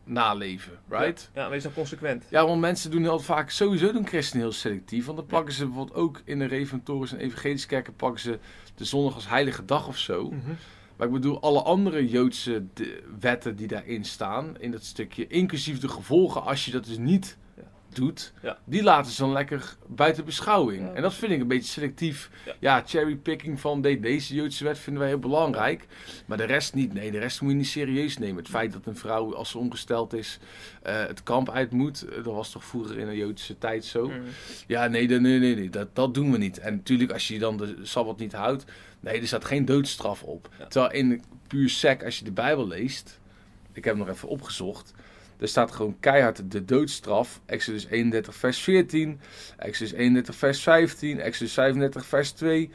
naleven, 0.04 0.78
right? 0.88 1.30
Ja, 1.34 1.48
wees 1.48 1.62
dan 1.62 1.72
consequent. 1.72 2.24
Ja, 2.30 2.46
want 2.46 2.60
mensen 2.60 2.90
doen 2.90 3.02
heel 3.02 3.18
vaak, 3.18 3.50
sowieso 3.50 3.92
doen 3.92 4.06
christenen 4.06 4.42
heel 4.42 4.52
selectief. 4.52 5.04
Want 5.04 5.18
dan 5.18 5.26
pakken 5.26 5.54
ze 5.54 5.66
bijvoorbeeld 5.66 5.96
ook 5.96 6.20
in 6.24 6.38
de 6.38 6.44
reformatorische 6.44 7.16
en 7.16 7.22
evangelische 7.22 7.66
kerken, 7.66 7.94
pakken 7.94 8.20
ze 8.20 8.38
de 8.74 8.84
zondag 8.84 9.14
als 9.14 9.28
heilige 9.28 9.64
dag 9.64 9.88
of 9.88 9.98
zo. 9.98 10.24
Mhm. 10.30 10.50
Maar 10.96 11.06
ik 11.06 11.14
bedoel, 11.14 11.40
alle 11.40 11.62
andere 11.62 12.08
Joodse 12.08 12.64
wetten 13.20 13.56
die 13.56 13.66
daarin 13.66 14.04
staan, 14.04 14.56
in 14.58 14.70
dat 14.70 14.84
stukje, 14.84 15.26
inclusief 15.26 15.78
de 15.78 15.88
gevolgen 15.88 16.42
als 16.42 16.64
je 16.64 16.70
dat 16.70 16.84
dus 16.84 16.98
niet. 16.98 17.36
Doet, 17.94 18.32
Ja. 18.42 18.58
die 18.64 18.82
laten 18.82 19.12
ze 19.12 19.20
dan 19.20 19.32
lekker 19.32 19.76
buiten 19.86 20.24
beschouwing. 20.24 20.82
Ja. 20.82 20.92
En 20.92 21.02
dat 21.02 21.14
vind 21.14 21.32
ik 21.32 21.40
een 21.40 21.48
beetje 21.48 21.70
selectief. 21.72 22.30
Ja. 22.46 22.54
Ja, 22.58 22.82
cherrypicking 22.86 23.60
van 23.60 23.82
de- 23.82 24.00
deze 24.00 24.34
Joodse 24.34 24.64
wet 24.64 24.78
vinden 24.78 25.00
wij 25.02 25.10
heel 25.10 25.18
belangrijk, 25.20 25.86
maar 26.26 26.36
de 26.36 26.44
rest 26.44 26.74
niet. 26.74 26.92
Nee, 26.92 27.10
de 27.10 27.18
rest 27.18 27.40
moet 27.40 27.50
je 27.50 27.56
niet 27.56 27.66
serieus 27.66 28.18
nemen. 28.18 28.36
Het 28.36 28.48
feit 28.48 28.72
dat 28.72 28.86
een 28.86 28.96
vrouw, 28.96 29.34
als 29.34 29.50
ze 29.50 29.58
ongesteld 29.58 30.12
is, 30.12 30.38
eh, 30.82 30.94
het 31.06 31.22
kamp 31.22 31.50
uit 31.50 31.70
moet, 31.70 32.02
eh, 32.02 32.14
dat 32.14 32.34
was 32.34 32.50
toch 32.50 32.64
vroeger 32.64 32.98
in 32.98 33.06
de 33.06 33.16
Joodse 33.16 33.58
tijd 33.58 33.84
zo. 33.84 34.06
Mhm. 34.08 34.18
Ja, 34.66 34.86
nee, 34.86 35.06
nee, 35.08 35.18
nee, 35.20 35.38
nee, 35.38 35.54
nee, 35.54 35.70
dat, 35.70 35.94
dat 35.94 36.14
doen 36.14 36.32
we 36.32 36.38
niet. 36.38 36.58
En 36.58 36.74
natuurlijk, 36.74 37.12
als 37.12 37.28
je 37.28 37.38
dan 37.38 37.56
de 37.56 37.76
Sabbat 37.82 38.18
niet 38.18 38.32
houdt, 38.32 38.64
nee, 39.00 39.20
er 39.20 39.26
staat 39.26 39.44
geen 39.44 39.64
doodstraf 39.64 40.22
op. 40.22 40.48
Terwijl 40.68 40.92
in 40.92 41.22
puur 41.46 41.68
sec, 41.68 42.04
als 42.04 42.18
je 42.18 42.24
de 42.24 42.32
Bijbel 42.32 42.66
leest, 42.68 43.18
ik 43.72 43.84
heb 43.84 43.96
hem 43.96 44.04
nog 44.06 44.14
even 44.14 44.28
opgezocht, 44.28 44.92
er 45.40 45.48
staat 45.48 45.72
gewoon 45.72 45.96
keihard 46.00 46.50
de 46.50 46.64
doodstraf. 46.64 47.40
Exodus 47.46 47.86
31, 47.86 48.34
vers 48.34 48.58
14, 48.58 49.20
Exodus 49.56 49.92
31, 49.92 50.34
vers 50.34 50.62
15, 50.62 51.20
Exodus 51.20 51.52
35, 51.52 52.06
vers 52.06 52.30
2. 52.30 52.70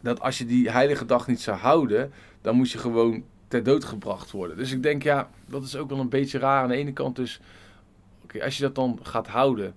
Dat 0.00 0.20
als 0.20 0.38
je 0.38 0.46
die 0.46 0.70
heilige 0.70 1.04
dag 1.04 1.26
niet 1.26 1.40
zou 1.40 1.56
houden, 1.56 2.12
dan 2.40 2.56
moet 2.56 2.70
je 2.70 2.78
gewoon 2.78 3.24
ter 3.48 3.62
dood 3.62 3.84
gebracht 3.84 4.30
worden. 4.30 4.56
Dus 4.56 4.72
ik 4.72 4.82
denk, 4.82 5.02
ja, 5.02 5.30
dat 5.46 5.62
is 5.62 5.76
ook 5.76 5.88
wel 5.88 5.98
een 5.98 6.08
beetje 6.08 6.38
raar 6.38 6.62
aan 6.62 6.68
de 6.68 6.76
ene 6.76 6.92
kant. 6.92 7.16
Dus, 7.16 7.40
oké, 8.22 8.44
als 8.44 8.56
je 8.56 8.62
dat 8.62 8.74
dan 8.74 8.98
gaat 9.02 9.26
houden, 9.26 9.74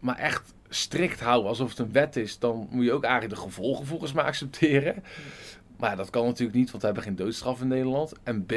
maar 0.00 0.16
echt 0.16 0.54
strikt 0.68 1.20
houden, 1.20 1.48
alsof 1.48 1.70
het 1.70 1.78
een 1.78 1.92
wet 1.92 2.16
is, 2.16 2.38
dan 2.38 2.68
moet 2.70 2.84
je 2.84 2.92
ook 2.92 3.04
eigenlijk 3.04 3.34
de 3.34 3.40
gevolgen 3.40 3.86
volgens 3.86 4.12
mij 4.12 4.24
accepteren. 4.24 5.02
Maar 5.76 5.90
ja, 5.90 5.96
dat 5.96 6.10
kan 6.10 6.24
natuurlijk 6.24 6.58
niet, 6.58 6.70
want 6.70 6.80
we 6.80 6.86
hebben 6.86 7.04
geen 7.04 7.16
doodstraf 7.16 7.60
in 7.60 7.68
Nederland. 7.68 8.12
En 8.22 8.46
B, 8.46 8.52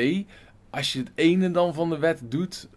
als 0.71 0.93
je 0.93 0.99
het 0.99 1.11
ene 1.15 1.51
dan 1.51 1.73
van 1.73 1.89
de 1.89 1.97
wet 1.97 2.21
doet, 2.23 2.67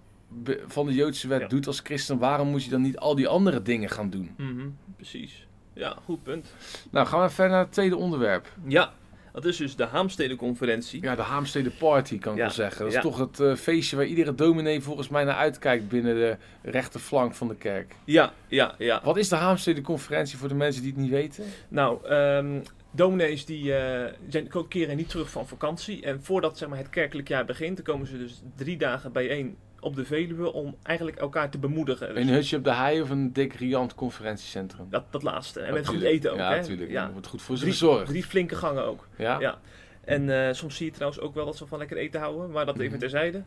van 0.67 0.87
de 0.87 0.95
Joodse 0.95 1.29
wet 1.29 1.41
Ja. 1.41 1.47
doet 1.49 1.67
als 1.67 1.81
christen, 1.81 2.19
waarom 2.19 2.49
moet 2.49 2.65
je 2.65 2.71
dan 2.71 2.83
niet 2.83 2.99
al 2.99 3.15
die 3.15 3.29
andere 3.29 3.63
dingen 3.63 3.91
gaan 3.91 4.11
doen? 4.11 4.31
Mhm, 4.37 4.67
Precies. 4.97 5.47
Ja, 5.73 5.97
goed 6.05 6.23
punt. 6.23 6.55
Nou, 6.91 7.07
gaan 7.07 7.21
we 7.23 7.29
verder 7.31 7.53
naar 7.53 7.65
het 7.65 7.73
tweede 7.73 7.97
onderwerp. 7.97 8.53
Ja, 8.67 8.93
dat 9.33 9.45
is 9.45 9.57
dus 9.57 9.77
de 9.77 9.85
Haamstedenconferentie. 9.85 11.03
Ja, 11.03 11.15
de 11.15 11.23
Haamstede 11.23 11.71
Party 11.71 12.19
kan 12.19 12.33
ik 12.33 12.39
Ja, 12.39 12.45
wel 12.45 12.55
zeggen. 12.55 12.79
Dat 12.79 12.89
is 12.89 12.95
ja. 12.95 13.01
toch 13.01 13.19
het 13.19 13.41
eh, 13.41 13.55
feestje 13.55 13.97
waar 13.97 14.05
iedere 14.07 14.35
dominee 14.35 14.81
volgens 14.81 15.09
mij 15.09 15.25
naar 15.25 15.35
uitkijkt 15.35 15.89
binnen 15.89 16.15
de 16.15 16.37
rechterflank 16.63 17.35
van 17.35 17.49
de 17.49 17.55
kerk. 17.57 17.95
Ja, 18.05 18.33
ja, 18.49 18.75
ja. 18.79 19.01
Wat 19.05 19.17
is 19.17 19.29
de 19.29 19.37
Haamstede 19.37 19.81
Conferentie 19.81 20.39
voor 20.39 20.49
de 20.49 20.55
mensen 20.55 20.83
die 20.83 20.93
het 20.93 21.01
niet 21.01 21.11
weten? 21.11 21.45
Nou, 21.69 22.07
ehm 22.07 22.61
dominees 22.95 23.45
die 23.45 23.75
eh, 23.75 24.13
zijn, 24.29 24.49
keren 24.69 24.97
niet 24.97 25.09
terug 25.09 25.31
van 25.31 25.47
vakantie. 25.49 26.03
En 26.03 26.23
voordat 26.23 26.59
zeg 26.59 26.69
maar, 26.69 26.79
het 26.79 26.91
kerkelijk 26.91 27.29
jaar 27.29 27.45
begint, 27.45 27.77
dan 27.77 27.85
komen 27.85 28.07
ze 28.07 28.19
dus 28.19 28.43
drie 28.57 28.77
dagen 28.77 29.13
bijeen 29.13 29.57
op 29.81 29.97
de 29.97 30.05
Veluwe 30.05 30.53
om 30.53 30.77
eigenlijk 30.83 31.17
elkaar 31.17 31.51
te 31.51 31.59
bemoedigen. 31.59 32.21
Een 32.21 32.29
hutje 32.29 32.57
op 32.57 32.65
de 32.65 32.73
hei 32.75 33.01
of 33.03 33.11
een 33.11 33.33
dik 33.33 33.53
riant 33.55 33.95
conferentiecentrum? 33.95 34.87
dat, 34.91 35.05
dat 35.11 35.23
laatste. 35.23 35.61
En 35.61 35.73
met 35.75 35.87
goed 35.89 36.03
eten 36.03 36.33
ook, 36.33 36.39
Ja, 36.39 36.51
natuurlijk. 36.51 36.93
Er 36.95 37.13
wordt 37.13 37.27
goed 37.27 37.43
voor 37.43 37.55
ze 37.57 37.61
Drie, 37.63 37.73
gezorgd. 37.73 38.07
drie 38.07 38.25
flinke 38.25 38.55
gangen 38.55 38.85
ook. 38.85 39.09
Ja? 39.17 39.41
Ja. 39.41 39.59
En 40.05 40.47
eh, 40.47 40.53
soms 40.55 40.77
zie 40.77 40.87
je 40.87 40.93
trouwens 40.93 41.21
ook 41.21 41.35
wel 41.35 41.45
dat 41.45 41.57
ze 41.57 41.67
van 41.67 41.79
lekker 41.79 41.97
eten 41.97 42.21
houden, 42.21 42.51
maar 42.51 42.67
dat 42.67 42.75
even 42.79 42.91
Mhm. 42.91 42.99
terzijde. 43.01 43.43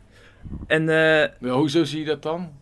En 0.66 0.88
eh, 0.88 0.96
Ja, 1.40 1.50
Hoezo 1.50 1.84
zie 1.84 2.00
je 2.00 2.06
dat 2.06 2.22
dan? 2.22 2.52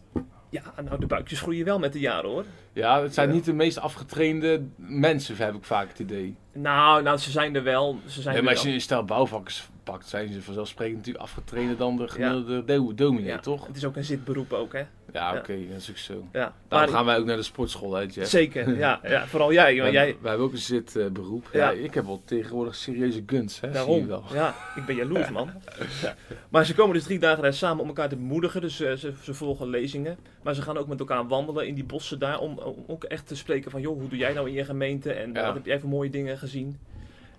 Ja, 0.65 0.83
nou 0.83 1.01
de 1.01 1.07
buikjes 1.07 1.41
groeien 1.41 1.65
wel 1.65 1.79
met 1.79 1.93
de 1.93 1.99
jaren 2.01 2.31
hoor. 2.31 2.45
Ja, 2.73 3.03
het 3.03 3.15
zijn 3.15 3.29
Ja. 3.29 3.35
niet 3.35 3.45
de 3.45 3.53
meest 3.53 3.79
afgetrainde 3.79 4.63
mensen, 4.77 5.37
heb 5.37 5.55
ik 5.55 5.65
vaak 5.65 5.89
het 5.89 5.99
idee. 5.99 6.37
Nou, 6.53 7.03
nou 7.03 7.19
ze 7.19 7.31
zijn 7.31 7.55
er 7.55 7.63
wel. 7.63 7.99
Ze 8.07 8.11
zijn 8.11 8.27
Nee, 8.27 8.37
er 8.37 8.43
maar 8.45 8.53
als 8.55 8.63
je 8.63 8.71
een 8.73 8.81
stel 8.81 9.05
bouwvakkers 9.05 9.69
pak 9.85 10.03
zijn 10.03 10.33
ze 10.33 10.43
vanzelfsprekend 10.43 10.97
natuurlijk 10.97 11.25
afgetrainder 11.25 11.77
dan 11.77 11.97
de 11.97 12.09
gemiddelde 12.09 12.65
do 12.65 12.95
dominee, 12.95 13.27
Ja. 13.27 13.39
toch? 13.39 13.67
Het 13.67 13.77
is 13.77 13.85
ook 13.85 13.97
een 13.97 14.05
zitberoep 14.05 14.53
ook, 14.53 14.73
hè? 14.73 14.83
Ja, 15.17 15.37
oké, 15.37 15.57
dat 15.71 15.81
is 15.81 15.91
ook 15.91 15.97
zo. 15.97 16.29
Ja. 16.33 16.53
Daarom 16.69 16.91
gaan 16.91 17.05
wij 17.05 17.19
ook 17.19 17.25
naar 17.25 17.37
de 17.37 17.43
sportschool 17.43 17.97
uit, 17.97 18.15
Jeff. 18.15 18.31
Zeker, 18.31 18.77
ja, 18.77 19.01
ja. 19.09 19.27
Vooral 19.27 19.53
jij, 19.53 19.77
want 19.81 19.93
jij... 19.93 20.17
wij 20.21 20.29
hebben 20.31 20.47
ook 20.47 20.53
een 20.53 20.59
zitberoep. 20.59 21.49
ja. 21.53 21.71
Ja. 21.71 21.85
ik 21.85 21.95
heb 21.95 22.05
wel 22.05 22.23
tegenwoordig 22.25 22.75
serieuze 22.75 23.23
guns, 23.27 23.61
hè? 23.61 23.67
Zie 23.67 23.69
je 23.69 23.73
Daarom. 23.73 24.07
wel. 24.07 24.25
Ja, 24.33 24.55
ik 24.77 24.85
ben 24.87 24.97
jaloers, 24.97 25.31
man. 25.31 25.51
Maar 26.49 26.65
ze 26.65 26.75
komen 26.75 26.95
dus 26.95 27.05
drie 27.05 27.19
dagen 27.19 27.43
daar 27.43 27.55
samen 27.55 27.83
om 27.83 27.89
elkaar 27.89 28.09
te 28.09 28.17
bemoedigen. 28.17 28.61
Dus 28.61 28.81
eh, 28.81 28.93
ze, 28.93 29.13
ze 29.23 29.35
volgen 29.35 29.69
lezingen. 29.69 30.17
Maar 30.43 30.55
ze 30.55 30.63
gaan 30.63 30.77
ook 30.77 30.89
met 30.89 31.01
elkaar 31.01 31.27
wandelen 31.29 31.67
in 31.67 31.75
die 31.75 31.85
bossen 31.85 32.19
daar. 32.19 32.39
Om, 32.39 32.59
om 32.59 32.85
ook 32.87 33.05
echt 33.05 33.27
te 33.27 33.37
spreken 33.37 33.71
van, 33.71 33.81
joh, 33.81 33.99
hoe 33.99 34.09
doe 34.09 34.19
jij 34.19 34.33
nou 34.33 34.49
in 34.49 34.55
je 34.55 34.65
gemeente? 34.65 35.13
En 35.13 35.33
wat 35.33 35.55
heb 35.55 35.67
jij 35.67 35.81
voor 35.81 35.89
mooie 35.91 36.11
dingen 36.11 36.39
gezien? 36.39 36.79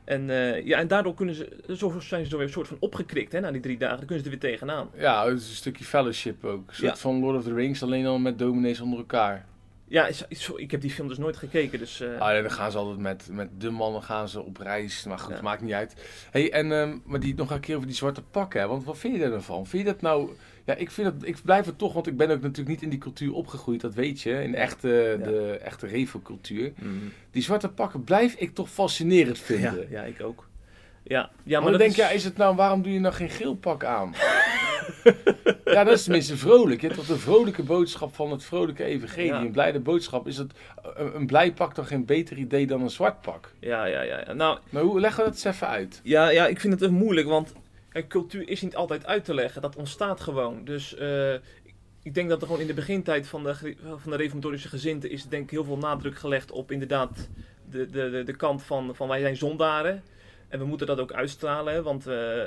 En, 0.07 0.29
eh, 0.29 0.65
ja, 0.65 0.77
en 0.77 0.87
daardoor 0.87 1.13
kunnen 1.13 1.35
ze, 1.35 1.63
zo 1.77 1.99
zijn 1.99 2.23
ze 2.23 2.29
zo 2.29 2.37
weer 2.37 2.45
een 2.45 2.51
soort 2.51 2.67
van 2.67 2.77
opgekrikt 2.79 3.31
hè, 3.31 3.39
na 3.39 3.51
die 3.51 3.61
drie 3.61 3.77
dagen. 3.77 3.97
Dan 3.97 4.05
kunnen 4.05 4.23
ze 4.25 4.31
er 4.31 4.39
weer 4.39 4.49
tegenaan. 4.51 4.89
Ja, 4.97 5.25
het 5.27 5.37
is 5.37 5.49
een 5.49 5.55
stukje 5.55 5.83
fellowship 5.85 6.45
ook. 6.45 6.67
Een 6.67 6.75
soort 6.75 6.91
Ja. 6.91 6.97
van 6.97 7.19
Lord 7.19 7.37
of 7.37 7.43
the 7.43 7.53
Rings, 7.53 7.83
alleen 7.83 8.03
dan 8.03 8.21
met 8.21 8.39
dominees 8.39 8.79
onder 8.81 8.99
elkaar. 8.99 9.45
Ja, 9.89 10.09
ik 10.55 10.71
heb 10.71 10.81
die 10.81 10.91
film 10.91 11.07
dus 11.07 11.17
nooit 11.17 11.37
gekeken. 11.37 11.79
Dus, 11.79 11.99
eh, 12.01 12.07
Ah, 12.19 12.33
ja, 12.35 12.41
dan 12.41 12.51
gaan 12.51 12.71
ze 12.71 12.77
altijd 12.77 12.99
met, 12.99 13.27
met 13.31 13.49
de 13.57 13.69
mannen 13.69 14.03
gaan 14.03 14.29
ze 14.29 14.41
op 14.43 14.57
reis. 14.57 15.03
Maar 15.03 15.19
goed, 15.19 15.35
Ja. 15.35 15.41
maakt 15.41 15.61
niet 15.61 15.73
uit. 15.73 15.95
hey, 16.31 16.51
en 16.51 16.71
ehm, 16.71 16.97
maar 17.05 17.19
die, 17.19 17.35
nog 17.35 17.51
een 17.51 17.59
keer 17.59 17.75
over 17.75 17.87
die 17.87 17.95
zwarte 17.97 18.21
pakken. 18.21 18.59
Hè? 18.61 18.67
Want 18.67 18.83
wat 18.83 18.97
vind 18.97 19.15
je 19.15 19.23
er 19.23 19.29
dan 19.29 19.43
van? 19.43 19.67
Vind 19.67 19.85
je 19.85 19.91
dat 19.91 20.01
nou... 20.01 20.29
Ja, 20.67 20.75
ik, 20.75 20.91
vind 20.91 21.19
dat, 21.19 21.27
ik 21.27 21.38
blijf 21.43 21.65
het 21.65 21.77
toch, 21.77 21.93
want 21.93 22.08
ik 22.08 22.17
ben 22.17 22.30
ook 22.30 22.41
natuurlijk 22.41 22.67
niet 22.67 22.82
in 22.82 22.89
die 22.89 22.99
cultuur 22.99 23.34
opgegroeid. 23.34 23.82
Dat 23.82 23.93
weet 23.93 24.21
je, 24.21 24.43
in 24.43 24.51
de 24.51 24.58
echte, 24.58 25.19
de 25.23 25.60
echte 25.63 25.88
revo-cultuur. 25.88 26.73
mhm. 26.75 26.91
Die 27.32 27.41
zwarte 27.41 27.69
pakken 27.69 28.03
blijf 28.03 28.34
ik 28.34 28.53
toch 28.53 28.69
fascinerend 28.69 29.38
ja, 29.38 29.43
vinden. 29.43 29.88
ja, 29.89 30.03
ik 30.03 30.23
ook. 30.23 30.47
Ja, 31.03 31.19
ja 31.19 31.30
maar 31.43 31.62
maar 31.62 31.71
dan 31.71 31.80
denk 31.80 31.95
je, 31.95 32.01
ja, 32.01 32.10
is 32.10 32.23
het 32.23 32.38
nou, 32.38 32.56
waarom 32.56 32.82
doe 32.82 32.93
je 32.93 32.99
nou 32.99 33.13
geen 33.13 33.30
geel 33.30 33.56
pak 33.56 33.84
aan? 33.84 34.13
ja, 35.65 35.84
dat 35.84 35.93
is 35.93 36.03
tenminste 36.03 36.38
vrolijk. 36.38 36.82
Je 36.82 36.88
hebt 36.88 36.99
toch 36.99 37.10
de 37.10 37.17
vrolijke 37.17 37.63
boodschap 37.63 38.15
van 38.15 38.32
het 38.32 38.43
vrolijke 38.43 38.84
evangelie. 38.84 39.25
Ja. 39.25 39.41
Een 39.41 39.51
blijde 39.51 39.80
boodschap. 39.80 40.27
Is 40.27 40.38
het, 40.38 40.51
een, 40.95 41.15
een 41.15 41.25
blij 41.25 41.53
pak 41.53 41.73
toch 41.73 41.88
geen 41.88 42.06
beter 42.06 42.38
idee 42.38 42.67
dan 42.67 42.82
een 42.82 42.89
zwart 42.89 43.21
pak? 43.21 43.51
Ja, 43.60 43.86
ja, 43.86 44.01
ja. 44.01 44.19
ja. 44.25 44.34
Nou, 44.34 44.60
Nou, 44.69 44.86
hoe 44.86 44.99
leggen 44.99 45.23
we 45.23 45.30
dat 45.30 45.43
eens 45.43 45.56
even 45.56 45.67
uit? 45.67 46.01
Ja, 46.03 46.30
ja, 46.30 46.47
ik 46.47 46.60
vind 46.60 46.73
het 46.73 46.82
echt 46.82 46.91
moeilijk, 46.91 47.27
want 47.27 47.53
kijk, 47.97 48.10
cultuur 48.10 48.49
is 48.49 48.62
niet 48.62 48.75
altijd 48.75 49.05
uit 49.05 49.25
te 49.25 49.33
leggen. 49.33 49.62
Dat 49.62 49.75
ontstaat 49.75 50.21
gewoon. 50.21 50.63
Dus 50.63 50.95
eh, 50.95 51.33
ik 52.03 52.13
denk 52.13 52.29
dat 52.29 52.41
er 52.41 52.47
gewoon 52.47 52.62
in 52.62 52.67
de 52.67 52.73
begintijd 52.73 53.27
van 53.27 53.43
de, 53.43 53.75
van 53.97 54.12
de 54.12 54.17
reformatorische 54.17 54.67
gezinten 54.67 55.10
is 55.10 55.27
denk 55.27 55.43
ik 55.43 55.49
heel 55.49 55.63
veel 55.63 55.77
nadruk 55.77 56.17
gelegd 56.17 56.51
op 56.51 56.71
inderdaad 56.71 57.29
de, 57.69 57.89
de, 57.89 58.23
de, 58.25 58.36
kant 58.36 58.63
van, 58.63 58.95
van 58.95 59.07
wij 59.07 59.19
zijn 59.19 59.38
zondaren. 59.38 60.03
En 60.47 60.60
we 60.60 60.65
moeten 60.65 60.88
dat 60.88 60.99
ook 60.99 61.12
uitstralen, 61.12 61.83
want 61.83 62.07
eh, 62.07 62.41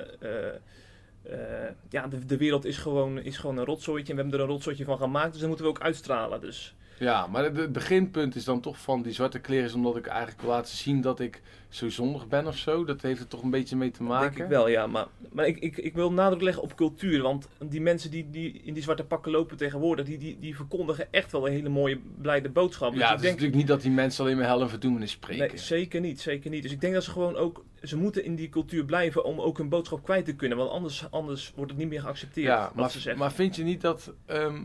eh, 1.22 1.70
ja, 1.88 2.06
de, 2.06 2.26
de 2.26 2.36
wereld 2.36 2.64
is 2.64 2.76
gewoon, 2.76 3.18
is 3.18 3.38
gewoon 3.38 3.58
een 3.58 3.64
rotzooitje 3.64 4.10
en 4.10 4.16
we 4.16 4.22
hebben 4.22 4.40
er 4.40 4.46
een 4.46 4.52
rotzooitje 4.52 4.84
van 4.84 4.98
gemaakt. 4.98 5.30
Dus 5.30 5.40
dat 5.40 5.48
moeten 5.48 5.66
we 5.66 5.72
ook 5.72 5.80
uitstralen. 5.80 6.40
Dus 6.40 6.74
Ja, 7.00 7.26
maar 7.26 7.44
het- 7.44 7.72
beginpunt 7.72 8.34
is 8.36 8.44
dan 8.44 8.60
toch 8.60 8.78
van 8.80 9.02
die 9.02 9.12
zwarte 9.12 9.38
kleren... 9.38 9.64
is 9.64 9.72
omdat 9.74 9.96
ik 9.96 10.06
eigenlijk 10.06 10.40
wil 10.40 10.50
laten 10.50 10.76
zien 10.76 11.00
dat 11.00 11.20
ik 11.20 11.42
zo 11.68 11.88
zondig 11.90 12.28
ben 12.28 12.46
of 12.46 12.56
zo. 12.56 12.84
Dat 12.84 13.02
heeft 13.02 13.20
er 13.20 13.26
toch 13.26 13.42
een 13.42 13.50
beetje 13.50 13.76
mee 13.76 13.90
te 13.90 14.02
maken. 14.02 14.30
Denk 14.30 14.42
ik 14.44 14.48
wel, 14.48 14.68
ja. 14.68 14.86
Maar, 14.86 15.06
maar 15.32 15.46
ik, 15.46 15.58
ik, 15.58 15.76
ik 15.76 15.94
wil 15.94 16.12
nadruk 16.12 16.42
leggen 16.42 16.62
op 16.62 16.74
cultuur. 16.76 17.22
Want 17.22 17.48
die 17.68 17.80
mensen 17.80 18.10
die, 18.10 18.30
die 18.30 18.60
in 18.64 18.74
die 18.74 18.82
zwarte 18.82 19.04
pakken 19.04 19.32
lopen 19.32 19.56
tegenwoordig, 19.56 20.04
die, 20.06 20.18
die, 20.18 20.38
die 20.40 20.56
verkondigen 20.56 21.12
echt 21.12 21.32
wel 21.32 21.46
een 21.46 21.52
hele 21.52 21.68
mooie, 21.68 22.00
blijde 22.20 22.48
boodschap. 22.48 22.90
Dus 22.92 23.00
Ja, 23.00 23.04
ik 23.06 23.10
het 23.10 23.20
is 23.20 23.26
denk, 23.26 23.34
natuurlijk 23.40 23.60
niet 23.62 23.70
dat 23.76 23.82
die 23.82 23.90
mensen 23.90 24.24
alleen 24.24 24.36
maar 24.36 24.46
hel 24.46 24.60
en 24.60 24.68
verdoemenis 24.68 25.10
spreken. 25.10 25.46
nee, 25.48 25.58
zeker 25.58 26.00
niet, 26.00 26.20
zeker 26.20 26.50
niet. 26.50 26.62
Dus 26.62 26.72
ik 26.72 26.80
denk 26.80 26.94
dat 26.94 27.04
ze 27.04 27.10
gewoon 27.10 27.36
ook, 27.36 27.64
ze 27.82 27.96
moeten 27.96 28.24
in 28.24 28.34
die 28.34 28.48
cultuur 28.48 28.84
blijven 28.84 29.24
om 29.24 29.40
ook 29.40 29.58
hun 29.58 29.68
boodschap 29.68 30.02
kwijt 30.02 30.24
te 30.24 30.34
kunnen. 30.34 30.58
Want 30.58 30.70
anders, 30.70 31.10
anders 31.10 31.52
wordt 31.56 31.70
het 31.70 31.80
niet 31.80 31.88
meer 31.88 32.00
geaccepteerd 32.00 32.46
ja, 32.46 32.62
wat 32.64 32.74
maar, 32.74 32.90
ze 32.90 33.00
zeggen. 33.00 33.20
maar 33.22 33.32
vind 33.32 33.56
je 33.56 33.62
niet 33.62 33.80
dat 33.80 34.12
ehm, 34.26 34.62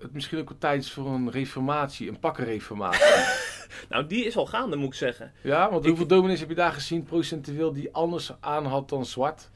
het 0.00 0.12
misschien 0.12 0.38
ook 0.38 0.48
wel 0.48 0.58
tijd 0.58 0.82
is 0.82 0.92
voor 0.92 1.06
een 1.06 1.30
reformatie, 1.30 2.08
een 2.08 2.18
pakkenreformatie? 2.18 3.04
Nou, 3.88 4.06
die 4.06 4.24
is 4.24 4.36
al 4.36 4.46
gaande, 4.46 4.76
moet 4.76 4.88
ik 4.88 4.94
zeggen. 4.94 5.32
ja, 5.40 5.70
want 5.70 5.82
Ik- 5.82 5.88
hoeveel 5.88 6.06
dominees 6.06 6.40
heb 6.40 6.48
je 6.48 6.54
daar 6.54 6.72
gezien 6.72 7.02
procentueel 7.02 7.72
die 7.72 7.92
anders 7.92 8.32
aan 8.40 8.66
had 8.66 8.88
dan 8.88 9.06
zwart? 9.06 9.50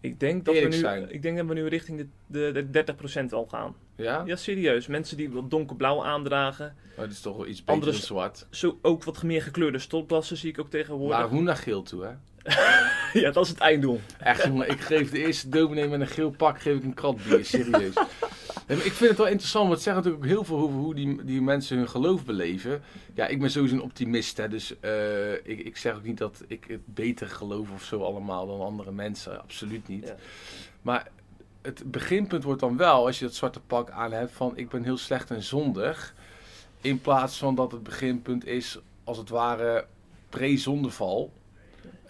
Ik 0.00 0.20
denk 0.20 0.44
dat, 0.44 0.54
we 0.54 0.60
nu, 0.60 0.72
zijn. 0.72 1.12
ik 1.12 1.22
denk 1.22 1.36
dat 1.36 1.46
we 1.46 1.54
nu 1.54 1.66
richting 1.66 1.98
de, 2.26 2.52
de, 2.52 2.66
de 2.70 2.84
30% 3.22 3.24
al 3.30 3.46
gaan. 3.50 3.74
Ja? 3.96 4.22
Ja, 4.26 4.36
serieus. 4.36 4.86
Mensen 4.86 5.16
die 5.16 5.30
wat 5.30 5.50
donkerblauw 5.50 6.04
aandragen. 6.04 6.74
Maar 6.96 7.04
dat 7.06 7.14
is 7.14 7.20
toch 7.20 7.36
wel 7.36 7.46
iets 7.46 7.58
beter 7.58 7.74
Andere 7.74 7.92
dan 7.92 8.00
zwart. 8.00 8.46
Zo 8.50 8.78
ook 8.82 9.04
wat 9.04 9.22
meer 9.22 9.42
gekleurde 9.42 9.78
stopplassen 9.78 10.36
zie 10.36 10.50
ik 10.50 10.60
ook 10.60 10.70
tegenwoordig. 10.70 11.18
Maar 11.18 11.28
hoe 11.28 11.42
naar 11.42 11.56
geel 11.56 11.82
toe, 11.82 12.04
hè? 12.04 12.10
Ja, 13.12 13.30
dat 13.30 13.44
is 13.44 13.50
het 13.50 13.58
einddoel. 13.58 14.00
Echt, 14.18 14.44
jongen, 14.44 14.70
ik 14.70 14.80
geef 14.80 15.10
de 15.10 15.18
eerste 15.18 15.48
dominee 15.48 15.88
met 15.88 16.00
een 16.00 16.06
geel 16.06 16.30
pak 16.30 16.60
geef 16.60 16.76
ik 16.76 16.84
een 16.84 16.94
krat 16.94 17.24
bier, 17.24 17.44
serieus. 17.44 17.94
Nee, 18.66 18.78
ik 18.78 18.92
vind 18.92 19.10
het 19.10 19.18
wel 19.18 19.26
interessant, 19.26 19.64
want 19.64 19.74
het 19.74 19.82
zegt 19.82 19.96
natuurlijk 19.96 20.24
ook 20.24 20.30
heel 20.30 20.44
veel 20.44 20.56
over 20.56 20.78
hoe 20.78 20.94
die, 20.94 21.24
die 21.24 21.42
mensen 21.42 21.76
hun 21.76 21.88
geloof 21.88 22.24
beleven. 22.24 22.82
Ja, 23.14 23.26
ik 23.26 23.40
ben 23.40 23.50
sowieso 23.50 23.74
een 23.74 23.82
optimist, 23.82 24.36
hè, 24.36 24.48
dus 24.48 24.80
eh, 24.80 25.32
ik, 25.32 25.58
ik 25.58 25.76
zeg 25.76 25.94
ook 25.94 26.02
niet 26.02 26.18
dat 26.18 26.44
ik 26.46 26.64
het 26.68 26.94
beter 26.94 27.28
geloof 27.28 27.70
of 27.70 27.82
zo 27.82 28.02
allemaal 28.02 28.46
dan 28.46 28.60
andere 28.60 28.92
mensen, 28.92 29.42
absoluut 29.42 29.88
niet. 29.88 30.06
Ja. 30.06 30.16
Maar 30.82 31.08
het 31.62 31.90
beginpunt 31.90 32.44
wordt 32.44 32.60
dan 32.60 32.76
wel, 32.76 33.06
als 33.06 33.18
je 33.18 33.24
dat 33.24 33.34
zwarte 33.34 33.60
pak 33.60 33.90
aan 33.90 34.12
hebt, 34.12 34.32
van 34.32 34.56
ik 34.56 34.68
ben 34.68 34.84
heel 34.84 34.96
slecht 34.96 35.30
en 35.30 35.42
zondig. 35.42 36.14
In 36.80 37.00
plaats 37.00 37.38
van 37.38 37.54
dat 37.54 37.72
het 37.72 37.82
beginpunt 37.82 38.46
is, 38.46 38.78
als 39.04 39.18
het 39.18 39.28
ware, 39.28 39.86
pre-zondeval. 40.28 41.32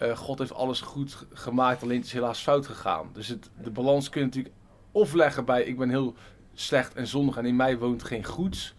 Eh, 0.03 0.17
God 0.17 0.39
heeft 0.39 0.53
alles 0.53 0.81
goed 0.81 1.25
gemaakt, 1.33 1.83
alleen 1.83 1.97
het 1.97 2.05
is 2.05 2.13
helaas 2.13 2.39
fout 2.39 2.67
gegaan. 2.67 3.09
Dus 3.13 3.27
het, 3.27 3.49
de 3.61 3.71
balans 3.71 4.09
kun 4.09 4.19
je 4.19 4.25
natuurlijk 4.25 4.55
of 4.91 5.13
leggen 5.13 5.45
bij 5.45 5.63
ik 5.63 5.77
ben 5.77 5.89
heel 5.89 6.15
slecht 6.53 6.93
en 6.93 7.07
zondig 7.07 7.37
en 7.37 7.45
in 7.45 7.55
mij 7.55 7.77
woont 7.77 8.03
geen 8.03 8.23
goeds. 8.23 8.75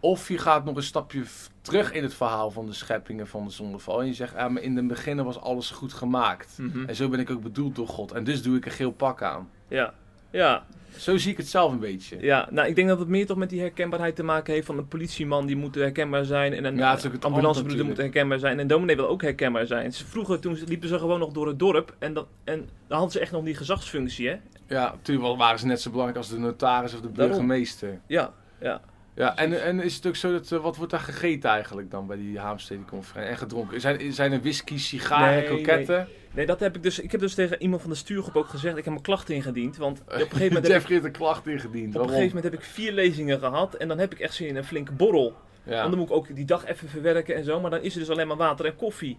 Of 0.00 0.28
je 0.28 0.38
gaat 0.38 0.64
nog 0.64 0.76
een 0.76 0.82
stapje 0.82 1.22
terug 1.60 1.92
in 1.92 2.02
het 2.02 2.14
verhaal 2.14 2.50
van 2.50 2.66
de 2.66 2.72
scheppingen 2.72 3.26
van 3.26 3.44
de 3.44 3.50
zondeval. 3.50 4.00
En 4.00 4.06
je 4.06 4.14
zegt, 4.14 4.34
ah, 4.34 4.50
maar 4.50 4.62
in 4.62 4.76
het 4.76 4.86
begin 4.86 5.24
was 5.24 5.40
alles 5.40 5.70
goed 5.70 5.92
gemaakt. 5.92 6.58
Mhm. 6.58 6.84
En 6.84 6.96
zo 6.96 7.08
ben 7.08 7.20
ik 7.20 7.30
ook 7.30 7.42
bedoeld 7.42 7.76
door 7.76 7.88
God. 7.88 8.12
En 8.12 8.24
dus 8.24 8.42
doe 8.42 8.56
ik 8.56 8.66
een 8.66 8.72
geel 8.72 8.92
pak 8.92 9.22
aan. 9.22 9.50
Ja. 9.68 9.94
Ja. 10.30 10.66
Zo 10.96 11.16
zie 11.16 11.30
ik 11.30 11.36
het 11.36 11.48
zelf 11.48 11.72
een 11.72 11.78
beetje. 11.78 12.16
ja, 12.20 12.48
nou 12.50 12.68
ik 12.68 12.74
denk 12.76 12.88
dat 12.88 12.98
het 12.98 13.08
meer 13.08 13.26
toch 13.26 13.36
met 13.36 13.50
die 13.50 13.60
herkenbaarheid 13.60 14.16
te 14.16 14.22
maken 14.22 14.52
heeft 14.54 14.66
van 14.66 14.78
een 14.78 14.88
politieman 14.88 15.46
die 15.46 15.56
moet 15.56 15.74
herkenbaar 15.74 16.24
zijn 16.24 16.52
en 16.52 16.64
een 16.64 16.76
Ja, 16.76 16.98
ambulancebroeder 17.20 17.86
moet 17.86 17.96
herkenbaar 17.96 18.38
zijn 18.38 18.58
en 18.58 18.66
dominee 18.66 18.96
wil 18.96 19.08
ook 19.08 19.22
herkenbaar 19.22 19.66
zijn. 19.66 19.92
Ze- 19.92 20.06
Vroeger 20.06 20.40
toen 20.40 20.58
liepen 20.66 20.88
ze 20.88 20.98
gewoon 20.98 21.18
nog 21.18 21.32
door 21.32 21.46
het 21.46 21.58
dorp 21.58 21.94
en, 21.98 22.12
dat, 22.14 22.26
en 22.44 22.56
dan 22.58 22.68
hadden 22.98 23.10
ze 23.10 23.20
echt 23.20 23.32
nog 23.32 23.44
die 23.44 23.54
gezagsfunctie 23.54 24.28
hè. 24.28 24.36
Ja, 24.66 24.90
natuurlijk 24.90 25.36
waren 25.38 25.58
ze 25.58 25.66
net 25.66 25.80
zo 25.80 25.90
belangrijk 25.90 26.18
als 26.18 26.28
de 26.30 26.38
notaris 26.38 26.94
of 26.94 27.00
de 27.00 27.12
Daarom. 27.12 27.28
burgemeester. 27.36 28.00
Ja, 28.06 28.32
ja. 28.60 28.80
Ja, 29.14 29.36
en, 29.36 29.62
en 29.64 29.80
is 29.80 29.94
het 29.94 30.06
ook 30.06 30.16
zo 30.16 30.32
dat, 30.32 30.52
eh, 30.52 30.58
wat 30.58 30.76
wordt 30.76 30.90
daar 30.90 31.00
gegeten 31.00 31.50
eigenlijk 31.50 31.90
dan 31.90 32.06
bij 32.06 32.16
die 32.16 32.38
Haamstede-conferentie? 32.38 33.30
En 33.32 33.38
gedronken? 33.38 33.80
Zijn, 33.80 34.12
zijn 34.12 34.32
er 34.32 34.40
whisky, 34.40 34.78
sigaren, 34.78 35.42
Nee? 35.52 35.64
Nee, 35.66 36.06
dat 36.34 36.60
heb 36.60 36.76
ik 36.76 36.82
dus. 36.82 36.98
Ik 36.98 37.12
heb 37.12 37.20
dus 37.20 37.34
tegen 37.34 37.62
iemand 37.62 37.82
van 37.82 37.90
de 37.90 37.96
stuurgroep 37.96 38.36
ook 38.36 38.48
gezegd. 38.48 38.76
Ik 38.76 38.84
heb 38.84 38.92
mijn 38.92 39.04
klachten 39.04 39.34
ingediend. 39.34 39.76
Want 39.76 40.00
op 40.00 40.12
een 40.12 40.20
gegeven 40.20 40.46
moment, 40.46 40.66
Jeffrey 40.72 40.92
heeft 40.92 41.04
een 41.04 41.12
klacht 41.12 41.46
ingediend. 41.46 41.94
op 41.94 42.02
een 42.02 42.08
gegeven 42.08 42.26
moment 42.26 42.44
heb 42.44 42.54
ik 42.54 42.66
vier 42.66 42.92
lezingen 42.92 43.38
gehad. 43.38 43.74
En 43.74 43.88
dan 43.88 43.98
heb 43.98 44.12
ik 44.12 44.18
echt 44.18 44.34
zin 44.34 44.48
in 44.48 44.56
een 44.56 44.64
flinke 44.64 44.92
borrel. 44.92 45.34
Ja. 45.64 45.76
Want 45.76 45.90
dan 45.90 45.98
moet 45.98 46.08
ik 46.08 46.14
ook 46.14 46.34
die 46.34 46.44
dag 46.44 46.66
even 46.66 46.88
verwerken 46.88 47.34
en 47.34 47.44
zo. 47.44 47.60
Maar 47.60 47.70
dan 47.70 47.82
is 47.82 47.92
er 47.94 48.00
dus 48.00 48.10
alleen 48.10 48.26
maar 48.26 48.36
water 48.36 48.66
en 48.66 48.76
koffie. 48.76 49.18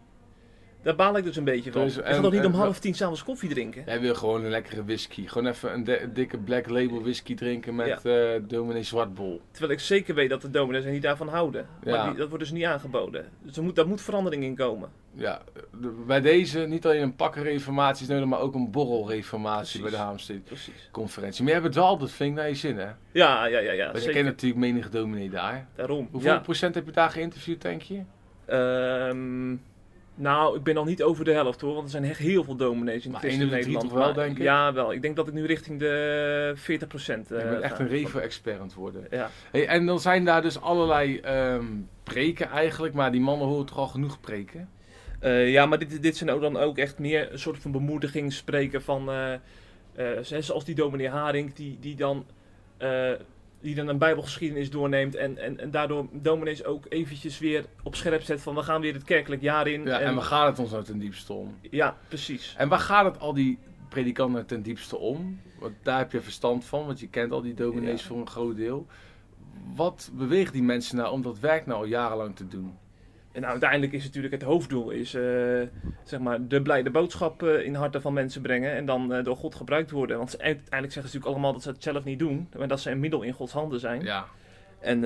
Daar 0.83 0.95
baal 0.95 1.17
ik 1.17 1.23
dus 1.23 1.35
een 1.35 1.43
beetje 1.43 1.71
van. 1.71 1.81
Dus, 1.83 1.97
ik 1.97 2.05
ga 2.05 2.21
toch 2.21 2.31
niet 2.31 2.45
om 2.45 2.53
half 2.53 2.79
tien 2.79 2.93
s'avonds 2.93 3.23
koffie 3.23 3.49
drinken? 3.49 3.83
Jij 3.85 3.99
wil 3.99 4.15
gewoon 4.15 4.43
een 4.43 4.49
lekkere 4.49 4.85
whisky. 4.85 5.27
Gewoon 5.27 5.47
even 5.47 5.73
een, 5.73 6.13
dikke 6.13 6.37
black 6.37 6.69
label 6.69 7.01
whisky 7.01 7.35
drinken 7.35 7.75
met 7.75 8.05
eh 8.05 8.29
dominee 8.47 8.83
Zwartbol. 8.83 9.41
Terwijl 9.51 9.73
ik 9.73 9.79
zeker 9.79 10.15
weet 10.15 10.29
dat 10.29 10.41
de 10.41 10.49
dominees 10.49 10.85
er 10.85 10.91
niet 10.91 11.01
daarvan 11.01 11.27
houden. 11.27 11.67
Maar 11.83 11.93
Ja. 11.93 12.07
die, 12.07 12.17
dat 12.17 12.27
wordt 12.29 12.43
dus 12.43 12.53
niet 12.53 12.63
aangeboden. 12.65 13.25
Dus 13.41 13.57
er 13.57 13.63
moet, 13.63 13.75
daar 13.75 13.87
moet 13.87 14.01
verandering 14.01 14.43
in 14.43 14.55
komen. 14.55 14.89
Ja, 15.15 15.41
bij 16.07 16.21
deze 16.21 16.59
niet 16.59 16.85
alleen 16.85 17.01
een 17.01 17.15
pakkenreformatie 17.15 18.03
is 18.03 18.09
nodig, 18.11 18.25
maar 18.27 18.39
ook 18.39 18.53
een 18.55 18.71
borrelreformatie 18.71 19.81
bij 19.81 19.89
de 19.89 19.95
Precies. 19.95 20.05
Haamstede-conferentie. 20.05 21.43
Precies. 21.43 21.61
Maar 21.63 21.71
wel 21.73 21.85
altijd, 21.85 22.11
vind 22.11 22.29
ik, 22.29 22.35
naar 22.35 22.47
je 22.47 22.55
zin, 22.55 22.77
hè? 22.77 22.89
Ja, 23.11 23.45
ja, 23.45 23.59
ja, 23.59 23.71
ja. 23.71 23.91
Want 23.91 24.03
je 24.03 24.11
kent 24.11 24.25
natuurlijk 24.25 24.59
menige 24.61 24.89
dominee 24.89 25.29
daar. 25.29 25.67
Daarom. 25.75 26.07
Hoeveel 26.11 26.31
Ja. 26.31 26.39
procent 26.39 26.75
heb 26.75 26.85
je 26.85 26.91
daar 26.91 27.09
geïnterviewd, 27.09 27.61
denk 27.61 27.81
je? 27.81 28.01
Ehm, 28.45 29.55
nou, 30.15 30.57
ik 30.57 30.63
ben 30.63 30.77
al 30.77 30.83
niet 30.83 31.03
over 31.03 31.25
de 31.25 31.31
helft 31.31 31.61
hoor, 31.61 31.73
want 31.73 31.83
er 31.85 31.91
zijn 31.91 32.03
echt 32.03 32.19
heel 32.19 32.43
veel 32.43 32.55
dominees 32.55 33.05
in 33.05 33.11
Maar 33.11 33.21
drie 33.21 33.37
Nederland. 33.37 33.89
toch 33.89 33.93
wel, 33.93 34.13
denk 34.13 34.37
ik? 34.37 34.43
Ja, 34.43 34.73
wel. 34.73 34.93
Ik 34.93 35.01
denk 35.01 35.15
dat 35.15 35.27
ik 35.27 35.33
nu 35.33 35.45
richting 35.45 35.79
de 35.79 36.53
40% 36.55 36.59
je 36.63 37.35
eh 37.35 37.49
bent 37.49 37.61
echt 37.61 37.75
ga. 37.75 37.79
een 37.79 37.87
revo-expert 37.87 38.59
aan 38.59 38.65
het 38.65 38.73
worden. 38.73 39.07
Ja. 39.09 39.29
Hey, 39.51 39.67
en 39.67 39.85
dan 39.85 39.99
zijn 39.99 40.25
daar 40.25 40.41
dus 40.41 40.61
allerlei 40.61 41.19
ehm, 41.19 41.65
preken 42.03 42.49
eigenlijk, 42.49 42.93
maar 42.93 43.11
die 43.11 43.21
mannen 43.21 43.47
horen 43.47 43.65
toch 43.65 43.77
al 43.77 43.87
genoeg 43.87 44.19
preken? 44.19 44.69
Eh, 45.19 45.51
ja, 45.51 45.65
maar 45.65 45.79
dit, 45.79 46.01
dit 46.01 46.17
zijn 46.17 46.29
ook 46.29 46.41
dan 46.41 46.57
ook 46.57 46.77
echt 46.77 46.99
meer 46.99 47.31
een 47.31 47.39
soort 47.39 47.59
van 47.59 47.71
bemoediging 47.71 48.33
spreken 48.33 48.81
van... 48.81 49.09
eh, 49.09 49.33
eh, 49.95 50.23
zoals 50.39 50.65
die 50.65 50.75
dominee 50.75 51.09
Haring, 51.09 51.53
die, 51.53 51.77
die 51.79 51.95
dan... 51.95 52.25
die 53.63 53.75
dan 53.75 53.87
een 53.87 53.97
bijbelgeschiedenis 53.97 54.69
doorneemt 54.69 55.15
en, 55.15 55.37
en, 55.37 55.59
en 55.59 55.71
daardoor 55.71 56.07
dominees 56.11 56.63
ook 56.63 56.85
eventjes 56.89 57.39
weer 57.39 57.65
op 57.83 57.95
scherp 57.95 58.21
zet 58.21 58.41
van 58.41 58.55
we 58.55 58.61
gaan 58.63 58.81
weer 58.81 58.93
het 58.93 59.03
kerkelijk 59.03 59.41
jaar 59.41 59.67
in. 59.67 59.83
Ja, 59.83 59.99
en, 59.99 60.15
waar 60.15 60.23
gaat 60.23 60.47
het 60.47 60.59
ons 60.59 60.71
nou 60.71 60.83
ten 60.83 60.99
diepste 60.99 61.33
om? 61.33 61.57
Ja, 61.61 61.97
precies. 62.07 62.55
En 62.57 62.69
waar 62.69 62.79
gaat 62.79 63.05
het 63.05 63.19
al 63.19 63.33
die 63.33 63.57
predikanten 63.89 64.45
ten 64.45 64.61
diepste 64.61 64.97
om? 64.97 65.39
Want 65.59 65.73
daar 65.81 65.97
heb 65.97 66.11
je 66.11 66.21
verstand 66.21 66.65
van, 66.65 66.85
want 66.85 66.99
je 66.99 67.07
kent 67.07 67.31
al 67.31 67.41
die 67.41 67.53
dominees 67.53 68.01
Ja. 68.01 68.07
voor 68.07 68.17
een 68.17 68.29
groot 68.29 68.55
deel. 68.55 68.87
Wat 69.75 70.09
beweegt 70.13 70.53
die 70.53 70.63
mensen 70.63 70.97
nou 70.97 71.11
om 71.11 71.21
dat 71.21 71.39
werk 71.39 71.65
nou 71.65 71.79
al 71.79 71.85
jarenlang 71.85 72.35
te 72.35 72.47
doen? 72.47 72.77
En 73.33 73.41
nou, 73.41 73.51
uiteindelijk 73.51 73.93
is 73.93 74.03
natuurlijk 74.03 74.33
het 74.33 74.43
hoofddoel 74.43 74.89
is, 74.89 75.13
eh, 75.13 75.61
zeg 76.03 76.19
maar, 76.19 76.47
de 76.47 76.61
blijde 76.61 76.89
boodschap 76.89 77.43
eh, 77.43 77.65
in 77.65 77.75
harten 77.75 78.01
van 78.01 78.13
mensen 78.13 78.41
brengen 78.41 78.71
en 78.71 78.85
dan 78.85 79.13
eh, 79.13 79.23
door 79.23 79.35
God 79.35 79.55
gebruikt 79.55 79.91
worden. 79.91 80.17
Want 80.17 80.29
ze, 80.29 80.37
uiteindelijk 80.37 80.93
zeggen 80.93 81.11
ze 81.11 81.17
natuurlijk 81.17 81.25
allemaal 81.25 81.53
dat 81.53 81.61
ze 81.61 81.69
het 81.69 81.83
zelf 81.83 82.03
niet 82.03 82.19
doen, 82.19 82.49
maar 82.57 82.67
dat 82.67 82.79
ze 82.79 82.91
een 82.91 82.99
middel 82.99 83.21
in 83.21 83.33
Gods 83.33 83.53
handen 83.53 83.79
zijn. 83.79 84.03
Ja, 84.03 84.25
En, 84.79 85.03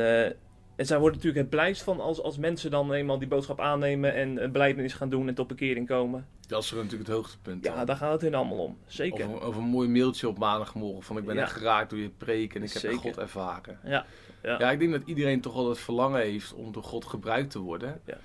en 0.78 0.86
zij 0.86 0.98
worden 1.00 1.16
natuurlijk 1.18 1.42
het 1.42 1.50
blijst 1.56 1.82
van 1.82 2.00
als, 2.00 2.22
als 2.22 2.38
mensen 2.38 2.72
dan 2.72 2.94
eenmaal 2.94 3.20
die 3.20 3.28
boodschap 3.28 3.60
aannemen 3.60 4.14
en 4.14 4.44
een 4.44 4.52
beleidenis 4.52 4.94
gaan 4.94 5.10
doen 5.10 5.28
en 5.28 5.34
tot 5.36 5.48
bekering 5.48 5.88
komen. 5.88 6.28
dat 6.48 6.64
is 6.64 6.72
natuurlijk 6.72 7.08
het 7.08 7.08
hoogtepunt. 7.18 7.66
Ja, 7.66 7.86
daar 7.86 7.96
gaat 7.96 8.12
het 8.12 8.22
hun 8.22 8.36
allemaal 8.36 8.58
om. 8.58 8.78
Zeker. 8.86 9.28
Of, 9.30 9.34
een- 9.42 9.48
of 9.48 9.56
een 9.56 9.64
mooi 9.64 9.90
mailtje 9.90 10.28
op 10.28 10.38
maandagmorgen 10.38 11.04
van 11.04 11.18
ik 11.18 11.26
ben 11.26 11.36
Ja. 11.36 11.42
echt 11.42 11.52
geraakt 11.52 11.90
door 11.90 12.00
je 12.00 12.10
preek 12.10 12.56
en 12.56 12.64
ik 12.64 12.72
heb. 12.72 12.94
God 12.94 13.18
ervaren. 13.18 13.80
Ja, 13.84 14.06
ja. 14.44 14.60
Ja, 14.60 14.72
ik 14.72 14.80
denk 14.80 14.92
dat 14.92 15.02
iedereen 15.06 15.42
toch 15.42 15.54
wel 15.54 15.70
het 15.70 15.80
verlangen 15.80 16.22
heeft 16.22 16.54
om 16.54 16.72
door 16.72 16.84
God 16.84 17.06
gebruikt 17.06 17.52
te 17.52 17.60
worden. 17.60 18.02
Ja. 18.06 18.18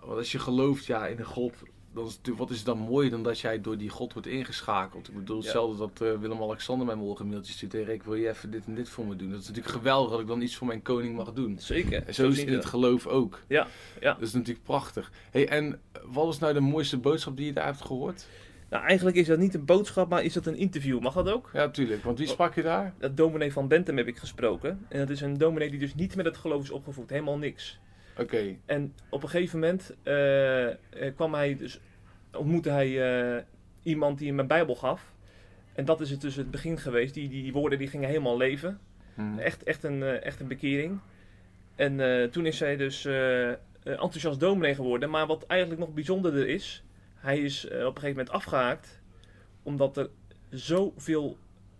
Want 0.00 0.18
als 0.18 0.32
je 0.32 0.38
gelooft 0.38 0.84
ja, 0.86 1.06
in 1.06 1.18
een 1.18 1.24
God, 1.24 1.52
is 2.06 2.16
natuurlijk- 2.16 2.48
wat 2.48 2.56
is 2.56 2.64
dan 2.64 2.78
mooier 2.78 3.10
dan 3.10 3.22
dat 3.22 3.40
jij 3.40 3.60
door 3.60 3.78
die 3.78 3.88
God 3.88 4.12
wordt 4.12 4.28
ingeschakeld. 4.28 5.08
Ik 5.08 5.14
bedoel, 5.14 5.36
Ja. 5.36 5.42
hetzelfde 5.42 5.78
dat 5.78 6.00
eh, 6.00 6.20
Willem-Alexander 6.20 6.86
mij 6.86 6.94
morgen 6.94 7.24
een 7.24 7.30
mailtje 7.30 7.52
stuurt. 7.52 7.72
Hey 7.72 7.82
Rick, 7.82 8.02
wil 8.02 8.14
je 8.14 8.28
even 8.28 8.50
dit 8.50 8.66
en 8.66 8.74
dit 8.74 8.88
voor 8.88 9.06
me 9.06 9.16
doen? 9.16 9.30
Dat 9.30 9.40
is 9.40 9.46
natuurlijk 9.48 9.74
geweldig 9.74 10.10
dat 10.10 10.20
ik 10.20 10.26
dan 10.26 10.40
iets 10.40 10.56
voor 10.56 10.66
mijn 10.66 10.82
koning 10.82 11.16
mag 11.16 11.32
doen. 11.32 11.56
Zeker. 11.58 12.02
En 12.06 12.14
zo 12.14 12.28
is 12.28 12.38
in 12.44 12.52
het 12.52 12.64
geloof 12.64 13.06
ook. 13.06 13.40
Ja, 13.48 13.66
ja. 14.00 14.12
Dat 14.12 14.22
is 14.28 14.32
natuurlijk 14.32 14.64
prachtig. 14.64 15.12
Hey, 15.30 15.48
en 15.48 15.80
wat 16.04 16.28
is 16.32 16.38
nou 16.38 16.52
de 16.52 16.60
mooiste 16.60 16.98
boodschap 16.98 17.36
die 17.36 17.46
je 17.46 17.52
daar 17.52 17.64
hebt 17.66 17.80
gehoord? 17.80 18.26
Nou, 18.70 18.84
eigenlijk 18.84 19.16
is 19.16 19.26
dat 19.26 19.38
niet 19.38 19.54
een 19.54 19.64
boodschap, 19.64 20.08
maar 20.08 20.22
is 20.24 20.32
dat 20.32 20.46
een 20.46 20.56
interview. 20.56 21.00
Mag 21.00 21.14
dat 21.14 21.28
ook? 21.30 21.50
Ja, 21.52 21.58
natuurlijk. 21.64 22.04
Want 22.04 22.18
wie 22.18 22.26
sprak 22.28 22.54
je 22.54 22.62
daar? 22.62 22.94
Dat 22.98 23.16
dominee 23.16 23.52
van 23.52 23.68
Bentham 23.68 23.96
heb 23.96 24.06
ik 24.06 24.16
gesproken. 24.18 24.86
En 24.88 24.98
dat 24.98 25.10
is 25.10 25.20
een 25.20 25.38
dominee 25.38 25.70
die 25.70 25.78
dus 25.78 25.94
niet 25.94 26.16
met 26.16 26.24
het 26.24 26.36
geloof 26.36 26.62
is 26.62 26.70
opgevoed. 26.70 27.10
Helemaal 27.10 27.38
niks. 27.38 27.78
Oké. 28.18 28.56
En 28.66 28.94
op 29.08 29.22
een 29.22 29.28
gegeven 29.28 29.58
moment 29.58 29.94
eh, 30.02 30.66
eh, 30.68 30.76
kwam 31.14 31.34
hij 31.34 31.56
dus, 31.56 31.80
ontmoette 32.38 32.70
hij 32.70 32.88
eh, 33.36 33.42
iemand 33.82 34.18
die 34.18 34.28
hem 34.28 34.38
een 34.38 34.46
bijbel 34.46 34.74
gaf. 34.74 35.12
En 35.72 35.84
dat 35.84 36.00
is 36.00 36.10
het 36.10 36.20
dus 36.20 36.34
het 36.36 36.50
begin 36.50 36.78
geweest. 36.78 37.14
Die, 37.14 37.28
die, 37.28 37.42
die 37.42 37.52
woorden 37.52 37.78
die 37.78 37.88
gingen 37.88 38.08
helemaal 38.08 38.36
leven. 38.36 38.80
Hm. 39.14 39.38
Echt, 39.38 39.62
echt, 39.62 39.82
een, 39.84 40.02
eh, 40.02 40.24
echt 40.24 40.40
een 40.40 40.48
bekering. 40.48 40.98
En 41.74 42.00
eh, 42.00 42.28
toen 42.28 42.46
is 42.46 42.60
hij 42.60 42.76
dus 42.76 43.04
enthousiast 43.82 44.40
dominee 44.40 44.74
geworden. 44.74 45.10
Maar 45.10 45.26
wat 45.26 45.46
eigenlijk 45.46 45.80
nog 45.80 45.94
bijzonderder 45.94 46.48
is, 46.48 46.84
hij 47.14 47.38
is 47.38 47.64
op 47.64 47.72
een 47.72 47.80
gegeven 47.84 48.08
moment 48.08 48.30
afgehaakt. 48.30 49.00
Omdat 49.62 49.96
er 49.96 50.08
zoveel 50.50 51.36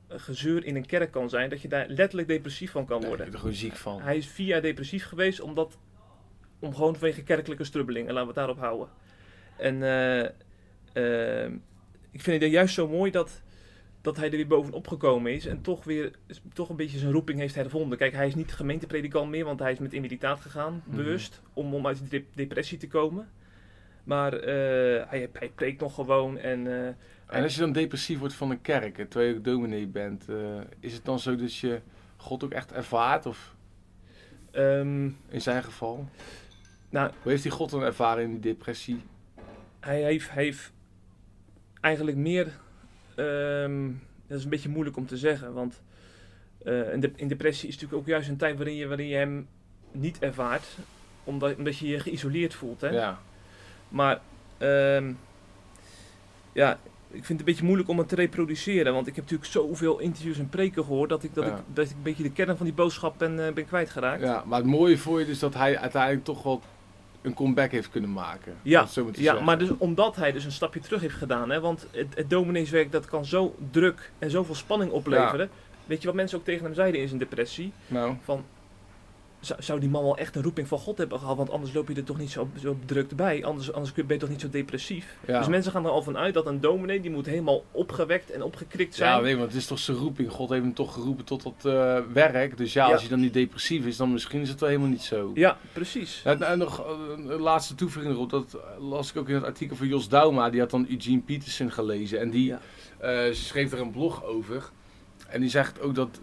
gezeur 0.08 0.64
in 0.64 0.76
een 0.76 0.86
kerk 0.86 1.10
kan 1.10 1.28
zijn, 1.28 1.50
dat 1.50 1.60
je 1.62 1.68
daar 1.68 1.88
letterlijk 1.88 2.28
depressief 2.28 2.70
van 2.70 2.86
kan 2.86 2.98
Nee, 3.00 3.08
worden. 3.08 3.26
ik 3.26 3.32
ben 3.32 3.40
er 3.40 3.46
gewoon 3.46 3.60
ziek 3.60 3.76
van. 3.76 4.00
Hij 4.00 4.16
is 4.16 4.26
vier 4.26 4.46
jaar 4.46 4.62
depressief 4.62 5.04
geweest, 5.04 5.40
omdat, 5.40 5.78
om 6.58 6.74
gewoon 6.74 6.96
vanwege 6.96 7.22
kerkelijke 7.22 7.64
strubbelingen, 7.64 8.12
laten 8.12 8.20
we 8.20 8.26
het 8.26 8.36
daarop 8.36 8.58
houden. 8.58 8.88
En 9.56 9.82
eh, 10.98 11.52
ik 12.10 12.20
vind 12.20 12.42
het 12.42 12.50
juist 12.52 12.74
zo 12.74 12.88
mooi 12.88 13.10
dat, 13.10 13.42
dat 14.00 14.16
hij 14.16 14.24
er 14.30 14.36
weer 14.36 14.46
bovenop 14.46 14.88
gekomen 14.88 15.32
is 15.32 15.46
en 15.46 15.60
toch 15.60 15.84
weer 15.84 16.10
toch 16.52 16.68
een 16.68 16.76
beetje 16.76 16.98
zijn 16.98 17.12
roeping 17.12 17.38
heeft 17.38 17.54
hervonden. 17.54 17.98
Kijk, 17.98 18.12
hij 18.12 18.26
is 18.26 18.34
niet 18.34 18.52
gemeentepredikant 18.52 19.30
meer, 19.30 19.44
want 19.44 19.60
hij 19.60 19.72
is 19.72 19.78
met 19.78 19.92
invaliditeit 19.92 20.40
gegaan, 20.40 20.82
Mhm. 20.86 20.96
bewust, 20.96 21.42
om, 21.52 21.74
om 21.74 21.86
uit 21.86 22.10
de- 22.10 22.24
depressie 22.34 22.78
te 22.78 22.88
komen. 22.88 23.28
Maar 24.04 24.32
eh, 24.32 25.08
hij, 25.08 25.28
hij 25.32 25.50
preekt 25.54 25.80
nog 25.80 25.94
gewoon 25.94 26.38
en... 26.38 26.66
eh, 26.66 26.86
En 27.36 27.42
als 27.42 27.54
je 27.54 27.60
dan 27.60 27.72
depressief 27.72 28.18
wordt 28.18 28.34
van 28.34 28.50
een 28.50 28.60
kerk, 28.60 28.98
en 28.98 29.08
terwijl 29.08 29.30
je 29.32 29.36
ook 29.38 29.44
dominee 29.44 29.86
bent, 29.86 30.28
eh, 30.28 30.36
is 30.80 30.92
het 30.92 31.04
dan 31.04 31.18
zo 31.18 31.36
dat 31.36 31.54
je 31.56 31.80
God 32.16 32.44
ook 32.44 32.52
echt 32.52 32.72
ervaart? 32.72 33.26
Of 33.26 33.54
ehm, 34.50 35.04
in 35.28 35.40
zijn 35.40 35.62
geval? 35.64 36.08
Nou- 36.90 37.10
Hoe 37.22 37.30
heeft 37.30 37.42
hij 37.44 37.52
God 37.52 37.70
dan 37.70 37.82
ervaren 37.82 38.22
in 38.24 38.30
die 38.30 38.40
depressie? 38.40 39.02
hij 39.80 40.02
heeft, 40.02 40.30
hij 40.30 40.42
heeft 40.44 40.72
eigenlijk 41.80 42.16
meer. 42.16 42.46
ehm, 43.14 43.90
dat 44.26 44.38
is 44.38 44.44
een 44.44 44.50
beetje 44.50 44.68
moeilijk 44.68 44.96
om 44.96 45.06
te 45.06 45.16
zeggen, 45.16 45.52
want 45.52 45.80
eh, 46.64 46.92
in, 46.92 47.00
de, 47.00 47.10
in 47.16 47.28
depressie 47.28 47.68
is 47.68 47.74
natuurlijk 47.74 48.00
ook 48.02 48.06
juist 48.08 48.28
een 48.28 48.36
tijd 48.36 48.56
waarin 48.56 48.74
je, 48.76 48.86
waarin 48.86 49.06
je 49.08 49.16
hem 49.16 49.48
niet 49.92 50.18
ervaart, 50.18 50.66
omdat, 51.24 51.56
omdat 51.56 51.78
je 51.78 51.86
je 51.86 52.00
geïsoleerd 52.00 52.54
voelt. 52.54 52.80
Hè? 52.80 52.88
Ja. 52.88 53.18
Maar 53.88 54.20
ehm, 54.58 55.12
ja, 56.52 56.72
ik 57.10 57.24
vind 57.24 57.28
het 57.28 57.38
een 57.38 57.44
beetje 57.44 57.64
moeilijk 57.64 57.88
om 57.88 57.98
het 57.98 58.08
te 58.08 58.14
reproduceren, 58.14 58.92
want 58.92 59.06
ik 59.06 59.14
heb 59.14 59.24
natuurlijk 59.24 59.50
zoveel 59.50 59.98
interviews 59.98 60.38
en 60.38 60.48
preken 60.48 60.84
gehoord 60.84 61.08
dat 61.08 61.22
ik, 61.22 61.34
dat 61.34 61.44
Ja. 61.44 61.50
ik, 61.56 61.62
dat 61.74 61.84
ik 61.84 61.90
een 61.96 62.02
beetje 62.02 62.22
de 62.22 62.32
kern 62.32 62.56
van 62.56 62.66
die 62.66 62.74
boodschap 62.74 63.18
ben, 63.18 63.46
eh, 63.46 63.52
ben 63.52 63.66
kwijtgeraakt. 63.66 64.22
ja, 64.22 64.42
maar 64.46 64.58
het 64.58 64.68
mooie 64.68 64.98
voor 64.98 65.20
je 65.20 65.26
is 65.26 65.38
dat 65.38 65.54
hij 65.54 65.78
uiteindelijk 65.78 66.24
toch 66.24 66.42
wel 66.42 66.60
een 67.22 67.34
comeback 67.34 67.70
heeft 67.70 67.90
kunnen 67.90 68.12
maken. 68.12 68.54
Ja, 68.62 68.86
zo 68.86 69.06
Ja, 69.12 69.22
zeggen. 69.22 69.44
maar 69.44 69.58
dus 69.58 69.70
omdat 69.78 70.16
hij 70.16 70.32
dus 70.32 70.44
een 70.44 70.52
stapje 70.52 70.80
terug 70.80 71.00
heeft 71.00 71.14
gedaan. 71.14 71.50
Hè, 71.50 71.60
want 71.60 71.86
het, 71.90 72.06
het 72.14 72.30
domineeswerk 72.30 72.92
dat 72.92 73.06
kan 73.06 73.24
zo 73.24 73.54
druk 73.70 74.12
en 74.18 74.30
zoveel 74.30 74.54
spanning 74.54 74.90
opleveren. 74.90 75.50
Weet 75.86 76.00
je 76.00 76.06
wat 76.06 76.16
mensen 76.16 76.38
ook 76.38 76.44
tegen 76.44 76.64
hem 76.64 76.74
zeiden 76.74 77.00
in 77.00 77.06
zijn 77.06 77.18
depressie? 77.20 77.72
Nou, 77.86 78.14
Van, 78.22 78.44
zou, 79.40 79.62
zou 79.62 79.80
die 79.80 79.88
man 79.88 80.02
wel 80.02 80.16
echt 80.16 80.36
een 80.36 80.42
roeping 80.42 80.68
van 80.68 80.78
God 80.78 80.98
hebben 80.98 81.18
gehad? 81.18 81.36
Want 81.36 81.50
anders 81.50 81.72
loop 81.72 81.88
je 81.88 81.94
er 81.94 82.04
toch 82.04 82.18
niet 82.18 82.30
zo, 82.30 82.48
zo 82.62 82.74
bedrukt 82.74 83.16
bij. 83.16 83.44
Anders, 83.44 83.72
anders 83.72 83.92
ben 83.94 84.04
je 84.08 84.16
toch 84.16 84.28
niet 84.28 84.40
zo 84.40 84.48
depressief. 84.50 85.16
ja. 85.26 85.38
Dus 85.38 85.48
mensen 85.48 85.72
gaan 85.72 85.84
er 85.84 85.90
al 85.90 86.02
van 86.02 86.16
uit 86.16 86.34
dat 86.34 86.46
een 86.46 86.60
dominee... 86.60 87.00
die 87.00 87.10
moet 87.10 87.26
helemaal 87.26 87.64
opgewekt 87.72 88.30
en 88.30 88.42
opgekrikt 88.42 88.94
zijn. 88.94 89.10
Ja, 89.10 89.20
weet 89.20 89.30
je, 89.30 89.36
want 89.36 89.48
het 89.48 89.60
is 89.60 89.66
toch 89.66 89.78
zijn 89.78 89.96
roeping. 89.96 90.30
God 90.30 90.48
heeft 90.48 90.62
hem 90.62 90.74
toch 90.74 90.92
geroepen 90.94 91.24
tot 91.24 91.42
dat 91.42 91.54
eh, 91.74 91.98
werk. 92.12 92.56
Dus 92.56 92.72
ja, 92.72 92.86
Ja. 92.86 92.92
als 92.92 93.00
hij 93.00 93.10
dan 93.10 93.20
niet 93.20 93.32
depressief 93.32 93.86
is, 93.86 93.96
dan 93.96 94.12
misschien 94.12 94.40
is 94.40 94.48
het 94.48 94.60
wel 94.60 94.68
helemaal 94.68 94.90
niet 94.90 95.02
zo. 95.02 95.30
Ja, 95.34 95.58
precies. 95.72 96.20
Ja, 96.24 96.38
en 96.40 96.58
nog 96.58 96.80
eh, 96.80 96.86
een 97.16 97.40
laatste 97.40 97.74
toevoeging 97.74 98.14
erop. 98.14 98.30
Dat 98.30 98.58
las 98.78 99.10
ik 99.10 99.16
ook 99.16 99.28
in 99.28 99.34
het 99.34 99.44
artikel 99.44 99.76
van 99.76 99.86
Jos 99.88 100.08
Dauma. 100.08 100.50
Die 100.50 100.60
had 100.60 100.70
dan 100.70 100.86
Eugene 100.90 101.20
Peterson 101.20 101.70
gelezen. 101.72 102.20
En 102.20 102.30
die 102.30 102.44
Ja. 102.46 102.60
eh, 102.98 103.32
schreef 103.34 103.72
er 103.72 103.80
een 103.80 103.90
blog 103.90 104.24
over. 104.24 104.70
En 105.28 105.40
die 105.40 105.50
zegt 105.50 105.80
ook 105.80 105.94
dat 105.94 106.20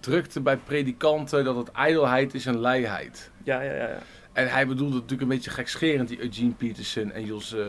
drukte 0.00 0.40
bij 0.40 0.56
predikanten, 0.56 1.44
dat 1.44 1.56
het 1.56 1.70
ijdelheid 1.70 2.34
is 2.34 2.46
en 2.46 2.60
leiheid. 2.60 3.30
Ja, 3.44 3.60
ja, 3.62 3.72
ja. 3.72 3.88
ja. 3.88 3.98
En 4.32 4.48
hij 4.50 4.66
bedoelde 4.66 4.94
natuurlijk 4.94 5.22
een 5.22 5.28
beetje 5.28 5.50
gekscherend, 5.50 6.08
die 6.08 6.20
Eugene 6.20 6.50
Peterson 6.52 7.12
en 7.12 7.24
Jos, 7.24 7.54
eh, 7.54 7.64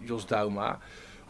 Jos 0.00 0.26
Dauma. 0.26 0.78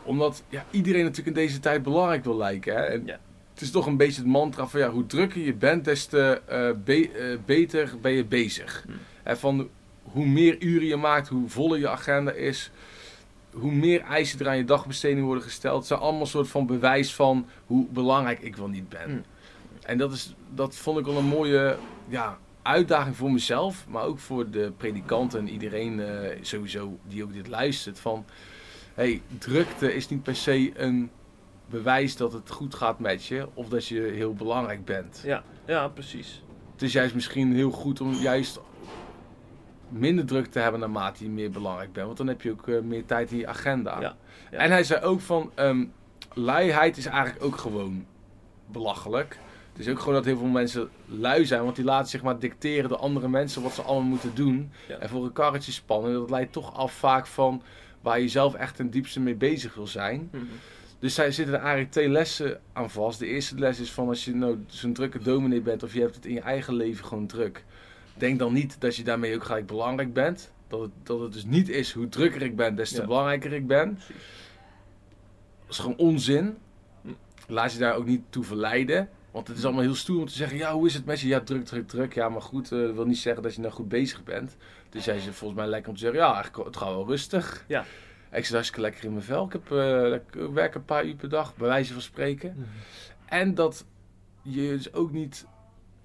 Omdat 0.02 0.42
ja, 0.48 0.64
iedereen 0.70 1.02
natuurlijk 1.02 1.36
in 1.36 1.42
deze 1.42 1.60
tijd 1.60 1.82
belangrijk 1.82 2.24
wil 2.24 2.36
lijken. 2.36 2.74
Hè? 2.74 2.80
En 2.82 3.02
Ja. 3.06 3.18
Het 3.52 3.62
is 3.62 3.70
toch 3.70 3.86
een 3.86 3.96
beetje 3.96 4.20
het 4.20 4.30
mantra 4.30 4.66
van 4.66 4.80
ja, 4.80 4.90
hoe 4.90 5.06
drukker 5.06 5.40
je 5.40 5.54
bent, 5.54 5.84
des 5.84 6.06
te 6.06 6.40
eh, 6.46 6.70
be- 6.84 7.10
eh, 7.12 7.38
beter 7.44 7.92
ben 8.00 8.12
je 8.12 8.24
bezig. 8.24 8.82
Hmm. 8.86 8.94
En 9.22 9.38
van 9.38 9.68
hoe 10.02 10.26
meer 10.26 10.62
uren 10.62 10.86
je 10.86 10.96
maakt, 10.96 11.28
hoe 11.28 11.48
voller 11.48 11.78
je 11.78 11.88
agenda 11.88 12.32
is, 12.32 12.70
hoe 13.54 13.72
meer 13.72 14.00
eisen 14.00 14.40
er 14.40 14.48
aan 14.48 14.56
je 14.56 14.64
dagbesteding 14.64 15.26
worden 15.26 15.44
gesteld. 15.44 15.86
Zijn 15.86 16.00
allemaal 16.00 16.20
een 16.20 16.26
soort 16.26 16.48
van 16.48 16.66
bewijs 16.66 17.14
van 17.14 17.46
hoe 17.66 17.86
belangrijk 17.90 18.40
ik 18.40 18.56
wel 18.56 18.68
niet 18.68 18.88
ben. 18.88 19.04
Hmm. 19.04 19.24
En 19.82 19.98
dat, 19.98 20.12
is, 20.12 20.34
dat 20.54 20.76
vond 20.76 20.98
ik 20.98 21.04
wel 21.04 21.16
een 21.16 21.24
mooie 21.24 21.76
ja, 22.08 22.38
uitdaging 22.62 23.16
voor 23.16 23.32
mezelf, 23.32 23.84
maar 23.88 24.04
ook 24.04 24.18
voor 24.18 24.50
de 24.50 24.72
predikanten 24.76 25.38
en 25.38 25.48
iedereen 25.48 26.00
eh, 26.00 26.38
sowieso 26.40 26.98
die 27.08 27.24
ook 27.24 27.32
dit 27.32 27.48
luistert. 27.48 27.98
Van, 27.98 28.24
hey, 28.94 29.22
drukte 29.38 29.94
is 29.94 30.08
niet 30.08 30.22
per 30.22 30.36
se 30.36 30.72
een 30.74 31.10
bewijs 31.66 32.16
dat 32.16 32.32
het 32.32 32.50
goed 32.50 32.74
gaat 32.74 32.98
met 32.98 33.24
je 33.26 33.48
of 33.54 33.68
dat 33.68 33.86
je 33.86 34.00
heel 34.00 34.34
belangrijk 34.34 34.84
bent. 34.84 35.22
Ja, 35.24 35.42
ja, 35.66 35.88
precies. 35.88 36.42
Het 36.72 36.82
is 36.82 36.92
juist 36.92 37.14
misschien 37.14 37.54
heel 37.54 37.70
goed 37.70 38.00
om 38.00 38.12
juist 38.12 38.60
minder 39.98 40.26
druk 40.26 40.46
te 40.46 40.58
hebben 40.58 40.80
naarmate 40.80 41.24
je 41.24 41.30
meer 41.30 41.50
belangrijk 41.50 41.92
bent. 41.92 42.06
Want 42.06 42.18
dan 42.18 42.26
heb 42.26 42.42
je 42.42 42.50
ook 42.50 42.68
eh, 42.68 42.80
meer 42.80 43.04
tijd 43.04 43.30
in 43.30 43.38
je 43.38 43.46
agenda. 43.46 44.00
Ja, 44.00 44.16
ja. 44.50 44.58
En 44.58 44.70
hij 44.70 44.84
zei 44.84 45.04
ook 45.04 45.20
van, 45.20 45.50
ehm 45.54 45.84
luiheid 46.34 46.96
is 46.96 47.06
eigenlijk 47.06 47.44
ook 47.44 47.56
gewoon 47.56 48.06
belachelijk. 48.66 49.38
Het 49.72 49.86
is 49.86 49.92
ook 49.92 49.98
gewoon 49.98 50.14
dat 50.14 50.24
heel 50.24 50.36
veel 50.36 50.46
mensen 50.46 50.88
lui 51.06 51.46
zijn, 51.46 51.62
want 51.62 51.76
die 51.76 51.84
laten 51.84 52.10
zich 52.10 52.22
maar 52.22 52.38
dicteren 52.38 52.88
door 52.88 52.98
andere 52.98 53.28
mensen 53.28 53.62
wat 53.62 53.74
ze 53.74 53.82
allemaal 53.82 54.08
moeten 54.08 54.34
doen. 54.34 54.70
Ja. 54.88 54.96
En 54.98 55.08
voor 55.08 55.24
een 55.24 55.32
karretje 55.32 55.72
spannen. 55.72 56.12
En 56.12 56.18
dat 56.18 56.30
leidt 56.30 56.52
toch 56.52 56.74
af 56.74 56.92
vaak 56.92 57.26
van 57.26 57.62
waar 58.00 58.20
je 58.20 58.28
zelf 58.28 58.54
echt 58.54 58.76
ten 58.76 58.90
diepste 58.90 59.20
mee 59.20 59.34
bezig 59.34 59.74
wil 59.74 59.86
zijn. 59.86 60.28
Mhm. 60.32 60.44
Dus 60.98 61.14
zij 61.14 61.32
zitten 61.32 61.54
er 61.54 61.60
eigenlijk 61.60 61.90
twee 61.90 62.08
lessen 62.08 62.60
aan 62.72 62.90
vast. 62.90 63.18
De 63.18 63.26
eerste 63.26 63.58
les 63.58 63.80
is 63.80 63.92
van 63.92 64.08
als 64.08 64.24
je 64.24 64.34
nou 64.34 64.64
zo'n 64.66 64.92
drukke 64.92 65.18
dominee 65.18 65.60
bent 65.60 65.82
of 65.82 65.94
je 65.94 66.00
hebt 66.00 66.14
het 66.14 66.26
in 66.26 66.34
je 66.34 66.40
eigen 66.40 66.74
leven 66.74 67.04
gewoon 67.04 67.26
druk. 67.26 67.64
Denk 68.14 68.38
dan 68.38 68.52
niet 68.52 68.80
dat 68.80 68.96
je 68.96 69.02
daarmee 69.04 69.34
ook 69.34 69.44
gelijk 69.44 69.66
belangrijk 69.66 70.12
bent. 70.12 70.52
Dat 70.68 70.80
het, 70.80 70.90
dat 71.02 71.20
het 71.20 71.32
dus 71.32 71.44
niet 71.44 71.68
is 71.68 71.92
hoe 71.92 72.08
drukker 72.08 72.42
ik 72.42 72.56
ben, 72.56 72.74
des 72.74 72.90
te 72.90 73.00
Ja. 73.00 73.06
belangrijker 73.06 73.52
ik 73.52 73.66
ben. 73.66 73.94
Precies. 73.94 74.14
Dat 75.60 75.70
is 75.74 75.78
gewoon 75.78 75.96
onzin. 75.96 76.56
Laat 77.46 77.72
je 77.72 77.78
daar 77.78 77.94
ook 77.94 78.06
niet 78.06 78.22
toe 78.30 78.44
verleiden. 78.44 79.08
Want 79.30 79.48
het 79.48 79.56
is 79.58 79.64
allemaal 79.64 79.82
heel 79.82 79.94
stoer 79.94 80.20
om 80.20 80.26
te 80.26 80.32
zeggen, 80.32 80.56
ja, 80.56 80.72
hoe 80.72 80.86
is 80.86 80.94
het 80.94 81.04
met 81.04 81.20
je? 81.20 81.26
Ja, 81.28 81.40
druk, 81.40 81.64
druk, 81.64 81.88
druk. 81.88 82.14
Ja, 82.14 82.28
maar 82.28 82.42
goed, 82.42 82.72
eh, 82.72 82.78
wil 82.78 83.04
niet 83.06 83.18
zeggen 83.18 83.42
dat 83.42 83.54
je 83.54 83.60
nou 83.60 83.72
goed 83.72 83.88
bezig 83.88 84.24
bent. 84.24 84.56
Dus 84.90 85.04
jij 85.04 85.18
zegt 85.20 85.36
volgens 85.36 85.60
mij 85.60 85.68
lekker 85.68 85.88
om 85.88 85.94
te 85.94 86.00
zeggen, 86.00 86.20
ja, 86.20 86.34
eigenlijk, 86.34 86.64
het 86.66 86.76
gaat 86.76 86.88
wel 86.88 87.06
rustig. 87.06 87.64
Ja. 87.68 87.84
Ik 88.32 88.44
zit 88.44 88.52
hartstikke 88.52 88.80
lekker 88.82 89.04
in 89.04 89.12
mijn 89.12 89.24
vel. 89.24 89.44
Ik, 89.44 89.52
heb, 89.52 89.72
eh, 89.72 90.12
ik 90.12 90.50
werk 90.52 90.74
een 90.74 90.84
paar 90.84 91.04
uur 91.04 91.14
per 91.14 91.28
dag, 91.28 91.56
bij 91.56 91.68
wijze 91.68 91.92
van 91.92 92.02
spreken. 92.02 92.66
En 93.26 93.54
dat 93.54 93.84
je 94.42 94.60
dus 94.68 94.92
ook 94.92 95.12
niet 95.12 95.46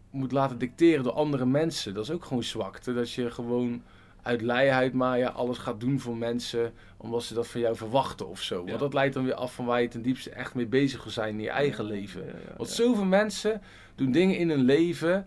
moet 0.09 0.31
laten 0.31 0.57
dicteren 0.57 1.03
door 1.03 1.13
andere 1.13 1.45
mensen. 1.45 1.93
Dat 1.93 2.03
is 2.03 2.11
ook 2.11 2.25
gewoon 2.25 2.43
zwakte. 2.43 2.93
Dat 2.93 3.11
je 3.11 3.31
gewoon 3.31 3.81
uit 4.21 4.41
luiheid 4.41 4.93
maar 4.93 5.17
ja, 5.17 5.29
alles 5.29 5.57
gaat 5.57 5.79
doen 5.79 5.99
voor 5.99 6.17
mensen 6.17 6.73
omdat 6.97 7.23
ze 7.23 7.33
dat 7.33 7.47
van 7.47 7.61
jou 7.61 7.75
verwachten 7.75 8.27
of 8.27 8.41
zo. 8.41 8.59
Ja. 8.59 8.65
Want 8.65 8.79
dat 8.79 8.93
leidt 8.93 9.13
dan 9.13 9.23
weer 9.23 9.33
af 9.33 9.53
van 9.53 9.65
waar 9.65 9.81
je 9.81 9.87
ten 9.87 10.01
diepste 10.01 10.29
echt 10.29 10.55
mee 10.55 10.65
bezig 10.65 11.03
wil 11.03 11.11
zijn 11.11 11.33
in 11.33 11.41
je 11.41 11.49
eigen 11.49 11.85
leven. 11.85 12.25
Ja, 12.25 12.31
ja, 12.31 12.57
Want 12.57 12.69
zoveel 12.69 13.05
mensen 13.05 13.61
doen 13.95 14.11
dingen 14.11 14.37
in 14.37 14.49
hun 14.49 14.63
leven 14.63 15.25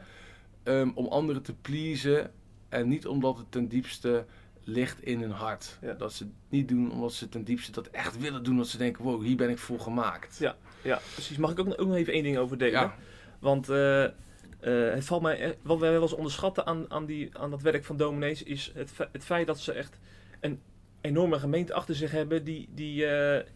ehm, 0.63 0.91
om 0.95 1.07
anderen 1.07 1.43
te 1.43 1.55
pleasen 1.55 2.31
en 2.69 2.89
niet 2.89 3.07
omdat 3.07 3.37
het 3.37 3.51
ten 3.51 3.69
diepste 3.69 4.25
ligt 4.65 5.03
in 5.03 5.21
hun 5.21 5.31
hart. 5.31 5.79
Ja. 5.81 5.93
Dat 5.93 6.13
ze 6.13 6.25
het 6.25 6.33
niet 6.49 6.69
doen 6.69 6.93
omdat 6.93 7.13
ze 7.13 7.29
ten 7.29 7.45
diepste 7.45 7.73
dat 7.73 7.87
echt 7.87 8.19
willen 8.19 8.43
doen. 8.43 8.57
Dat 8.57 8.69
ze 8.69 8.79
denken, 8.79 9.05
wow, 9.05 9.23
hier 9.23 9.37
ben 9.37 9.51
ik 9.51 9.59
voor 9.59 9.81
gemaakt. 9.81 10.39
Ja. 10.39 10.57
Ja, 10.83 11.01
precies. 11.13 11.37
Mag 11.37 11.51
ik 11.51 11.59
ook, 11.59 11.67
nog 11.67 11.95
even 11.95 12.13
één 12.13 12.23
ding 12.23 12.39
over 12.39 12.59
delen? 12.59 12.93
Want 13.39 13.69
eh, 13.69 14.07
eh, 14.63 14.91
het 14.95 15.05
valt 15.05 15.23
mij, 15.23 15.39
eh, 15.39 15.51
wat 15.63 15.79
wij 15.79 15.91
wel 15.93 16.03
eens 16.03 16.13
onderschatten 16.15 16.67
aan, 16.67 16.85
aan, 16.89 17.07
die, 17.07 17.31
aan 17.39 17.51
dat 17.51 17.63
werk 17.63 17.85
van 17.85 17.97
dominees, 17.97 18.43
is 18.43 18.73
het, 18.75 18.93
het 19.13 19.25
feit 19.25 19.47
dat 19.47 19.59
ze 19.61 19.73
echt 19.73 19.99
een 20.41 20.61
enorme 21.01 21.39
gemeente 21.39 21.75
achter 21.75 21.95
zich 21.95 22.11
hebben 22.11 22.45
die, 22.45 22.69
die 22.75 23.07
eh, 23.07 23.47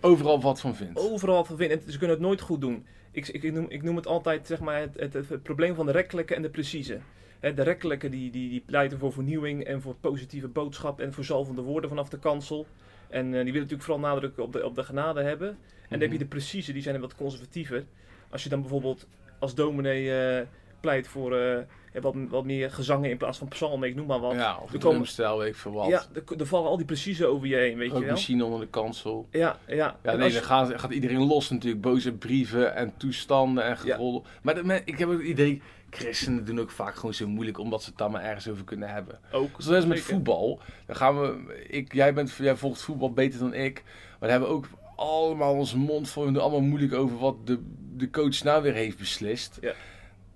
Overal 0.00 0.40
wat 0.40 0.60
van 0.60 0.76
vindt. 0.76 0.98
overal 0.98 1.34
wat 1.36 1.46
van 1.46 1.56
vinden. 1.56 1.78
En 1.80 1.92
ze 1.92 1.98
kunnen 1.98 2.16
het 2.16 2.24
nooit 2.26 2.40
goed 2.40 2.60
doen. 2.60 2.86
Ik, 3.10 3.28
ik, 3.28 3.42
ik, 3.42 3.52
noem, 3.52 3.66
ik 3.68 3.82
noem 3.82 3.96
het 3.96 4.06
altijd 4.06 4.46
zeg 4.46 4.60
maar, 4.60 4.80
het, 4.96 5.12
het, 5.12 5.42
probleem 5.42 5.74
van 5.74 5.86
de 5.86 5.92
rekkelijke 5.92 6.34
en 6.34 6.42
de 6.42 6.50
precieze. 6.50 6.98
De 7.40 7.62
rekkelijke 7.62 8.08
die, 8.08 8.30
die, 8.30 8.48
die 8.50 8.62
pleiten 8.66 8.98
voor 8.98 9.12
vernieuwing 9.12 9.64
en 9.64 9.80
voor 9.82 9.94
positieve 9.94 10.48
boodschap 10.48 11.00
en 11.00 11.12
voor 11.12 11.24
zalvende 11.24 11.62
woorden 11.62 11.88
vanaf 11.90 12.08
de 12.08 12.18
kansel. 12.18 12.66
En 13.08 13.24
die 13.24 13.32
willen 13.38 13.52
natuurlijk 13.54 13.82
vooral 13.82 14.00
nadruk 14.00 14.38
op 14.38 14.52
de, 14.52 14.64
op 14.64 14.74
de 14.74 14.84
genade 14.84 15.22
hebben. 15.22 15.48
En 15.48 15.56
dan 15.88 16.00
heb 16.00 16.08
je 16.10 16.14
Mhm. 16.14 16.18
de 16.18 16.24
precieze, 16.26 16.72
die 16.72 16.82
zijn 16.82 17.00
wat 17.00 17.14
conservatiever. 17.14 17.84
Als 18.30 18.42
je 18.42 18.48
dan 18.48 18.60
bijvoorbeeld 18.60 19.06
als 19.38 19.54
dominee 19.54 20.18
eh, 20.20 20.46
pleit 20.80 21.08
voor 21.08 21.36
eh, 21.36 21.58
wat, 22.00 22.14
wat 22.28 22.44
meer 22.44 22.70
gezangen 22.70 23.10
in 23.10 23.16
plaats 23.16 23.38
van 23.38 23.48
psalmen, 23.48 23.88
ik 23.88 23.94
noem 23.94 24.06
maar 24.06 24.20
wat. 24.20 24.34
Ja, 24.34 24.56
of 24.62 24.68
Er 24.68 24.74
een 24.74 24.80
komen- 24.80 25.38
weet 25.38 25.48
ik 25.48 25.54
veel 25.56 25.72
wat. 25.72 25.88
Ja, 25.88 26.02
er, 26.14 26.22
er 26.40 26.46
vallen 26.46 26.68
al 26.68 26.76
die 26.76 26.86
precieze 26.86 27.26
over 27.26 27.46
je 27.48 27.56
heen, 27.56 27.76
weet 27.78 27.90
je 27.90 27.94
Ook 27.96 28.02
wel. 28.02 28.10
machine 28.10 28.44
onder 28.44 28.60
de 28.60 28.68
kansel. 28.68 29.26
Ja, 29.30 29.58
ja. 29.66 29.74
Ja, 29.74 29.96
En 30.02 30.10
nee, 30.10 30.16
dan 30.18 30.32
je- 30.32 30.42
gaat, 30.42 30.80
gaat 30.80 30.92
iedereen 30.92 31.24
los 31.26 31.50
natuurlijk. 31.50 31.82
Boze 31.82 32.12
brieven 32.12 32.74
en 32.74 32.92
toestanden 32.96 33.64
en 33.64 33.76
gerol. 33.78 34.24
Maar 34.42 34.54
de, 34.54 34.82
ik 34.84 34.98
heb 34.98 35.08
het 35.08 35.20
idee, 35.20 35.62
christenen 35.90 36.44
doen 36.44 36.60
ook 36.60 36.70
vaak 36.70 36.94
gewoon 36.94 37.14
zo 37.14 37.28
moeilijk 37.28 37.58
omdat 37.58 37.82
ze 37.82 37.88
het 37.88 37.98
daar 37.98 38.10
maar 38.10 38.22
ergens 38.22 38.48
over 38.48 38.64
kunnen 38.64 38.88
hebben. 38.88 39.18
ook. 39.32 39.50
Zoals 39.58 39.86
met 39.86 40.00
voetbal. 40.00 40.60
Dan 40.86 40.96
gaan 40.96 41.20
we, 41.20 41.56
ik, 41.68 41.92
jij, 41.92 42.14
bent, 42.14 42.32
jij 42.32 42.56
volgt 42.56 42.82
voetbal 42.82 43.12
beter 43.12 43.38
dan 43.38 43.54
ik. 43.54 43.82
Maar 43.84 44.28
dan 44.28 44.30
hebben 44.30 44.48
we 44.48 44.54
ook 44.54 44.66
allemaal 44.96 45.54
onze 45.54 45.78
mond 45.78 46.14
doen 46.14 46.36
allemaal 46.40 46.60
moeilijk 46.60 46.94
over 46.94 47.18
wat 47.18 47.46
de, 47.46 47.58
de 47.96 48.10
coach 48.10 48.42
nou 48.42 48.62
weer 48.62 48.74
heeft 48.74 48.98
beslist. 48.98 49.58
Ja. 49.60 49.72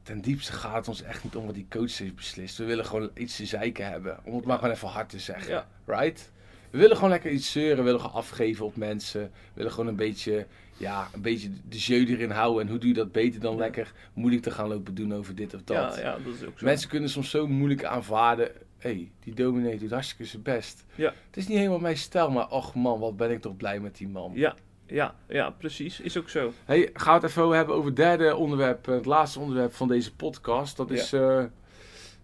Ten 0.03 0.21
diepste 0.21 0.53
gaat 0.53 0.77
het 0.77 0.89
ons 0.89 1.03
echt 1.03 1.25
niet 1.25 1.37
om 1.37 1.47
wat 1.47 1.55
die 1.55 1.67
coach 1.71 1.99
heeft 1.99 2.15
beslist. 2.15 2.59
We 2.59 2.65
willen 2.65 2.85
gewoon 2.87 3.11
iets 3.15 3.37
te 3.37 3.47
zeiken 3.47 3.87
hebben. 3.87 4.19
Om 4.25 4.35
het 4.37 4.45
maar 4.45 4.59
gewoon 4.59 4.75
even 4.75 4.89
hard 4.89 5.09
te 5.09 5.19
zeggen. 5.19 5.51
Ja. 5.53 5.67
Right? 5.85 6.31
We 6.71 6.79
willen 6.79 6.97
gewoon 6.97 7.11
lekker 7.11 7.31
iets 7.31 7.51
zeuren. 7.53 7.77
We 7.77 7.83
willen 7.83 8.01
gewoon 8.01 8.15
afgeven 8.17 8.65
op 8.65 8.77
mensen. 8.77 9.21
We 9.23 9.31
willen 9.55 9.73
gewoon 9.73 9.87
een 9.87 9.97
beetje, 9.97 10.47
ja, 10.77 11.09
een 11.15 11.23
beetje 11.23 11.51
de 11.69 11.79
jeu 11.79 12.05
erin 12.07 12.31
houden. 12.31 12.63
En 12.63 12.69
hoe 12.69 12.79
doe 12.79 12.89
je 12.89 12.95
dat 12.95 13.13
beter 13.13 13.41
dan 13.41 13.53
Ja. 13.53 13.59
lekker 13.59 13.93
moeilijk 14.13 14.43
te 14.43 14.51
gaan 14.51 14.69
lopen 14.69 14.95
doen 14.95 15.15
over 15.15 15.35
dit 15.35 15.55
of 15.55 15.61
dat. 15.65 15.95
Ja, 15.97 16.01
ja, 16.01 16.19
dat 16.25 16.35
is 16.35 16.45
ook 16.45 16.59
zo. 16.59 16.65
Mensen 16.65 16.89
kunnen 16.89 17.11
soms 17.11 17.31
zo 17.31 17.47
moeilijk 17.47 17.85
aanvaarden. 17.85 18.51
Hey, 18.81 19.11
die 19.21 19.35
dominee 19.35 19.79
doet 19.79 19.91
hartstikke 19.91 20.25
zijn 20.25 20.43
best. 20.43 20.85
Ja. 20.95 21.13
Het 21.27 21.37
is 21.37 21.49
niet 21.49 21.57
helemaal 21.57 21.79
mijn 21.79 21.97
stijl, 21.97 22.31
maar 22.31 22.51
och 22.51 22.75
man, 22.75 23.01
wat 23.01 23.17
ben 23.17 23.31
ik 23.31 23.41
toch 23.41 23.57
blij 23.57 23.81
met 23.81 23.97
die 23.97 24.09
man. 24.09 24.33
Ja, 24.35 24.55
ja, 24.87 25.15
ja, 25.29 25.51
precies. 25.51 26.01
Is 26.01 26.17
ook 26.17 26.29
zo. 26.29 26.53
Hey, 26.65 26.91
gaan 26.93 27.21
we 27.21 27.27
het 27.27 27.37
even 27.37 27.51
hebben 27.51 27.75
over 27.75 27.87
het 27.87 27.97
derde 27.97 28.37
onderwerp, 28.37 28.89
eh, 28.89 28.95
het 28.95 29.05
laatste 29.05 29.41
onderwerp 29.41 29.75
van 29.75 29.89
deze 29.89 30.15
podcast. 30.15 30.77
Dat 30.77 30.91
is 30.91 31.13
eh, 31.13 31.45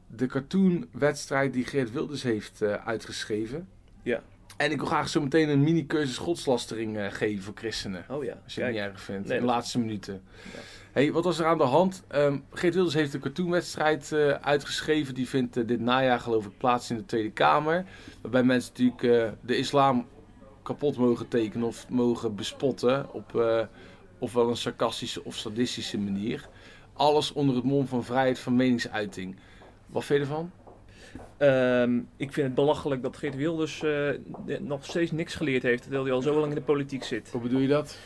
de 0.07 0.27
cartoonwedstrijd 0.27 1.53
die 1.53 1.65
Geert 1.65 1.93
Wilders 1.93 2.23
heeft 2.23 2.63
eh, 2.63 2.87
uitgeschreven. 2.87 3.69
Ja. 4.03 4.23
En 4.57 4.71
ik 4.71 4.77
wil 4.77 4.87
graag 4.87 5.09
zo 5.09 5.21
meteen 5.21 5.49
een 5.49 5.63
mini-cursus 5.63 6.19
godslastering 6.19 7.17
geven 7.17 7.45
voor 7.45 7.55
christenen. 7.57 8.05
Oh 8.09 8.25
ja. 8.25 8.39
Als 8.45 8.55
je 8.55 8.61
het 8.61 8.71
niet 8.71 8.81
erg 8.81 9.01
vindt, 9.01 9.29
Nee, 9.29 9.39
in 9.39 9.45
de 9.45 9.51
laatste 9.51 9.79
minuten. 9.79 10.23
Ja. 10.55 10.61
Hey, 10.97 11.13
wat 11.13 11.25
was 11.25 11.39
er 11.39 11.47
aan 11.47 11.59
de 11.59 11.65
hand? 11.65 12.05
Ehm 12.09 12.39
Geert 12.53 12.75
Wilders 12.75 12.95
heeft 12.95 13.15
een 13.15 13.21
cartoonwedstrijd 13.21 14.13
eh, 14.13 14.31
uitgeschreven. 14.31 15.15
Die 15.15 15.29
vindt 15.29 15.57
eh, 15.57 15.67
dit 15.67 15.81
najaar 15.81 16.21
geloof 16.21 16.47
ik 16.47 16.59
plaats 16.59 16.91
in 16.91 16.97
de 16.97 17.05
Tweede 17.05 17.31
Kamer. 17.31 17.85
Waarbij 18.23 18.43
mensen 18.43 18.73
natuurlijk 18.73 19.03
eh, 19.03 19.33
de 19.41 19.57
islam 19.57 20.07
kapot 20.63 20.97
mogen 20.97 21.29
tekenen 21.29 21.67
of 21.67 21.89
mogen 21.89 22.35
bespotten. 22.35 23.13
Op 23.13 23.45
ofwel 24.19 24.49
een 24.49 24.57
sarcastische 24.57 25.25
of 25.25 25.35
sadistische 25.35 25.99
manier. 25.99 26.49
Alles 26.93 27.33
onder 27.33 27.55
het 27.57 27.65
mom 27.65 27.87
van 27.87 28.05
vrijheid 28.05 28.39
van 28.39 28.57
meningsuiting. 28.57 29.37
Wat 29.87 30.05
vind 30.05 30.21
je 30.21 30.27
ervan? 30.27 30.51
Ehm, 31.37 31.97
ik 32.17 32.33
vind 32.33 32.47
het 32.47 32.55
belachelijk 32.55 33.03
dat 33.03 33.17
Geert 33.17 33.37
Wilders 33.37 33.85
nog 34.61 34.85
steeds 34.85 35.11
niks 35.11 35.35
geleerd 35.35 35.63
heeft, 35.63 35.83
terwijl 35.83 36.05
hij 36.05 36.13
al 36.13 36.23
zo 36.23 36.39
lang 36.41 36.49
in 36.49 36.59
de 36.59 36.65
politiek 36.65 37.05
zit. 37.05 37.31
Hoe 37.33 37.41
bedoel 37.41 37.61
je 37.61 37.69
dat? 37.69 37.99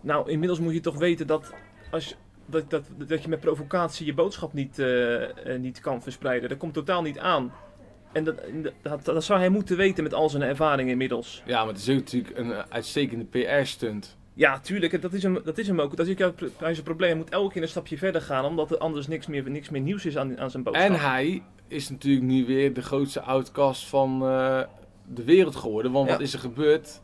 Nou, 0.00 0.30
inmiddels 0.30 0.60
moet 0.60 0.72
je 0.72 0.80
toch 0.80 0.98
weten 0.98 1.26
dat, 1.26 1.52
als 1.90 2.16
dat, 2.50 2.70
dat, 2.70 2.84
dat 3.06 3.22
je 3.22 3.28
met 3.28 3.40
provocatie 3.40 4.06
je 4.06 4.14
boodschap 4.14 4.52
niet, 4.52 4.78
eh, 4.78 5.54
eh, 5.54 5.60
niet 5.60 5.80
kan 5.80 6.02
verspreiden. 6.02 6.48
Dat 6.48 6.58
komt 6.58 6.74
totaal 6.74 7.02
niet 7.02 7.18
aan. 7.18 7.52
En 8.12 8.24
dat, 8.24 8.40
dat, 8.82 9.04
dat 9.04 9.24
zou 9.24 9.38
hij 9.38 9.48
moeten 9.48 9.76
weten 9.76 10.02
met 10.02 10.14
al 10.14 10.28
zijn 10.28 10.42
ervaring 10.42 10.90
inmiddels. 10.90 11.42
Ja, 11.46 11.58
maar 11.58 11.72
het 11.72 11.82
is 11.82 11.88
ook 11.88 11.96
natuurlijk 11.96 12.38
een 12.38 12.52
eh, 12.52 12.62
uitstekende 12.68 13.24
PR-stunt. 13.24 14.16
Ja, 14.34 14.60
tuurlijk, 14.60 15.02
dat 15.02 15.12
is 15.12 15.22
hem, 15.22 15.38
dat 15.44 15.58
is 15.58 15.66
hem 15.66 15.80
ook. 15.80 15.96
Dat 15.96 16.06
is 16.06 16.12
ook 16.12 16.18
juist 16.18 16.54
zijn 16.58 16.82
probleem. 16.82 17.08
Hij 17.08 17.18
moet 17.18 17.30
elke 17.30 17.52
keer 17.52 17.62
een 17.62 17.68
stapje 17.68 17.98
verder 17.98 18.22
gaan, 18.22 18.44
omdat 18.44 18.70
er 18.70 18.78
anders 18.78 19.06
niks 19.06 19.26
meer, 19.26 19.50
niks 19.50 19.68
meer 19.68 19.80
nieuws 19.80 20.06
is 20.06 20.16
aan, 20.16 20.38
aan 20.38 20.50
zijn 20.50 20.62
boodschap. 20.62 20.88
En 20.88 21.00
hij 21.00 21.42
is 21.68 21.88
natuurlijk 21.90 22.24
nu 22.24 22.46
weer 22.46 22.74
de 22.74 22.82
grootste 22.82 23.20
outcast 23.20 23.86
van 23.86 24.18
de 25.06 25.24
wereld 25.24 25.56
geworden. 25.56 25.92
Want 25.92 26.06
Ja. 26.06 26.12
wat 26.12 26.20
is 26.20 26.32
er 26.32 26.38
gebeurd? 26.38 27.00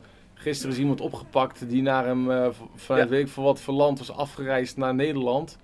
Gisteren 0.47 0.73
is 0.75 0.79
iemand 0.81 1.01
opgepakt 1.01 1.69
die 1.69 1.83
naar 1.83 2.05
hem 2.07 2.25
v- 2.27 2.57
vanuit 2.75 3.05
Ja. 3.05 3.11
weet 3.15 3.27
ik 3.27 3.29
voor 3.33 3.45
wat 3.45 3.61
voor 3.61 3.75
land 3.75 3.99
was 3.99 4.11
afgereisd 4.13 4.77
naar 4.77 4.95
Nederland. 4.95 5.59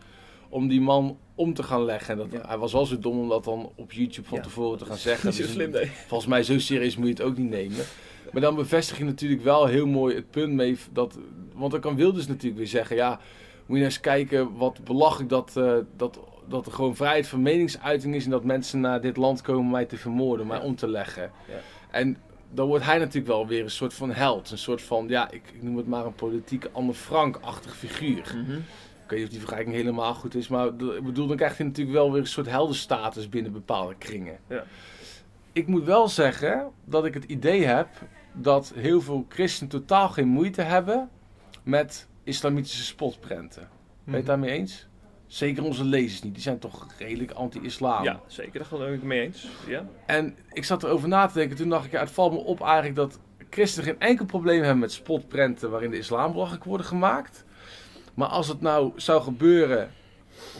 Om 0.48 0.68
die 0.68 0.80
man 0.80 1.18
om 1.34 1.54
te 1.54 1.62
gaan 1.62 1.84
leggen. 1.84 2.10
En 2.12 2.16
dat, 2.18 2.26
Ja. 2.32 2.46
Hij 2.48 2.58
was 2.58 2.72
wel 2.72 2.86
zo 2.86 2.98
dom 2.98 3.18
om 3.18 3.28
dat 3.28 3.44
dan 3.44 3.72
op 3.76 3.92
YouTube 3.92 4.28
van 4.28 4.36
Ja. 4.38 4.42
tevoren 4.44 4.78
te 4.78 4.84
gaan 4.84 4.96
zeggen. 4.96 5.26
Niet 5.28 5.36
zo 5.36 5.42
Dus 5.42 5.52
slim, 5.52 5.70
nee. 5.70 5.86
Volgens 6.06 6.28
mij 6.30 6.42
zo 6.42 6.58
serieus 6.58 6.96
moet 6.96 7.06
je 7.06 7.12
het 7.12 7.22
ook 7.22 7.36
niet 7.36 7.50
nemen. 7.50 7.84
Maar 8.32 8.42
dan 8.42 8.54
bevestig 8.54 8.98
je 8.98 9.04
natuurlijk 9.04 9.42
wel 9.42 9.66
heel 9.66 9.86
mooi 9.86 10.14
het 10.14 10.30
punt 10.30 10.52
mee. 10.52 10.76
Dat, 10.92 11.18
want 11.54 11.70
dan 11.72 11.80
kan 11.80 11.96
Wilders 11.96 12.26
natuurlijk 12.26 12.56
weer 12.56 12.66
zeggen. 12.68 12.96
Ja, 12.96 13.08
moet 13.10 13.18
je 13.66 13.72
nou 13.72 13.84
eens 13.84 14.00
kijken 14.00 14.56
wat 14.56 14.84
belachelijk 14.84 15.28
dat, 15.30 15.56
eh, 15.56 15.74
dat, 15.96 16.18
dat 16.48 16.66
er 16.66 16.72
gewoon 16.72 16.96
vrijheid 16.96 17.28
van 17.28 17.42
meningsuiting 17.42 18.14
is. 18.14 18.24
En 18.24 18.30
dat 18.30 18.44
mensen 18.44 18.80
naar 18.80 19.00
dit 19.00 19.16
land 19.16 19.40
komen 19.42 19.62
om 19.64 19.70
mij 19.70 19.84
te 19.84 19.96
vermoorden, 19.96 20.46
mij 20.46 20.60
om 20.60 20.76
te 20.76 20.88
leggen. 20.88 21.30
Ja. 21.48 21.54
En 21.90 22.16
dan 22.54 22.66
wordt 22.66 22.84
hij 22.84 22.98
natuurlijk 22.98 23.26
wel 23.26 23.46
weer 23.46 23.62
een 23.62 23.70
soort 23.70 23.94
van 23.94 24.10
held. 24.10 24.50
Een 24.50 24.58
soort 24.58 24.82
van, 24.82 25.08
ja, 25.08 25.30
ik, 25.30 25.42
ik 25.54 25.62
noem 25.62 25.76
het 25.76 25.86
maar 25.86 26.06
een 26.06 26.14
politieke 26.14 26.70
Anne 26.72 26.94
Frank-achtig 26.94 27.76
figuur. 27.76 28.34
Mhm. 28.36 28.56
Ik 29.04 29.08
weet 29.08 29.18
niet 29.18 29.26
of 29.26 29.30
die 29.30 29.38
vergelijking 29.38 29.76
helemaal 29.76 30.14
goed 30.14 30.34
is, 30.34 30.48
maar 30.48 30.66
ik 30.66 31.04
bedoel, 31.04 31.26
dan 31.26 31.36
krijgt 31.36 31.56
hij 31.56 31.66
natuurlijk 31.66 31.96
wel 31.96 32.12
weer 32.12 32.20
een 32.20 32.26
soort 32.26 32.48
heldenstatus 32.48 33.28
binnen 33.28 33.52
bepaalde 33.52 33.94
kringen. 33.98 34.38
Ja. 34.48 34.64
Ik 35.52 35.66
moet 35.66 35.84
wel 35.84 36.08
zeggen 36.08 36.70
dat 36.84 37.04
ik 37.04 37.14
het 37.14 37.24
idee 37.24 37.64
heb 37.64 37.88
dat 38.32 38.72
heel 38.74 39.00
veel 39.00 39.26
christenen 39.28 39.70
totaal 39.70 40.08
geen 40.08 40.28
moeite 40.28 40.62
hebben 40.62 41.10
met 41.62 42.08
islamitische 42.24 42.84
spotprenten. 42.84 43.68
Ben 44.04 44.12
je 44.12 44.16
het 44.16 44.26
daarmee 44.26 44.50
eens? 44.50 44.86
Zeker 45.32 45.64
onze 45.64 45.84
lezers 45.84 46.22
niet, 46.22 46.34
die 46.34 46.42
zijn 46.42 46.58
toch 46.58 46.86
redelijk 46.98 47.30
anti-islam. 47.30 48.04
Ja, 48.04 48.20
zeker. 48.26 48.58
Daar 48.58 48.68
geloof 48.68 48.86
ik 48.86 48.94
het 48.94 49.02
mee 49.02 49.20
eens. 49.20 49.48
Ja. 49.66 49.86
En 50.06 50.36
ik 50.52 50.64
zat 50.64 50.82
erover 50.82 51.08
na 51.08 51.26
te 51.26 51.34
denken, 51.34 51.56
toen 51.56 51.68
dacht 51.68 51.84
ik, 51.84 51.90
ja, 51.90 52.00
het 52.00 52.10
valt 52.10 52.32
me 52.32 52.38
op 52.38 52.60
eigenlijk 52.60 52.94
dat 52.94 53.18
christenen 53.50 53.88
geen 53.88 54.00
enkel 54.00 54.24
probleem 54.24 54.60
hebben 54.60 54.78
met 54.78 54.92
spotprenten 54.92 55.70
waarin 55.70 55.90
de 55.90 55.98
islam 55.98 56.32
belachelijk 56.32 56.64
worden 56.64 56.86
gemaakt. 56.86 57.44
Maar 58.14 58.28
als 58.28 58.48
het 58.48 58.60
nou 58.60 58.92
zou 58.96 59.22
gebeuren 59.22 59.90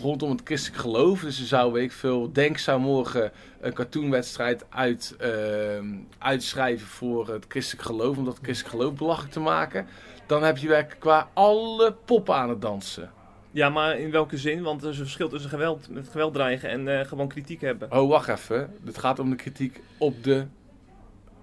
rondom 0.01 0.31
het 0.31 0.41
christelijk 0.45 0.81
geloof, 0.81 1.21
dus 1.21 1.41
er 1.41 1.47
zou, 1.47 1.73
weet 1.73 1.85
ik 1.85 1.93
veel, 1.93 2.33
Denk 2.33 2.59
zou 2.59 2.81
morgen 2.81 3.33
een 3.61 3.75
cartoonwedstrijd 3.75 4.65
uit, 4.69 5.15
ehm, 5.19 5.87
uitschrijven 6.19 6.87
voor 6.87 7.29
het 7.29 7.45
christelijk 7.49 7.87
geloof, 7.87 8.17
om 8.17 8.25
dat 8.25 8.39
christelijk 8.43 8.77
geloof 8.77 8.95
belachelijk 8.95 9.33
te 9.33 9.41
maken, 9.41 9.87
dan 10.27 10.43
heb 10.43 10.59
je 10.59 10.69
werkelijk 10.69 11.01
qua 11.01 11.29
alle 11.33 11.95
poppen 12.05 12.35
aan 12.35 12.49
het 12.49 12.61
dansen. 12.61 13.21
Ja, 13.53 13.69
maar 13.69 13.99
in 13.99 14.11
welke 14.11 14.39
zin? 14.39 14.63
Want 14.63 14.83
er 14.83 14.89
is 14.91 14.97
een 14.99 15.05
verschil 15.05 15.29
tussen 15.29 15.51
geweld, 15.51 15.89
met 15.91 16.09
geweld 16.09 16.35
dreigen 16.35 16.69
en 16.69 16.99
eh, 17.01 17.07
gewoon 17.07 17.29
kritiek 17.29 17.61
hebben. 17.61 17.93
Oh, 17.93 18.09
wacht 18.09 18.29
even. 18.29 18.75
Het 18.85 18.99
gaat 18.99 19.19
om 19.19 19.31
de 19.31 19.37
kritiek 19.37 19.81
op 19.99 20.25
de 20.25 20.47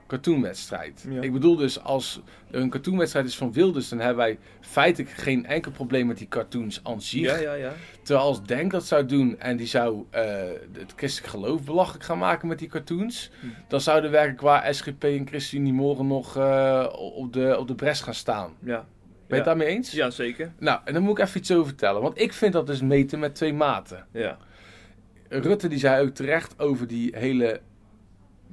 cartoonwedstrijd. 0.08 1.06
Ja. 1.10 1.22
Ik 1.22 1.34
bedoel 1.34 1.56
dus, 1.56 1.84
als 1.84 2.22
er 2.52 2.60
een 2.62 2.70
cartoonwedstrijd 2.70 3.26
is 3.26 3.38
van 3.38 3.54
Wilders, 3.54 3.90
dan 3.90 4.00
hebben 4.00 4.18
wij 4.18 4.40
feitelijk 4.62 5.12
geen 5.12 5.46
enkel 5.46 5.72
probleem 5.72 6.08
met 6.08 6.18
die 6.18 6.28
cartoons 6.28 6.80
aan 6.84 7.02
zich. 7.02 7.22
Ja, 7.22 7.36
ja, 7.38 7.54
ja. 7.54 7.74
Terwijl 8.04 8.28
als 8.28 8.44
Denk 8.44 8.72
dat 8.72 8.86
zou 8.86 9.06
doen 9.06 9.40
en 9.40 9.58
die 9.58 9.68
zou 9.68 10.06
eh, 10.10 10.24
het 10.72 10.94
christelijk 10.96 11.32
geloof 11.32 11.64
belachelijk 11.64 12.04
gaan 12.04 12.18
maken 12.18 12.48
met 12.48 12.60
die 12.60 12.68
cartoons, 12.68 13.30
Hm. 13.40 13.48
dan 13.68 13.82
zouden 13.82 14.12
werkelijk 14.12 14.42
waar 14.42 14.74
SGP 14.74 15.04
en 15.04 15.28
ChristenUnie 15.28 15.74
morgen 15.74 16.08
nog 16.08 16.38
eh, 16.38 16.88
op, 17.16 17.34
de, 17.34 17.56
op 17.60 17.68
de 17.68 17.76
bres 17.76 18.02
gaan 18.02 18.14
staan. 18.14 18.54
Ja. 18.60 18.86
Je 19.30 19.36
het 19.36 19.46
daarmee 19.46 19.68
eens? 19.68 19.92
Ja, 19.92 20.10
zeker. 20.10 20.52
Nou, 20.60 20.80
en 20.86 20.94
dan 20.94 21.04
moet 21.04 21.18
ik 21.18 21.26
even 21.26 21.40
iets 21.40 21.52
over 21.52 21.66
vertellen. 21.66 22.02
Want 22.02 22.20
ik 22.22 22.34
vind 22.34 22.54
dat 22.54 22.68
dus 22.68 22.82
meten 22.82 23.20
met 23.20 23.36
twee 23.36 23.54
maten. 23.54 24.06
Ja. 24.12 24.38
Rutte 25.30 25.68
die 25.68 25.80
zei 25.80 26.06
ook 26.08 26.14
terecht 26.14 26.60
over 26.60 26.88
die 26.88 27.18
hele 27.18 27.62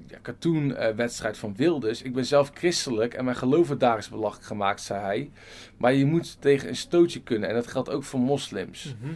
ja, 0.06 0.18
cartoonwedstrijd 0.22 1.38
van 1.38 1.56
Wilders. 1.56 2.02
Ik 2.02 2.14
ben 2.14 2.24
zelf 2.24 2.50
christelijk 2.54 3.14
en 3.14 3.24
mijn 3.24 3.36
geloof 3.36 3.66
wordt 3.66 3.82
daar 3.82 3.98
is 3.98 4.08
belachelijk 4.08 4.46
gemaakt, 4.46 4.80
zei 4.80 5.00
hij. 5.00 5.30
Maar 5.76 5.92
je 5.92 6.04
moet 6.04 6.40
tegen 6.40 6.68
een 6.68 6.76
stootje 6.76 7.22
kunnen. 7.22 7.48
En 7.48 7.54
dat 7.54 7.66
geldt 7.66 7.90
ook 7.90 8.04
voor 8.04 8.20
moslims. 8.20 8.94
Mhm. 9.00 9.12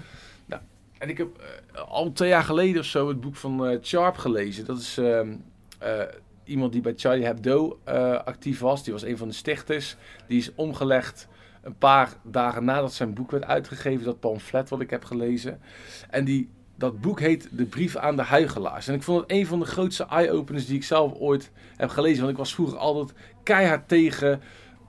En 0.98 1.08
ik 1.08 1.18
heb 1.18 1.28
eh, 1.72 1.80
al 1.88 2.12
twee 2.12 2.28
jaar 2.28 2.42
geleden 2.42 2.80
of 2.80 2.86
zo 2.86 3.08
het 3.08 3.20
boek 3.20 3.36
van 3.36 3.78
Sharp 3.82 4.16
gelezen. 4.16 4.64
Dat 4.64 4.78
is 4.78 4.98
ehm, 4.98 5.36
eh, 5.78 6.02
iemand 6.44 6.72
die 6.72 6.80
bij 6.80 6.92
Charlie 6.96 7.24
Hebdo 7.24 7.80
actief 8.24 8.60
was. 8.60 8.84
Die 8.84 8.92
was 8.92 9.02
een 9.02 9.16
van 9.16 9.28
de 9.28 9.34
stichters. 9.34 9.96
Die 10.26 10.38
is 10.38 10.54
omgelegd 10.54 11.28
een 11.62 11.76
paar 11.76 12.12
dagen 12.22 12.64
nadat 12.64 12.92
zijn 12.92 13.14
boek 13.14 13.30
werd 13.30 13.44
uitgegeven. 13.44 14.04
Dat 14.04 14.20
pamflet 14.20 14.68
wat 14.68 14.80
ik 14.80 14.90
heb 14.90 15.04
gelezen. 15.04 15.60
En 16.10 16.24
die, 16.24 16.48
dat 16.76 17.00
boek 17.00 17.20
heet 17.20 17.48
De 17.50 17.64
Brief 17.64 17.96
aan 17.96 18.16
de 18.16 18.22
Huigelaars. 18.22 18.88
En 18.88 18.94
ik 18.94 19.02
vond 19.02 19.20
het 19.20 19.30
een 19.30 19.46
van 19.46 19.58
de 19.58 19.66
grootste 19.66 20.06
eye-openers 20.06 20.66
die 20.66 20.76
ik 20.76 20.84
zelf 20.84 21.14
ooit 21.14 21.50
heb 21.76 21.88
gelezen. 21.88 22.18
Want 22.18 22.30
ik 22.30 22.38
was 22.38 22.54
vroeger 22.54 22.78
altijd 22.78 23.12
keihard 23.42 23.88
tegen 23.88 24.40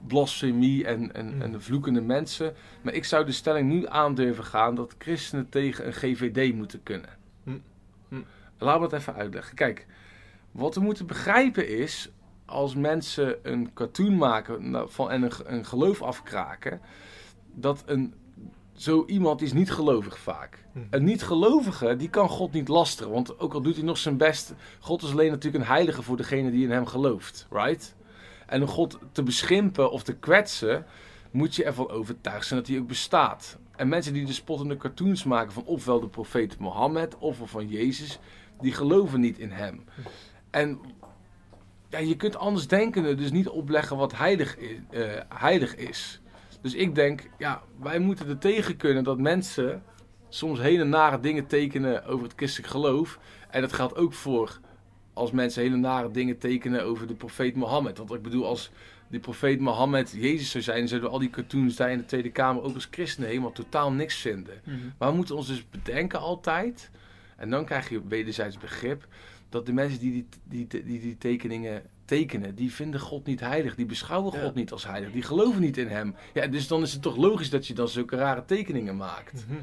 blasfemie 0.06 0.86
en, 0.86 1.14
en, 1.14 1.34
Mm. 1.34 1.42
en 1.42 1.62
vloekende 1.62 2.00
mensen. 2.00 2.54
Maar 2.82 2.94
ik 2.94 3.04
zou 3.04 3.24
de 3.24 3.32
stelling 3.32 3.68
nu 3.68 3.86
aandurven 3.88 4.44
gaan 4.44 4.74
dat 4.74 4.94
christenen 4.98 5.48
tegen 5.48 5.86
een 5.86 5.92
GVD 5.92 6.54
moeten 6.54 6.82
kunnen. 6.82 7.10
Hm. 7.44 7.58
Hm. 8.08 8.20
Laat 8.58 8.78
me 8.78 8.84
het 8.84 8.92
even 8.92 9.14
uitleggen. 9.14 9.54
Kijk, 9.54 9.86
wat 10.50 10.74
we 10.74 10.80
moeten 10.80 11.06
begrijpen 11.06 11.68
is, 11.68 12.10
als 12.52 12.74
mensen 12.74 13.36
een 13.42 13.72
cartoon 13.72 14.16
maken 14.16 14.70
nou, 14.70 14.90
van, 14.90 15.10
en 15.10 15.22
een, 15.22 15.32
een 15.44 15.64
geloof 15.64 16.02
afkraken, 16.02 16.80
dat 17.54 17.82
een, 17.86 18.14
zo 18.72 19.04
iemand 19.06 19.42
is 19.42 19.52
niet 19.52 19.70
gelovig 19.70 20.18
vaak. 20.18 20.64
Hm. 20.72 20.78
Een 20.90 21.04
niet-gelovige, 21.04 21.96
die 21.96 22.10
kan 22.10 22.28
God 22.28 22.52
niet 22.52 22.68
lasteren. 22.68 23.12
Want 23.12 23.38
ook 23.38 23.54
al 23.54 23.62
doet 23.62 23.76
hij 23.76 23.84
nog 23.84 23.98
zijn 23.98 24.16
best, 24.16 24.54
God 24.80 25.02
is 25.02 25.10
alleen 25.10 25.30
natuurlijk 25.30 25.64
een 25.64 25.70
heilige 25.70 26.02
voor 26.02 26.16
degene 26.16 26.50
die 26.50 26.64
in 26.64 26.70
hem 26.70 26.86
gelooft. 26.86 27.46
Right? 27.50 27.94
En 28.46 28.62
om 28.62 28.68
God 28.68 28.98
te 29.12 29.22
beschimpen 29.22 29.90
of 29.90 30.02
te 30.02 30.14
kwetsen, 30.14 30.86
moet 31.30 31.54
je 31.54 31.64
ervan 31.64 31.90
overtuigd 31.90 32.46
zijn 32.46 32.60
dat 32.60 32.68
hij 32.68 32.78
ook 32.78 32.86
bestaat. 32.86 33.58
En 33.76 33.88
mensen 33.88 34.12
die 34.12 34.26
de 34.26 34.32
spottende 34.32 34.76
cartoons 34.76 35.24
maken 35.24 35.52
van 35.52 35.64
ofwel 35.64 36.00
de 36.00 36.08
profeet 36.08 36.58
Mohammed 36.58 37.18
ofwel 37.18 37.46
van 37.46 37.68
Jezus, 37.68 38.18
die 38.60 38.72
geloven 38.72 39.20
niet 39.20 39.38
in 39.38 39.50
hem. 39.50 39.84
En 40.50 40.80
ja, 41.92 41.98
je 41.98 42.16
kunt 42.16 42.36
anders 42.36 42.66
denken, 42.66 43.16
dus 43.16 43.30
niet 43.30 43.48
opleggen 43.48 43.96
wat 43.96 44.16
heilig 44.16 44.56
is, 44.56 44.76
eh, 44.90 45.20
heilig 45.28 45.76
is. 45.76 46.20
Dus 46.60 46.74
ik 46.74 46.94
denk, 46.94 47.30
ja, 47.38 47.62
wij 47.80 47.98
moeten 47.98 48.28
er 48.28 48.38
tegen 48.38 48.76
kunnen 48.76 49.04
dat 49.04 49.18
mensen 49.18 49.82
soms 50.28 50.60
hele 50.60 50.84
nare 50.84 51.20
dingen 51.20 51.46
tekenen 51.46 52.04
over 52.04 52.24
het 52.24 52.32
christelijk 52.36 52.70
geloof. 52.70 53.18
En 53.50 53.60
dat 53.60 53.72
geldt 53.72 53.96
ook 53.96 54.12
voor 54.12 54.60
als 55.12 55.30
mensen 55.30 55.62
hele 55.62 55.76
nare 55.76 56.10
dingen 56.10 56.38
tekenen 56.38 56.84
over 56.84 57.06
de 57.06 57.14
profeet 57.14 57.54
Mohammed. 57.54 57.98
Want 57.98 58.12
ik 58.12 58.22
bedoel, 58.22 58.46
als 58.46 58.70
die 59.08 59.20
profeet 59.20 59.60
Mohammed 59.60 60.10
Jezus 60.16 60.50
zou 60.50 60.62
zijn, 60.62 60.88
zouden 60.88 61.10
al 61.10 61.18
die 61.18 61.30
cartoons 61.30 61.76
daar 61.76 61.90
in 61.90 61.98
de 61.98 62.04
Tweede 62.04 62.30
Kamer 62.30 62.62
ook 62.62 62.74
als 62.74 62.88
christenen 62.90 63.28
helemaal 63.28 63.52
totaal 63.52 63.92
niks 63.92 64.16
vinden. 64.16 64.60
Mhm. 64.64 64.76
Maar 64.98 65.08
we 65.08 65.16
moeten 65.16 65.36
ons 65.36 65.46
dus 65.46 65.70
bedenken 65.70 66.18
altijd, 66.18 66.90
en 67.36 67.50
dan 67.50 67.64
krijg 67.64 67.88
je 67.88 68.06
wederzijds 68.08 68.58
begrip, 68.58 69.06
dat 69.52 69.66
de 69.66 69.72
mensen 69.72 70.00
die 70.00 70.12
die, 70.12 70.66
die, 70.66 70.84
die, 70.84 71.00
die 71.00 71.18
tekeningen 71.18 71.82
tekenen, 72.04 72.54
die 72.54 72.72
vinden 72.72 73.00
God 73.00 73.26
niet 73.26 73.40
heilig, 73.40 73.74
die 73.74 73.86
beschouwen 73.86 74.32
Ja. 74.34 74.44
God 74.44 74.54
niet 74.54 74.72
als 74.72 74.86
heilig, 74.86 75.12
die 75.12 75.22
geloven 75.22 75.60
niet 75.60 75.76
in 75.76 75.88
hem. 75.88 76.14
Ja, 76.34 76.46
dus 76.46 76.68
dan 76.68 76.82
is 76.82 76.92
het 76.92 77.02
toch 77.02 77.16
logisch 77.16 77.50
dat 77.50 77.66
je 77.66 77.74
dan 77.74 77.88
zulke 77.88 78.16
rare 78.16 78.44
tekeningen 78.44 78.96
maakt. 78.96 79.46
Mhm. 79.46 79.58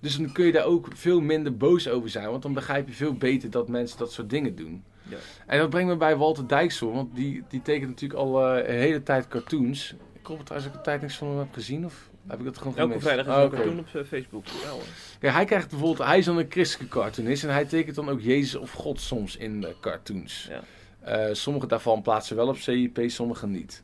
Dus 0.00 0.16
dan 0.16 0.32
kun 0.32 0.46
je 0.46 0.52
daar 0.52 0.64
ook 0.64 0.88
veel 0.94 1.20
minder 1.20 1.56
boos 1.56 1.88
over 1.88 2.10
zijn, 2.10 2.30
want 2.30 2.42
dan 2.42 2.52
begrijp 2.52 2.88
je 2.88 2.94
veel 2.94 3.14
beter 3.14 3.50
dat 3.50 3.68
mensen 3.68 3.98
dat 3.98 4.12
soort 4.12 4.30
dingen 4.30 4.56
doen. 4.56 4.84
Ja. 5.02 5.16
En 5.46 5.58
dat 5.58 5.70
brengt 5.70 5.88
me 5.90 5.96
bij 5.96 6.16
Walter 6.16 6.48
Dijkshoorn, 6.48 6.94
want 6.94 7.14
die, 7.14 7.44
die 7.48 7.62
tekent 7.62 7.88
natuurlijk 7.88 8.20
al 8.20 8.46
eh, 8.46 8.74
een 8.74 8.80
hele 8.80 9.02
tijd 9.02 9.28
cartoons. 9.28 9.94
Ik 10.12 10.26
hoop 10.26 10.44
trouwens 10.44 10.70
ik 10.70 10.76
een 10.76 10.84
tijd 10.84 11.00
niks 11.00 11.16
van 11.16 11.28
hem 11.28 11.38
heb 11.38 11.52
gezien, 11.52 11.84
of 11.84 12.09
heb 12.26 12.38
ik 12.38 12.44
dat 12.44 12.58
gewoon 12.58 12.76
Elke 12.76 12.88
gemist? 12.88 13.06
vrijdag 13.06 13.26
is 13.26 13.32
Ah, 13.32 13.40
een 13.40 13.46
oké. 13.46 13.56
cartoon 13.56 13.78
op 13.78 13.86
eh, 13.94 14.02
Facebook. 14.04 14.46
Ja. 14.46 14.72
Kijk, 15.18 15.32
hij 15.32 15.44
krijgt 15.44 15.70
bijvoorbeeld, 15.70 16.08
hij 16.08 16.18
is 16.18 16.24
dan 16.24 16.38
een 16.38 16.46
christelijke 16.48 16.98
cartoonist 16.98 17.44
en 17.44 17.50
hij 17.50 17.64
tekent 17.64 17.96
dan 17.96 18.08
ook 18.08 18.20
Jezus 18.20 18.54
of 18.54 18.72
God 18.72 19.00
soms 19.00 19.36
in 19.36 19.66
cartoons. 19.80 20.48
Ja. 20.50 20.62
Eh, 21.00 21.34
sommige 21.34 21.66
daarvan 21.66 22.02
plaatsen 22.02 22.36
wel 22.36 22.48
op 22.48 22.56
CIP, 22.56 23.00
sommige 23.06 23.46
niet. 23.46 23.82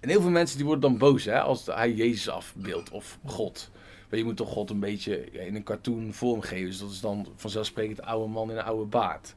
En 0.00 0.08
heel 0.08 0.20
veel 0.20 0.30
mensen 0.30 0.56
die 0.56 0.66
worden 0.66 0.90
dan 0.90 0.98
boos 0.98 1.24
hè, 1.24 1.40
als 1.40 1.66
hij 1.66 1.92
Jezus 1.92 2.28
afbeeldt 2.28 2.90
of 2.90 3.18
God. 3.24 3.70
Maar 4.08 4.18
je 4.18 4.24
moet 4.24 4.36
toch 4.36 4.48
God 4.52 4.70
een 4.70 4.80
beetje 4.80 5.30
in 5.30 5.54
een 5.54 5.62
cartoon 5.62 6.12
vormgeven. 6.12 6.66
Dus 6.66 6.78
dat 6.78 6.90
is 6.90 7.00
dan 7.00 7.26
vanzelfsprekend 7.36 8.02
oude 8.02 8.28
man 8.32 8.50
in 8.50 8.56
een 8.56 8.62
oude 8.62 8.84
baard. 8.84 9.34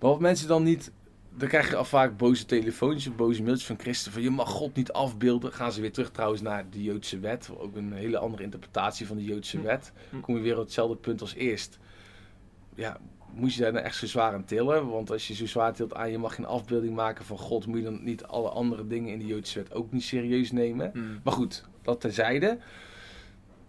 Maar 0.00 0.10
wat 0.10 0.20
mensen 0.20 0.48
dan 0.48 0.62
niet... 0.62 0.90
Dan 1.38 1.48
krijg 1.48 1.70
je 1.70 1.76
al 1.76 1.84
vaak 1.84 2.16
boze 2.16 2.44
telefoontjes 2.46 3.06
of 3.06 3.16
boze 3.16 3.42
mailtjes 3.42 3.66
van 3.66 3.78
christen. 3.78 4.12
Van 4.12 4.22
je 4.22 4.30
mag 4.30 4.48
God 4.48 4.76
niet 4.76 4.92
afbeelden. 4.92 5.52
Gaan 5.52 5.72
ze 5.72 5.80
weer 5.80 5.92
terug 5.92 6.10
trouwens 6.10 6.42
naar 6.42 6.70
de 6.70 6.82
Joodse 6.82 7.18
wet. 7.18 7.50
Ook 7.58 7.76
een 7.76 7.92
hele 7.92 8.18
andere 8.18 8.42
interpretatie 8.42 9.06
van 9.06 9.16
de 9.16 9.24
Joodse 9.24 9.56
Hm. 9.56 9.62
wet. 9.62 9.92
Hm. 10.10 10.20
Kom 10.20 10.36
je 10.36 10.42
weer 10.42 10.56
op 10.58 10.64
hetzelfde 10.64 10.96
punt 10.96 11.20
als 11.20 11.34
eerst. 11.34 11.78
Ja, 12.74 13.00
moet 13.34 13.54
je 13.54 13.60
daar 13.62 13.72
nou 13.72 13.84
echt 13.84 13.96
zo 13.96 14.06
zwaar 14.06 14.32
aan 14.32 14.44
tillen? 14.44 14.88
Want 14.88 15.10
als 15.10 15.28
je 15.28 15.34
zo 15.34 15.46
zwaar 15.46 15.72
tilt 15.74 15.94
aan 15.94 16.10
je 16.10 16.18
mag 16.18 16.34
geen 16.34 16.46
afbeelding 16.46 16.94
maken 16.94 17.24
van 17.24 17.38
God. 17.38 17.66
Moet 17.66 17.78
je 17.78 17.84
dan 17.84 18.04
niet 18.04 18.24
alle 18.24 18.48
andere 18.48 18.86
dingen 18.86 19.12
in 19.12 19.18
de 19.18 19.26
Joodse 19.26 19.58
wet 19.58 19.74
ook 19.74 19.92
niet 19.92 20.02
serieus 20.02 20.52
nemen. 20.52 20.90
Mhm. 20.94 21.04
Maar 21.24 21.32
goed, 21.32 21.64
dat 21.82 22.00
terzijde. 22.00 22.58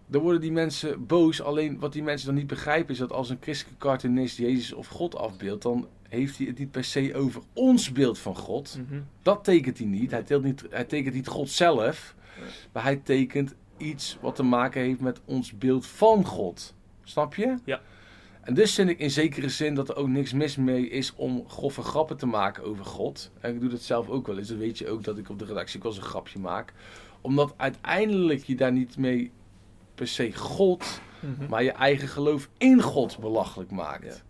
Dan 0.10 0.22
worden 0.22 0.42
die 0.42 0.52
mensen 0.52 1.06
boos. 1.06 1.42
Alleen 1.42 1.80
wat 1.80 1.94
die 1.94 2.04
mensen 2.04 2.28
dan 2.28 2.36
niet 2.36 2.48
begrijpen 2.48 2.94
is 2.94 3.00
dat 3.00 3.12
als 3.12 3.30
een 3.30 3.38
christelijke 3.40 3.80
cartoonist 3.80 4.38
Jezus 4.38 4.74
of 4.74 4.88
God 4.88 5.16
afbeeldt, 5.16 5.64
dan 5.64 5.88
heeft 6.10 6.38
hij 6.38 6.48
het 6.48 6.60
niet 6.60 6.72
per 6.72 6.84
se 6.84 7.16
over 7.16 7.42
ons 7.54 7.92
beeld 7.92 8.20
van 8.20 8.36
God. 8.36 8.78
Mhm. 8.88 9.02
Dat 9.22 9.44
tekent 9.44 9.78
hij 9.78 9.88
niet. 9.88 10.12
Hij, 10.12 10.24
teelt 10.24 10.44
niet. 10.44 10.64
hij 10.70 10.84
tekent 10.84 11.16
niet 11.16 11.28
God 11.28 11.50
zelf. 11.50 12.16
Maar 12.72 12.84
hij 12.84 12.96
tekent 12.96 13.56
iets 13.78 14.18
wat 14.22 14.36
te 14.36 14.44
maken 14.44 14.82
heeft 14.82 15.00
met 15.00 15.22
ons 15.26 15.58
beeld 15.58 15.86
van 15.86 16.26
God. 16.26 16.74
Snap 17.04 17.36
je? 17.36 17.56
Ja. 17.66 17.82
En 18.42 18.54
dus 18.54 18.74
vind 18.74 18.90
ik 18.90 19.00
in 19.00 19.12
zekere 19.12 19.50
zin 19.50 19.76
dat 19.76 19.90
er 19.90 19.96
ook 19.96 20.08
niks 20.08 20.34
mis 20.34 20.56
mee 20.56 20.90
is 20.90 21.14
om 21.16 21.44
grove 21.50 21.82
grappen 21.82 22.18
te 22.18 22.26
maken 22.26 22.64
over 22.64 22.86
God. 22.86 23.32
En 23.40 23.54
ik 23.54 23.60
doe 23.62 23.70
dat 23.70 23.82
zelf 23.82 24.10
ook 24.10 24.28
wel 24.28 24.38
eens. 24.38 24.48
Dan 24.48 24.58
weet 24.58 24.78
je 24.78 24.90
ook 24.90 25.04
dat 25.04 25.18
ik 25.18 25.30
op 25.30 25.40
de 25.40 25.46
redactie 25.46 25.78
ook 25.78 25.84
wel 25.84 25.92
eens 25.92 26.02
een 26.02 26.08
grapje 26.10 26.40
maak. 26.40 26.74
Omdat 27.22 27.54
uiteindelijk 27.58 28.44
je 28.44 28.56
daar 28.56 28.72
niet 28.72 28.98
mee 28.98 29.32
per 29.96 30.08
se 30.08 30.34
God, 30.36 31.02
Mhm. 31.20 31.50
maar 31.50 31.64
je 31.64 31.72
eigen 31.72 32.08
geloof 32.08 32.50
in 32.58 32.82
God 32.82 33.20
belachelijk 33.20 33.72
maakt. 33.72 34.06
Ja. 34.06 34.22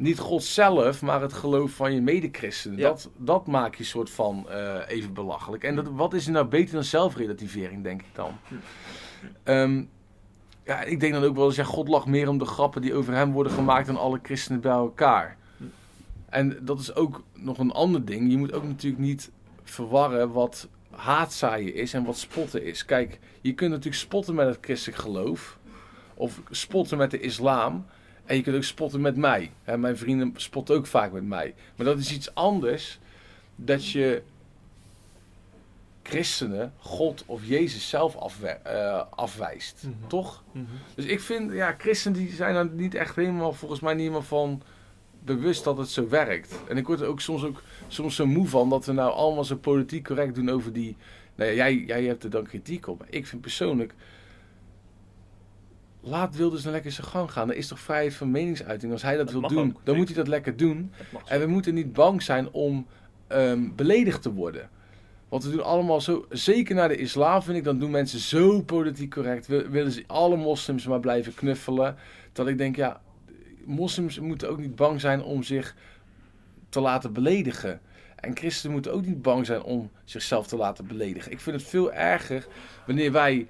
Niet 0.00 0.18
God 0.18 0.42
zelf, 0.42 1.02
maar 1.02 1.20
het 1.20 1.32
geloof 1.32 1.70
van 1.70 1.94
je 1.94 2.00
medechristenen. 2.00 2.78
Ja. 2.78 2.88
Dat, 2.88 3.10
dat 3.16 3.46
maak 3.46 3.74
je 3.74 3.84
soort 3.84 4.10
van 4.10 4.50
eh, 4.50 4.78
even 4.86 5.12
belachelijk. 5.12 5.64
En 5.64 5.76
dat, 5.76 5.88
wat 5.88 6.14
is 6.14 6.26
er 6.26 6.32
nou 6.32 6.46
beter 6.46 6.74
dan 6.74 6.84
zelfrelativering, 6.84 7.82
denk 7.82 8.00
ik 8.00 8.14
dan? 8.14 8.32
Hm. 8.48 8.54
Ehm, 9.42 9.84
ja, 10.64 10.82
ik 10.82 11.00
denk 11.00 11.12
dan 11.12 11.24
ook 11.24 11.36
wel 11.36 11.46
eens, 11.46 11.56
ja, 11.56 11.64
God 11.64 11.88
lacht 11.88 12.06
meer 12.06 12.28
om 12.28 12.38
de 12.38 12.44
grappen 12.44 12.82
die 12.82 12.94
over 12.94 13.14
hem 13.14 13.32
worden 13.32 13.52
gemaakt 13.52 13.86
dan 13.86 13.96
alle 13.96 14.20
christenen 14.22 14.60
bij 14.60 14.72
elkaar. 14.72 15.36
En 16.28 16.58
dat 16.62 16.80
is 16.80 16.94
ook 16.94 17.22
nog 17.34 17.58
een 17.58 17.72
ander 17.72 18.04
ding. 18.04 18.30
Je 18.30 18.38
moet 18.38 18.52
ook 18.52 18.64
natuurlijk 18.64 19.02
niet 19.02 19.30
verwarren 19.62 20.32
wat 20.32 20.68
haatzaaien 20.90 21.74
is 21.74 21.94
en 21.94 22.04
wat 22.04 22.18
spotten 22.18 22.64
is. 22.64 22.84
Kijk, 22.84 23.18
je 23.40 23.52
kunt 23.52 23.70
natuurlijk 23.70 24.02
spotten 24.02 24.34
met 24.34 24.46
het 24.46 24.58
christelijk 24.60 25.02
geloof. 25.02 25.58
Of 26.14 26.40
spotten 26.50 26.98
met 26.98 27.10
de 27.10 27.20
islam. 27.20 27.86
En 28.30 28.36
je 28.36 28.42
kunt 28.42 28.56
ook 28.56 28.64
spotten 28.64 29.00
met 29.00 29.16
mij. 29.16 29.50
Hè, 29.62 29.78
mijn 29.78 29.96
vrienden 29.96 30.32
spotten 30.36 30.74
ook 30.74 30.86
vaak 30.86 31.12
met 31.12 31.24
mij. 31.24 31.54
Maar 31.76 31.86
dat 31.86 31.98
is 31.98 32.12
iets 32.12 32.34
anders 32.34 32.98
dat 33.56 33.90
je 33.90 34.22
christenen 36.02 36.72
God 36.78 37.24
of 37.26 37.44
Jezus 37.44 37.88
zelf 37.88 38.16
afwe- 38.16 38.46
eh, 38.48 39.02
afwijst. 39.10 39.82
Mhm. 39.82 40.08
Toch? 40.08 40.42
Mhm. 40.52 40.64
Dus 40.94 41.04
ik 41.04 41.20
vind, 41.20 41.52
ja, 41.52 41.74
christenen 41.78 42.18
die 42.18 42.32
zijn 42.32 42.54
er 42.54 42.66
niet 42.70 42.94
echt 42.94 43.16
helemaal, 43.16 43.52
volgens 43.52 43.80
mij 43.80 43.92
niet 43.92 44.02
helemaal 44.02 44.22
van 44.22 44.62
bewust 45.24 45.64
dat 45.64 45.78
het 45.78 45.88
zo 45.88 46.08
werkt. 46.08 46.54
En 46.68 46.76
ik 46.76 46.86
word 46.86 47.00
er 47.00 47.06
ook 47.06 47.20
soms, 47.20 47.44
ook 47.44 47.62
soms 47.88 48.14
zo 48.14 48.26
moe 48.26 48.48
van 48.48 48.68
dat 48.68 48.84
we 48.84 48.92
nou 48.92 49.12
allemaal 49.12 49.44
zo 49.44 49.56
politiek 49.56 50.04
correct 50.04 50.34
doen 50.34 50.50
over 50.50 50.72
die... 50.72 50.96
Nou 51.34 51.50
ja, 51.50 51.56
jij, 51.56 51.84
jij 51.86 52.04
hebt 52.04 52.24
er 52.24 52.30
dan 52.30 52.44
kritiek 52.44 52.86
op. 52.86 52.98
Maar 52.98 53.08
ik 53.10 53.26
vind 53.26 53.42
persoonlijk... 53.42 53.94
Laat 56.00 56.36
Wilders 56.36 56.62
dan 56.62 56.72
lekker 56.72 56.92
zijn 56.92 57.06
gang 57.06 57.32
gaan. 57.32 57.50
Er 57.50 57.56
is 57.56 57.68
toch 57.68 57.80
vrijheid 57.80 58.14
van 58.14 58.30
meningsuiting. 58.30 58.92
Als 58.92 59.02
hij 59.02 59.16
dat, 59.16 59.30
Dat 59.30 59.40
wil 59.40 59.48
doen, 59.48 59.68
ook, 59.76 59.80
dan 59.84 59.96
moet 59.96 60.06
hij 60.06 60.16
dat 60.16 60.28
lekker 60.28 60.56
doen. 60.56 60.92
Dat. 61.12 61.22
En 61.28 61.40
we 61.40 61.46
moeten 61.46 61.74
niet 61.74 61.92
bang 61.92 62.22
zijn 62.22 62.50
om 62.50 62.86
ehm, 63.26 63.68
beledigd 63.76 64.22
te 64.22 64.32
worden. 64.32 64.70
Want 65.28 65.44
we 65.44 65.50
doen 65.50 65.64
allemaal 65.64 66.00
zo, 66.00 66.26
zeker 66.30 66.74
naar 66.74 66.88
de 66.88 66.96
islam 66.96 67.42
vind 67.42 67.56
ik, 67.56 67.64
dan 67.64 67.78
doen 67.78 67.90
mensen 67.90 68.18
zo 68.18 68.62
politiek 68.62 69.10
correct. 69.10 69.46
Wil- 69.46 69.68
Willen 69.68 69.92
ze 69.92 70.04
alle 70.06 70.36
moslims 70.36 70.86
maar 70.86 71.00
blijven 71.00 71.34
knuffelen. 71.34 71.96
Dat 72.32 72.48
ik 72.48 72.58
denk, 72.58 72.76
ja, 72.76 73.00
moslims 73.64 74.18
moeten 74.18 74.48
ook 74.50 74.58
niet 74.58 74.76
bang 74.76 75.00
zijn 75.00 75.22
om 75.22 75.42
zich 75.42 75.74
te 76.68 76.80
laten 76.80 77.12
beledigen. 77.12 77.80
En 78.16 78.36
christenen 78.36 78.72
moeten 78.74 78.92
ook 78.92 79.06
niet 79.06 79.22
bang 79.22 79.46
zijn 79.46 79.62
om 79.62 79.90
zichzelf 80.04 80.46
te 80.46 80.56
laten 80.56 80.86
beledigen. 80.86 81.32
Ik 81.32 81.40
vind 81.40 81.56
het 81.60 81.68
veel 81.68 81.92
erger 81.92 82.46
wanneer 82.86 83.12
wij 83.12 83.46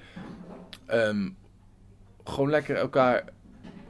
ehm, 0.86 1.28
gewoon 2.24 2.50
lekker 2.50 2.76
elkaar. 2.76 3.24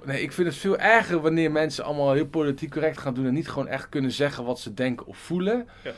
Nee, 0.04 0.22
ik 0.22 0.32
vind 0.32 0.46
het 0.48 0.56
veel 0.56 0.78
erger 0.78 1.20
wanneer 1.20 1.50
mensen 1.50 1.84
allemaal 1.84 2.12
heel 2.12 2.26
politiek 2.26 2.70
correct 2.70 2.98
gaan 2.98 3.14
doen 3.14 3.26
en 3.26 3.34
niet 3.34 3.48
gewoon 3.48 3.68
echt 3.68 3.88
kunnen 3.88 4.12
zeggen 4.12 4.44
wat 4.44 4.60
ze 4.60 4.74
denken 4.74 5.06
of 5.06 5.18
voelen. 5.18 5.68
Ja. 5.84 5.92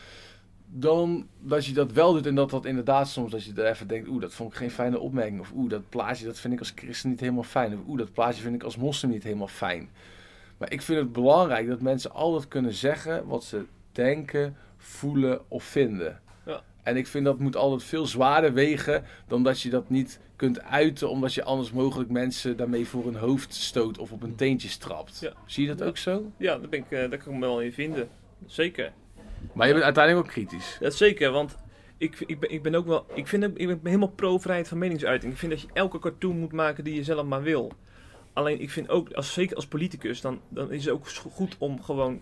Dan 0.66 1.26
dat 1.40 1.66
je 1.66 1.72
dat 1.72 1.92
wel 1.92 2.12
doet 2.12 2.26
en 2.26 2.34
dat 2.34 2.50
dat 2.50 2.64
inderdaad 2.64 3.08
soms 3.08 3.30
dat 3.30 3.44
je 3.44 3.52
er 3.54 3.66
even 3.70 3.86
denkt, 3.86 4.08
oeh, 4.08 4.20
dat 4.20 4.34
vond 4.34 4.50
ik 4.50 4.56
geen 4.56 4.70
fijne 4.70 4.98
opmerking. 4.98 5.40
Of 5.40 5.52
oeh, 5.54 5.70
dat 5.70 5.88
plaatje 5.88 6.24
dat 6.24 6.38
vind 6.38 6.52
ik 6.52 6.58
als 6.58 6.72
christen 6.74 7.10
niet 7.10 7.20
helemaal 7.20 7.42
fijn. 7.42 7.72
Of 7.72 7.80
oeh, 7.86 7.98
dat 7.98 8.12
plaatje 8.12 8.42
vind 8.42 8.54
ik 8.54 8.62
als 8.62 8.76
moslim 8.76 9.10
niet 9.10 9.22
helemaal 9.22 9.48
fijn. 9.48 9.88
Maar 10.58 10.72
ik 10.72 10.82
vind 10.82 10.98
het 10.98 11.12
belangrijk 11.12 11.68
dat 11.68 11.80
mensen 11.80 12.12
altijd 12.12 12.48
kunnen 12.48 12.72
zeggen 12.72 13.26
wat 13.26 13.44
ze 13.44 13.64
denken, 13.92 14.56
voelen 14.76 15.40
of 15.48 15.64
vinden. 15.64 16.20
Ja. 16.84 16.90
En 16.90 16.96
ik 16.96 17.06
vind 17.06 17.24
dat 17.24 17.38
moet 17.38 17.56
altijd 17.56 17.82
veel 17.82 18.06
zwaarder 18.06 18.52
wegen 18.52 19.04
dan 19.28 19.42
dat 19.42 19.60
je 19.60 19.70
dat 19.70 19.90
niet 19.90 20.20
kunt 20.36 20.62
uiten, 20.62 21.10
omdat 21.10 21.34
je 21.34 21.42
anders 21.44 21.72
mogelijk 21.72 22.10
mensen 22.10 22.56
daarmee 22.56 22.86
voor 22.86 23.04
hun 23.04 23.16
hoofd 23.16 23.54
stoot 23.54 23.98
of 23.98 24.12
op 24.12 24.22
een 24.22 24.34
teentje 24.34 24.68
strapt. 24.68 25.18
Ja. 25.20 25.32
Zie 25.46 25.62
je 25.62 25.68
dat 25.68 25.78
Ja. 25.78 25.84
ook 25.86 25.96
zo? 25.96 26.30
Ja, 26.36 26.58
daar, 26.58 26.68
ben 26.68 26.78
ik, 26.78 26.90
eh, 26.90 26.98
daar 26.98 27.18
kan 27.18 27.32
ik 27.32 27.38
me 27.38 27.46
wel 27.46 27.60
in 27.60 27.72
vinden. 27.72 28.08
Zeker. 28.46 28.92
Maar 29.52 29.66
je 29.66 29.72
bent 29.72 29.84
uiteindelijk 29.84 30.26
ook 30.26 30.32
kritisch. 30.32 30.76
Dat 30.80 30.94
zeker, 30.94 31.30
want 31.30 31.56
ik, 31.96 32.20
ik, 32.26 32.40
ben, 32.40 32.50
ik 32.50 32.62
ben 32.62 32.74
ook 32.74 32.86
wel. 32.86 33.06
Ik, 33.14 33.26
vind, 33.26 33.44
ik 33.44 33.66
ben 33.66 33.78
helemaal 33.82 34.08
pro-vrijheid 34.08 34.68
van 34.68 34.78
meningsuiting. 34.78 35.32
Ik 35.32 35.38
vind 35.38 35.52
dat 35.52 35.60
je 35.60 35.68
elke 35.72 35.98
cartoon 35.98 36.38
moet 36.38 36.52
maken 36.52 36.84
die 36.84 36.94
je 36.94 37.04
zelf 37.04 37.26
maar 37.26 37.42
wil. 37.42 37.72
Alleen 38.32 38.60
ik 38.60 38.70
vind 38.70 38.88
ook, 38.88 39.12
als, 39.12 39.32
zeker 39.32 39.56
als 39.56 39.66
politicus, 39.66 40.20
dan, 40.20 40.40
dan 40.48 40.72
is 40.72 40.84
het 40.84 40.94
ook 40.94 41.08
goed 41.08 41.56
om 41.58 41.82
gewoon 41.82 42.20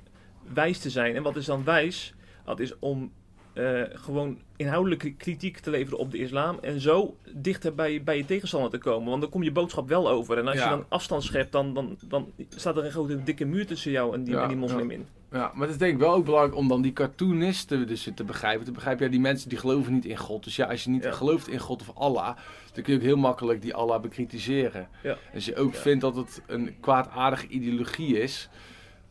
wijs 0.54 0.78
te 0.78 0.90
zijn. 0.90 1.16
En 1.16 1.22
wat 1.22 1.36
is 1.36 1.44
dan 1.44 1.64
wijs? 1.64 2.14
Dat 2.44 2.60
is 2.60 2.78
om 2.78 3.12
eh, 3.52 3.82
gewoon 3.92 4.38
inhoudelijke 4.56 5.12
kritiek 5.12 5.58
te 5.58 5.70
leveren 5.70 5.98
op 5.98 6.10
de 6.10 6.18
islam. 6.18 6.58
En 6.60 6.80
zo 6.80 7.16
dichter 7.34 7.74
bij, 7.74 8.02
bij 8.02 8.16
je 8.16 8.24
tegenstander 8.24 8.70
te 8.70 8.78
komen. 8.78 9.08
Want 9.08 9.20
dan 9.20 9.30
kom 9.30 9.42
je 9.42 9.52
boodschap 9.52 9.88
wel 9.88 10.08
over. 10.10 10.38
En 10.38 10.46
als 10.46 10.56
Ja. 10.56 10.64
je 10.64 10.70
dan 10.70 10.84
afstand 10.88 11.22
schept, 11.22 11.52
dan, 11.52 11.74
dan, 11.74 11.96
dan 12.08 12.32
staat 12.48 12.76
er 12.76 12.84
een 12.84 12.90
grote 12.90 13.22
dikke 13.22 13.44
muur 13.44 13.66
tussen 13.66 13.90
jou 13.90 14.14
en 14.14 14.24
die, 14.24 14.34
Ja, 14.34 14.42
en 14.42 14.48
die 14.48 14.56
moslim 14.56 14.90
in. 14.90 15.06
Ja, 15.32 15.50
maar 15.54 15.62
het 15.62 15.70
is 15.70 15.78
denk 15.78 15.92
ik 15.92 15.98
wel 15.98 16.12
ook 16.14 16.24
belangrijk 16.24 16.56
om 16.56 16.68
dan 16.68 16.82
die 16.82 16.92
cartoonisten 16.92 17.86
dus 17.86 18.08
te 18.14 18.24
begrijpen. 18.24 18.64
Te 18.64 18.72
begrijpen, 18.72 19.04
ja, 19.04 19.10
die 19.10 19.20
mensen 19.20 19.48
die 19.48 19.58
geloven 19.58 19.92
niet 19.92 20.04
in 20.04 20.16
God. 20.16 20.44
Dus 20.44 20.56
ja, 20.56 20.66
als 20.66 20.84
je 20.84 20.90
niet 20.90 21.04
Ja. 21.04 21.10
gelooft 21.12 21.48
in 21.48 21.58
God 21.58 21.80
of 21.80 21.96
Allah, 21.96 22.36
dan 22.72 22.82
kun 22.82 22.92
je 22.92 22.98
ook 22.98 23.04
heel 23.04 23.16
makkelijk 23.16 23.62
die 23.62 23.74
Allah 23.74 24.00
bekritiseren. 24.00 24.88
Ja. 25.02 25.16
Als 25.34 25.44
je 25.44 25.56
ook 25.56 25.74
Ja. 25.74 25.80
vindt 25.80 26.00
dat 26.00 26.16
het 26.16 26.42
een 26.46 26.74
kwaadaardige 26.80 27.46
ideologie 27.48 28.18
is. 28.20 28.48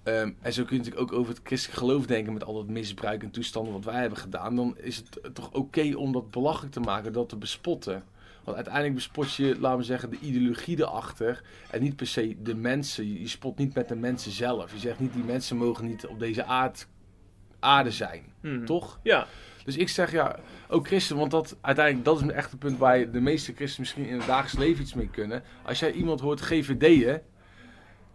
Ehm, 0.03 0.31
en 0.41 0.53
zo 0.53 0.63
kun 0.63 0.77
je 0.77 0.83
natuurlijk 0.83 1.11
ook 1.11 1.19
over 1.19 1.33
het 1.33 1.41
christelijk 1.43 1.79
geloof 1.79 2.05
denken 2.05 2.33
met 2.33 2.43
al 2.43 2.53
dat 2.53 2.67
misbruik 2.67 3.23
en 3.23 3.31
toestanden 3.31 3.73
wat 3.73 3.85
wij 3.85 3.99
hebben 3.99 4.19
gedaan. 4.19 4.55
Dan 4.55 4.77
is 4.77 4.97
het 4.97 5.35
toch 5.35 5.51
oké 5.51 5.95
om 5.95 6.11
dat 6.11 6.31
belachelijk 6.31 6.73
te 6.73 6.79
maken, 6.79 7.13
dat 7.13 7.29
te 7.29 7.37
bespotten. 7.37 8.03
Want 8.43 8.55
uiteindelijk 8.55 8.95
bespot 8.95 9.33
je, 9.33 9.59
laten 9.59 9.77
we 9.77 9.83
zeggen, 9.83 10.09
de 10.09 10.19
ideologie 10.19 10.79
erachter. 10.79 11.43
En 11.71 11.81
niet 11.81 11.95
per 11.95 12.07
se 12.07 12.35
de 12.41 12.55
mensen. 12.55 13.19
Je, 13.19 13.27
spot 13.27 13.57
niet 13.57 13.73
met 13.73 13.87
de 13.87 13.95
mensen 13.95 14.31
zelf. 14.31 14.71
Je 14.71 14.79
zegt 14.79 14.99
niet, 14.99 15.13
die 15.13 15.23
mensen 15.23 15.57
mogen 15.57 15.85
niet 15.85 16.07
op 16.07 16.19
deze 16.19 16.43
aard, 16.43 16.87
aarde 17.59 17.91
zijn. 17.91 18.23
Mhm. 18.41 18.65
Toch? 18.65 18.99
Ja, 19.03 19.27
Dus 19.65 19.77
ik 19.77 19.89
zeg 19.89 20.11
ja, 20.11 20.39
ook 20.67 20.87
christen, 20.87 21.17
want 21.17 21.31
dat, 21.31 21.57
uiteindelijk, 21.61 22.05
dat 22.05 22.15
is 22.15 22.21
een 22.21 22.31
echte 22.31 22.57
punt 22.57 22.77
waar 22.77 23.11
de 23.11 23.19
meeste 23.19 23.53
christen 23.53 23.81
misschien 23.81 24.05
in 24.05 24.17
het 24.17 24.25
dagelijks 24.25 24.57
leven 24.57 24.81
iets 24.81 24.93
mee 24.93 25.09
kunnen. 25.09 25.43
Als 25.63 25.79
jij 25.79 25.91
iemand 25.91 26.19
hoort 26.19 26.41
GVD'en, 26.41 27.21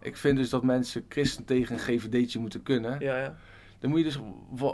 ik 0.05 0.17
vind 0.17 0.37
dus 0.37 0.49
dat 0.49 0.63
mensen 0.63 1.05
christen 1.09 1.45
tegen 1.45 1.73
een 1.73 1.79
GVD'tje 1.79 2.39
moeten 2.39 2.63
kunnen. 2.63 2.99
ja, 2.99 3.17
ja. 3.17 3.37
Dan 3.79 3.89
moet 3.89 3.99
je 3.99 4.05
dus, 4.05 4.19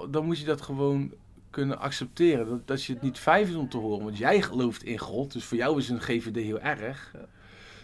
dan 0.10 0.26
moet 0.26 0.40
je 0.40 0.46
dat 0.46 0.62
gewoon 0.62 1.14
kunnen 1.50 1.80
accepteren. 1.80 2.48
Dat, 2.48 2.68
dat 2.68 2.84
je 2.84 2.94
het 2.94 3.02
niet 3.02 3.20
fijn 3.20 3.46
vindt 3.46 3.60
om 3.60 3.70
te 3.70 3.78
horen, 3.78 4.04
want 4.04 4.18
jij 4.18 4.42
gelooft 4.42 4.84
in 4.84 4.98
God, 4.98 5.34
dus 5.34 5.44
voor 5.44 5.58
jou 5.58 5.78
is 5.78 5.90
een 5.90 6.02
GVD 6.02 6.36
heel 6.36 6.60
erg. 6.60 7.12
Ja. 7.14 7.26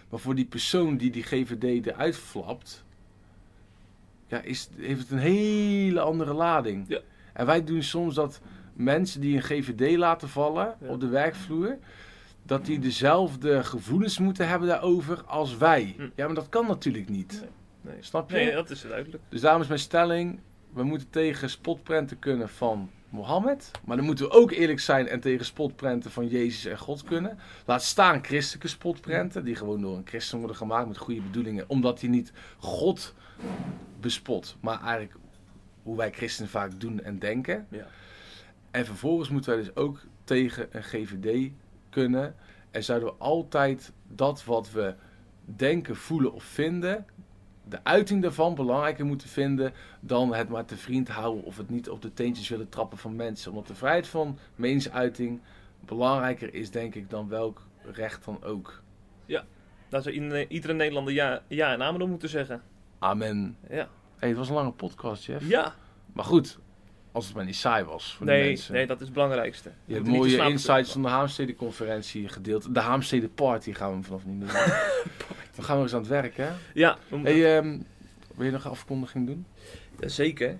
Maar 0.09 0.19
voor 0.19 0.35
die 0.35 0.45
persoon 0.45 0.97
die 0.97 1.11
die 1.11 1.23
GVD 1.23 1.85
eruit 1.85 2.15
flapt, 2.15 2.83
ja, 4.27 4.41
is, 4.41 4.69
heeft 4.77 4.99
het 4.99 5.11
een 5.11 5.17
hele 5.17 5.99
andere 5.99 6.33
lading. 6.33 6.85
Ja. 6.87 6.99
En 7.33 7.45
wij 7.45 7.63
doen 7.63 7.83
soms 7.83 8.15
dat 8.15 8.41
mensen 8.73 9.21
die 9.21 9.35
een 9.35 9.43
GVD 9.43 9.97
laten 9.97 10.29
vallen 10.29 10.75
op 10.79 10.99
de 10.99 11.07
werkvloer, 11.07 11.77
dat 12.47 12.65
die 12.65 12.79
dezelfde 12.79 13.63
gevoelens 13.63 14.19
moeten 14.19 14.47
hebben 14.47 14.67
daarover 14.67 15.23
als 15.25 15.57
wij. 15.57 15.93
Hm. 15.97 16.09
Ja, 16.15 16.25
maar 16.25 16.35
dat 16.35 16.49
kan 16.49 16.67
natuurlijk 16.67 17.09
niet. 17.09 17.43
Nee. 17.81 17.95
Snap 17.99 18.29
je? 18.29 18.35
Nee, 18.35 18.51
dat 18.51 18.69
is 18.69 18.81
duidelijk. 18.81 19.23
Dus 19.29 19.41
daarom 19.41 19.61
is 19.61 19.67
mijn 19.67 19.79
stelling, 19.79 20.39
we 20.73 20.83
moeten 20.83 21.09
tegen 21.09 21.49
spotprenten 21.49 22.19
kunnen 22.19 22.49
van 22.49 22.89
Mohammed. 23.09 23.71
Maar 23.85 23.97
dan 23.97 24.05
moeten 24.05 24.25
we 24.25 24.31
ook 24.31 24.51
eerlijk 24.51 24.79
zijn 24.79 25.07
en 25.07 25.19
tegen 25.19 25.45
spotprenten 25.45 26.11
van 26.11 26.27
Jezus 26.27 26.65
en 26.65 26.77
God 26.77 27.03
kunnen. 27.03 27.37
Laat 27.65 27.83
staan 27.83 28.23
christelijke 28.23 28.67
spotprenten, 28.67 29.43
die 29.43 29.55
gewoon 29.55 29.81
door 29.81 29.97
een 29.97 30.07
christen 30.07 30.37
worden 30.37 30.57
gemaakt 30.57 30.87
met 30.87 30.97
goede 30.97 31.21
bedoelingen. 31.21 31.65
Omdat 31.67 32.01
hij 32.01 32.09
niet 32.09 32.31
God 32.57 33.13
bespot, 33.99 34.57
maar 34.59 34.81
eigenlijk 34.81 35.15
hoe 35.83 35.97
wij 35.97 36.11
christenen 36.11 36.49
vaak 36.49 36.79
doen 36.79 37.03
en 37.03 37.19
denken. 37.19 37.67
Ja. 37.69 37.87
En 38.71 38.85
vervolgens 38.85 39.29
moeten 39.29 39.55
wij 39.55 39.63
dus 39.63 39.75
ook 39.75 39.99
tegen 40.23 40.67
een 40.71 40.83
GVD 40.83 41.51
kunnen. 42.01 42.35
En 42.71 42.83
zouden 42.83 43.09
we 43.09 43.15
altijd 43.17 43.91
dat 44.07 44.45
wat 44.45 44.71
we 44.71 44.95
denken, 45.45 45.95
voelen 45.95 46.33
of 46.33 46.43
vinden, 46.43 47.05
de 47.63 47.79
uiting 47.83 48.21
daarvan 48.21 48.55
belangrijker 48.55 49.05
moeten 49.05 49.29
vinden 49.29 49.73
dan 49.99 50.33
het 50.33 50.49
maar 50.49 50.65
te 50.65 50.77
vriend 50.77 51.07
houden 51.07 51.43
of 51.43 51.57
het 51.57 51.69
niet 51.69 51.89
op 51.89 52.01
de 52.01 52.13
teentjes 52.13 52.49
willen 52.49 52.69
trappen 52.69 52.97
van 52.97 53.15
mensen. 53.15 53.51
Omdat 53.51 53.67
de 53.67 53.75
vrijheid 53.75 54.07
van 54.07 54.37
meningsuiting 54.55 55.41
belangrijker 55.85 56.53
is, 56.53 56.71
denk 56.71 56.95
ik, 56.95 57.09
dan 57.09 57.29
welk 57.29 57.61
recht 57.91 58.25
dan 58.25 58.43
ook. 58.43 58.81
Daar 59.89 60.01
zou 60.01 60.15
iedere 60.47 60.73
Nederlander 60.73 61.13
ja, 61.13 61.41
ja 61.47 61.73
en 61.73 61.83
amen 61.83 62.01
op 62.01 62.09
moeten 62.09 62.29
zeggen. 62.29 62.61
Amen. 62.99 63.57
Ja. 63.69 63.89
Hey, 64.17 64.29
het 64.29 64.37
was 64.37 64.49
een 64.49 64.55
lange 64.55 64.71
podcast, 64.71 65.23
Jeff. 65.23 65.49
Ja. 65.49 65.75
Maar 66.13 66.25
goed, 66.25 66.59
als 67.17 67.25
het 67.25 67.35
maar 67.35 67.45
niet 67.45 67.55
saai 67.55 67.83
was 67.83 68.13
voor 68.13 68.25
de 68.25 68.31
Nee, 68.31 68.47
mensen. 68.47 68.73
nee, 68.73 68.87
dat 68.87 68.97
is 68.99 69.05
het 69.05 69.13
belangrijkste. 69.13 69.71
Je 69.85 69.93
hebt 69.93 70.07
mooie 70.07 70.37
insights 70.37 70.91
van 70.91 71.01
de 71.01 71.07
Haamstede-conferentie 71.07 72.27
gedeeld. 72.27 72.73
De 72.73 72.79
Haamstede-party 72.79 73.73
gaan 73.73 73.87
we 73.87 73.93
hem 73.93 74.03
vanaf 74.03 74.25
nu 74.25 74.39
doen. 74.39 74.47
we 75.55 75.61
gaan 75.61 75.75
weer 75.75 75.83
eens 75.83 75.93
aan 75.93 75.99
het 75.99 76.09
werk, 76.09 76.37
hè? 76.37 76.49
Ja, 76.73 76.97
Hey, 77.23 77.57
ehm, 77.57 77.77
wil 78.35 78.45
je 78.45 78.51
nog 78.51 78.65
een 78.65 78.71
afkondiging 78.71 79.25
doen? 79.27 79.45
Ja, 79.99 80.07
zeker. 80.07 80.57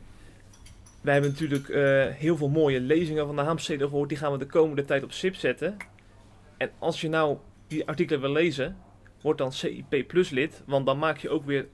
Wij 1.01 1.13
hebben 1.13 1.31
natuurlijk 1.31 1.69
eh, 1.69 2.05
heel 2.05 2.37
veel 2.37 2.49
mooie 2.49 2.79
lezingen 2.79 3.25
van 3.25 3.35
de 3.35 3.41
Haamstede 3.41 3.83
gehoord. 3.83 4.09
Die 4.09 4.17
gaan 4.17 4.31
we 4.31 4.37
de 4.37 4.45
komende 4.45 4.85
tijd 4.85 5.03
op 5.03 5.11
SIP 5.11 5.35
zetten. 5.35 5.77
En 6.57 6.69
als 6.79 7.01
je 7.01 7.09
nou 7.09 7.37
die 7.67 7.87
artikelen 7.87 8.21
wil 8.21 8.31
lezen, 8.31 8.77
word 9.21 9.37
dan 9.37 9.53
CIP 9.53 10.03
Plus 10.07 10.29
lid. 10.29 10.63
Want 10.65 10.85
dan 10.85 10.99
maak 10.99 11.17
je 11.17 11.29
ook 11.29 11.45
weer 11.45 11.67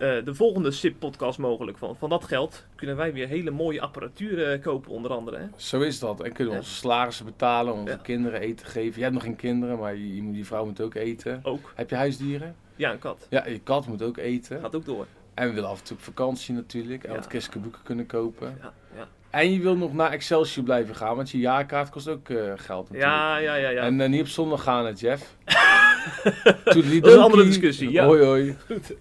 eh, 0.00 0.24
de 0.24 0.34
volgende 0.34 0.70
SIP-podcast 0.70 1.38
mogelijk. 1.38 1.78
Van, 1.78 1.96
van 1.96 2.08
dat 2.08 2.24
geld 2.24 2.64
kunnen 2.76 2.96
wij 2.96 3.12
weer 3.12 3.28
hele 3.28 3.50
mooie 3.50 3.80
apparatuur 3.80 4.52
eh, 4.52 4.62
kopen, 4.62 4.90
onder 4.90 5.10
andere. 5.10 5.36
Hè? 5.36 5.44
Zo 5.56 5.80
is 5.80 5.98
dat. 5.98 6.20
En 6.22 6.32
kunnen 6.32 6.46
we 6.54 6.58
Ja. 6.60 6.64
onze 6.66 6.74
salarissen 6.74 7.24
betalen, 7.24 7.74
onze 7.74 7.92
Ja. 7.92 7.96
kinderen 8.02 8.40
eten 8.40 8.66
geven. 8.66 8.94
Je 8.96 9.02
hebt 9.02 9.14
nog 9.14 9.22
geen 9.22 9.36
kinderen, 9.36 9.78
maar 9.78 9.96
je, 9.96 10.30
die 10.32 10.46
vrouw 10.46 10.64
moet 10.64 10.80
ook 10.80 10.94
eten. 10.94 11.40
Ook. 11.42 11.72
Heb 11.74 11.90
je 11.90 11.96
huisdieren? 11.96 12.54
Ja, 12.76 12.92
een 12.92 12.98
kat. 12.98 13.26
Ja, 13.30 13.46
je 13.46 13.58
kat 13.60 13.86
moet 13.86 14.02
ook 14.02 14.16
eten. 14.16 14.60
Gaat 14.60 14.74
ook 14.74 14.84
door. 14.84 15.06
En 15.34 15.48
we 15.48 15.54
willen 15.54 15.68
af 15.68 15.78
en 15.78 15.84
toe 15.84 15.96
op 15.96 16.02
vakantie 16.02 16.54
natuurlijk. 16.54 17.04
En 17.04 17.12
Ja. 17.14 17.20
wat 17.20 17.50
boeken 17.62 17.80
kunnen 17.82 18.06
kopen. 18.06 18.58
Ja, 18.62 18.72
ja. 18.96 19.08
En 19.30 19.52
je 19.52 19.60
wil 19.60 19.76
nog 19.76 19.92
naar 19.92 20.10
Excelsior 20.10 20.64
blijven 20.64 20.94
gaan, 20.94 21.16
want 21.16 21.30
je 21.30 21.38
jaarkaart 21.38 21.90
kost 21.90 22.08
ook 22.08 22.28
eh, 22.28 22.36
geld 22.56 22.90
natuurlijk. 22.90 23.02
ja, 23.12 23.36
ja, 23.36 23.54
ja. 23.54 23.68
ja. 23.68 23.82
En 23.82 24.10
niet 24.10 24.20
op 24.20 24.26
zondag 24.26 24.62
gaan, 24.62 24.84
hè, 24.86 24.92
Jeff. 24.96 25.34
Dat 26.64 26.76
is 26.76 27.00
een 27.00 27.18
andere 27.18 27.44
discussie, 27.44 27.90
ja. 27.90 28.04
Hoi, 28.04 28.24
hoi. 28.24 28.56
Goed. 28.66 28.92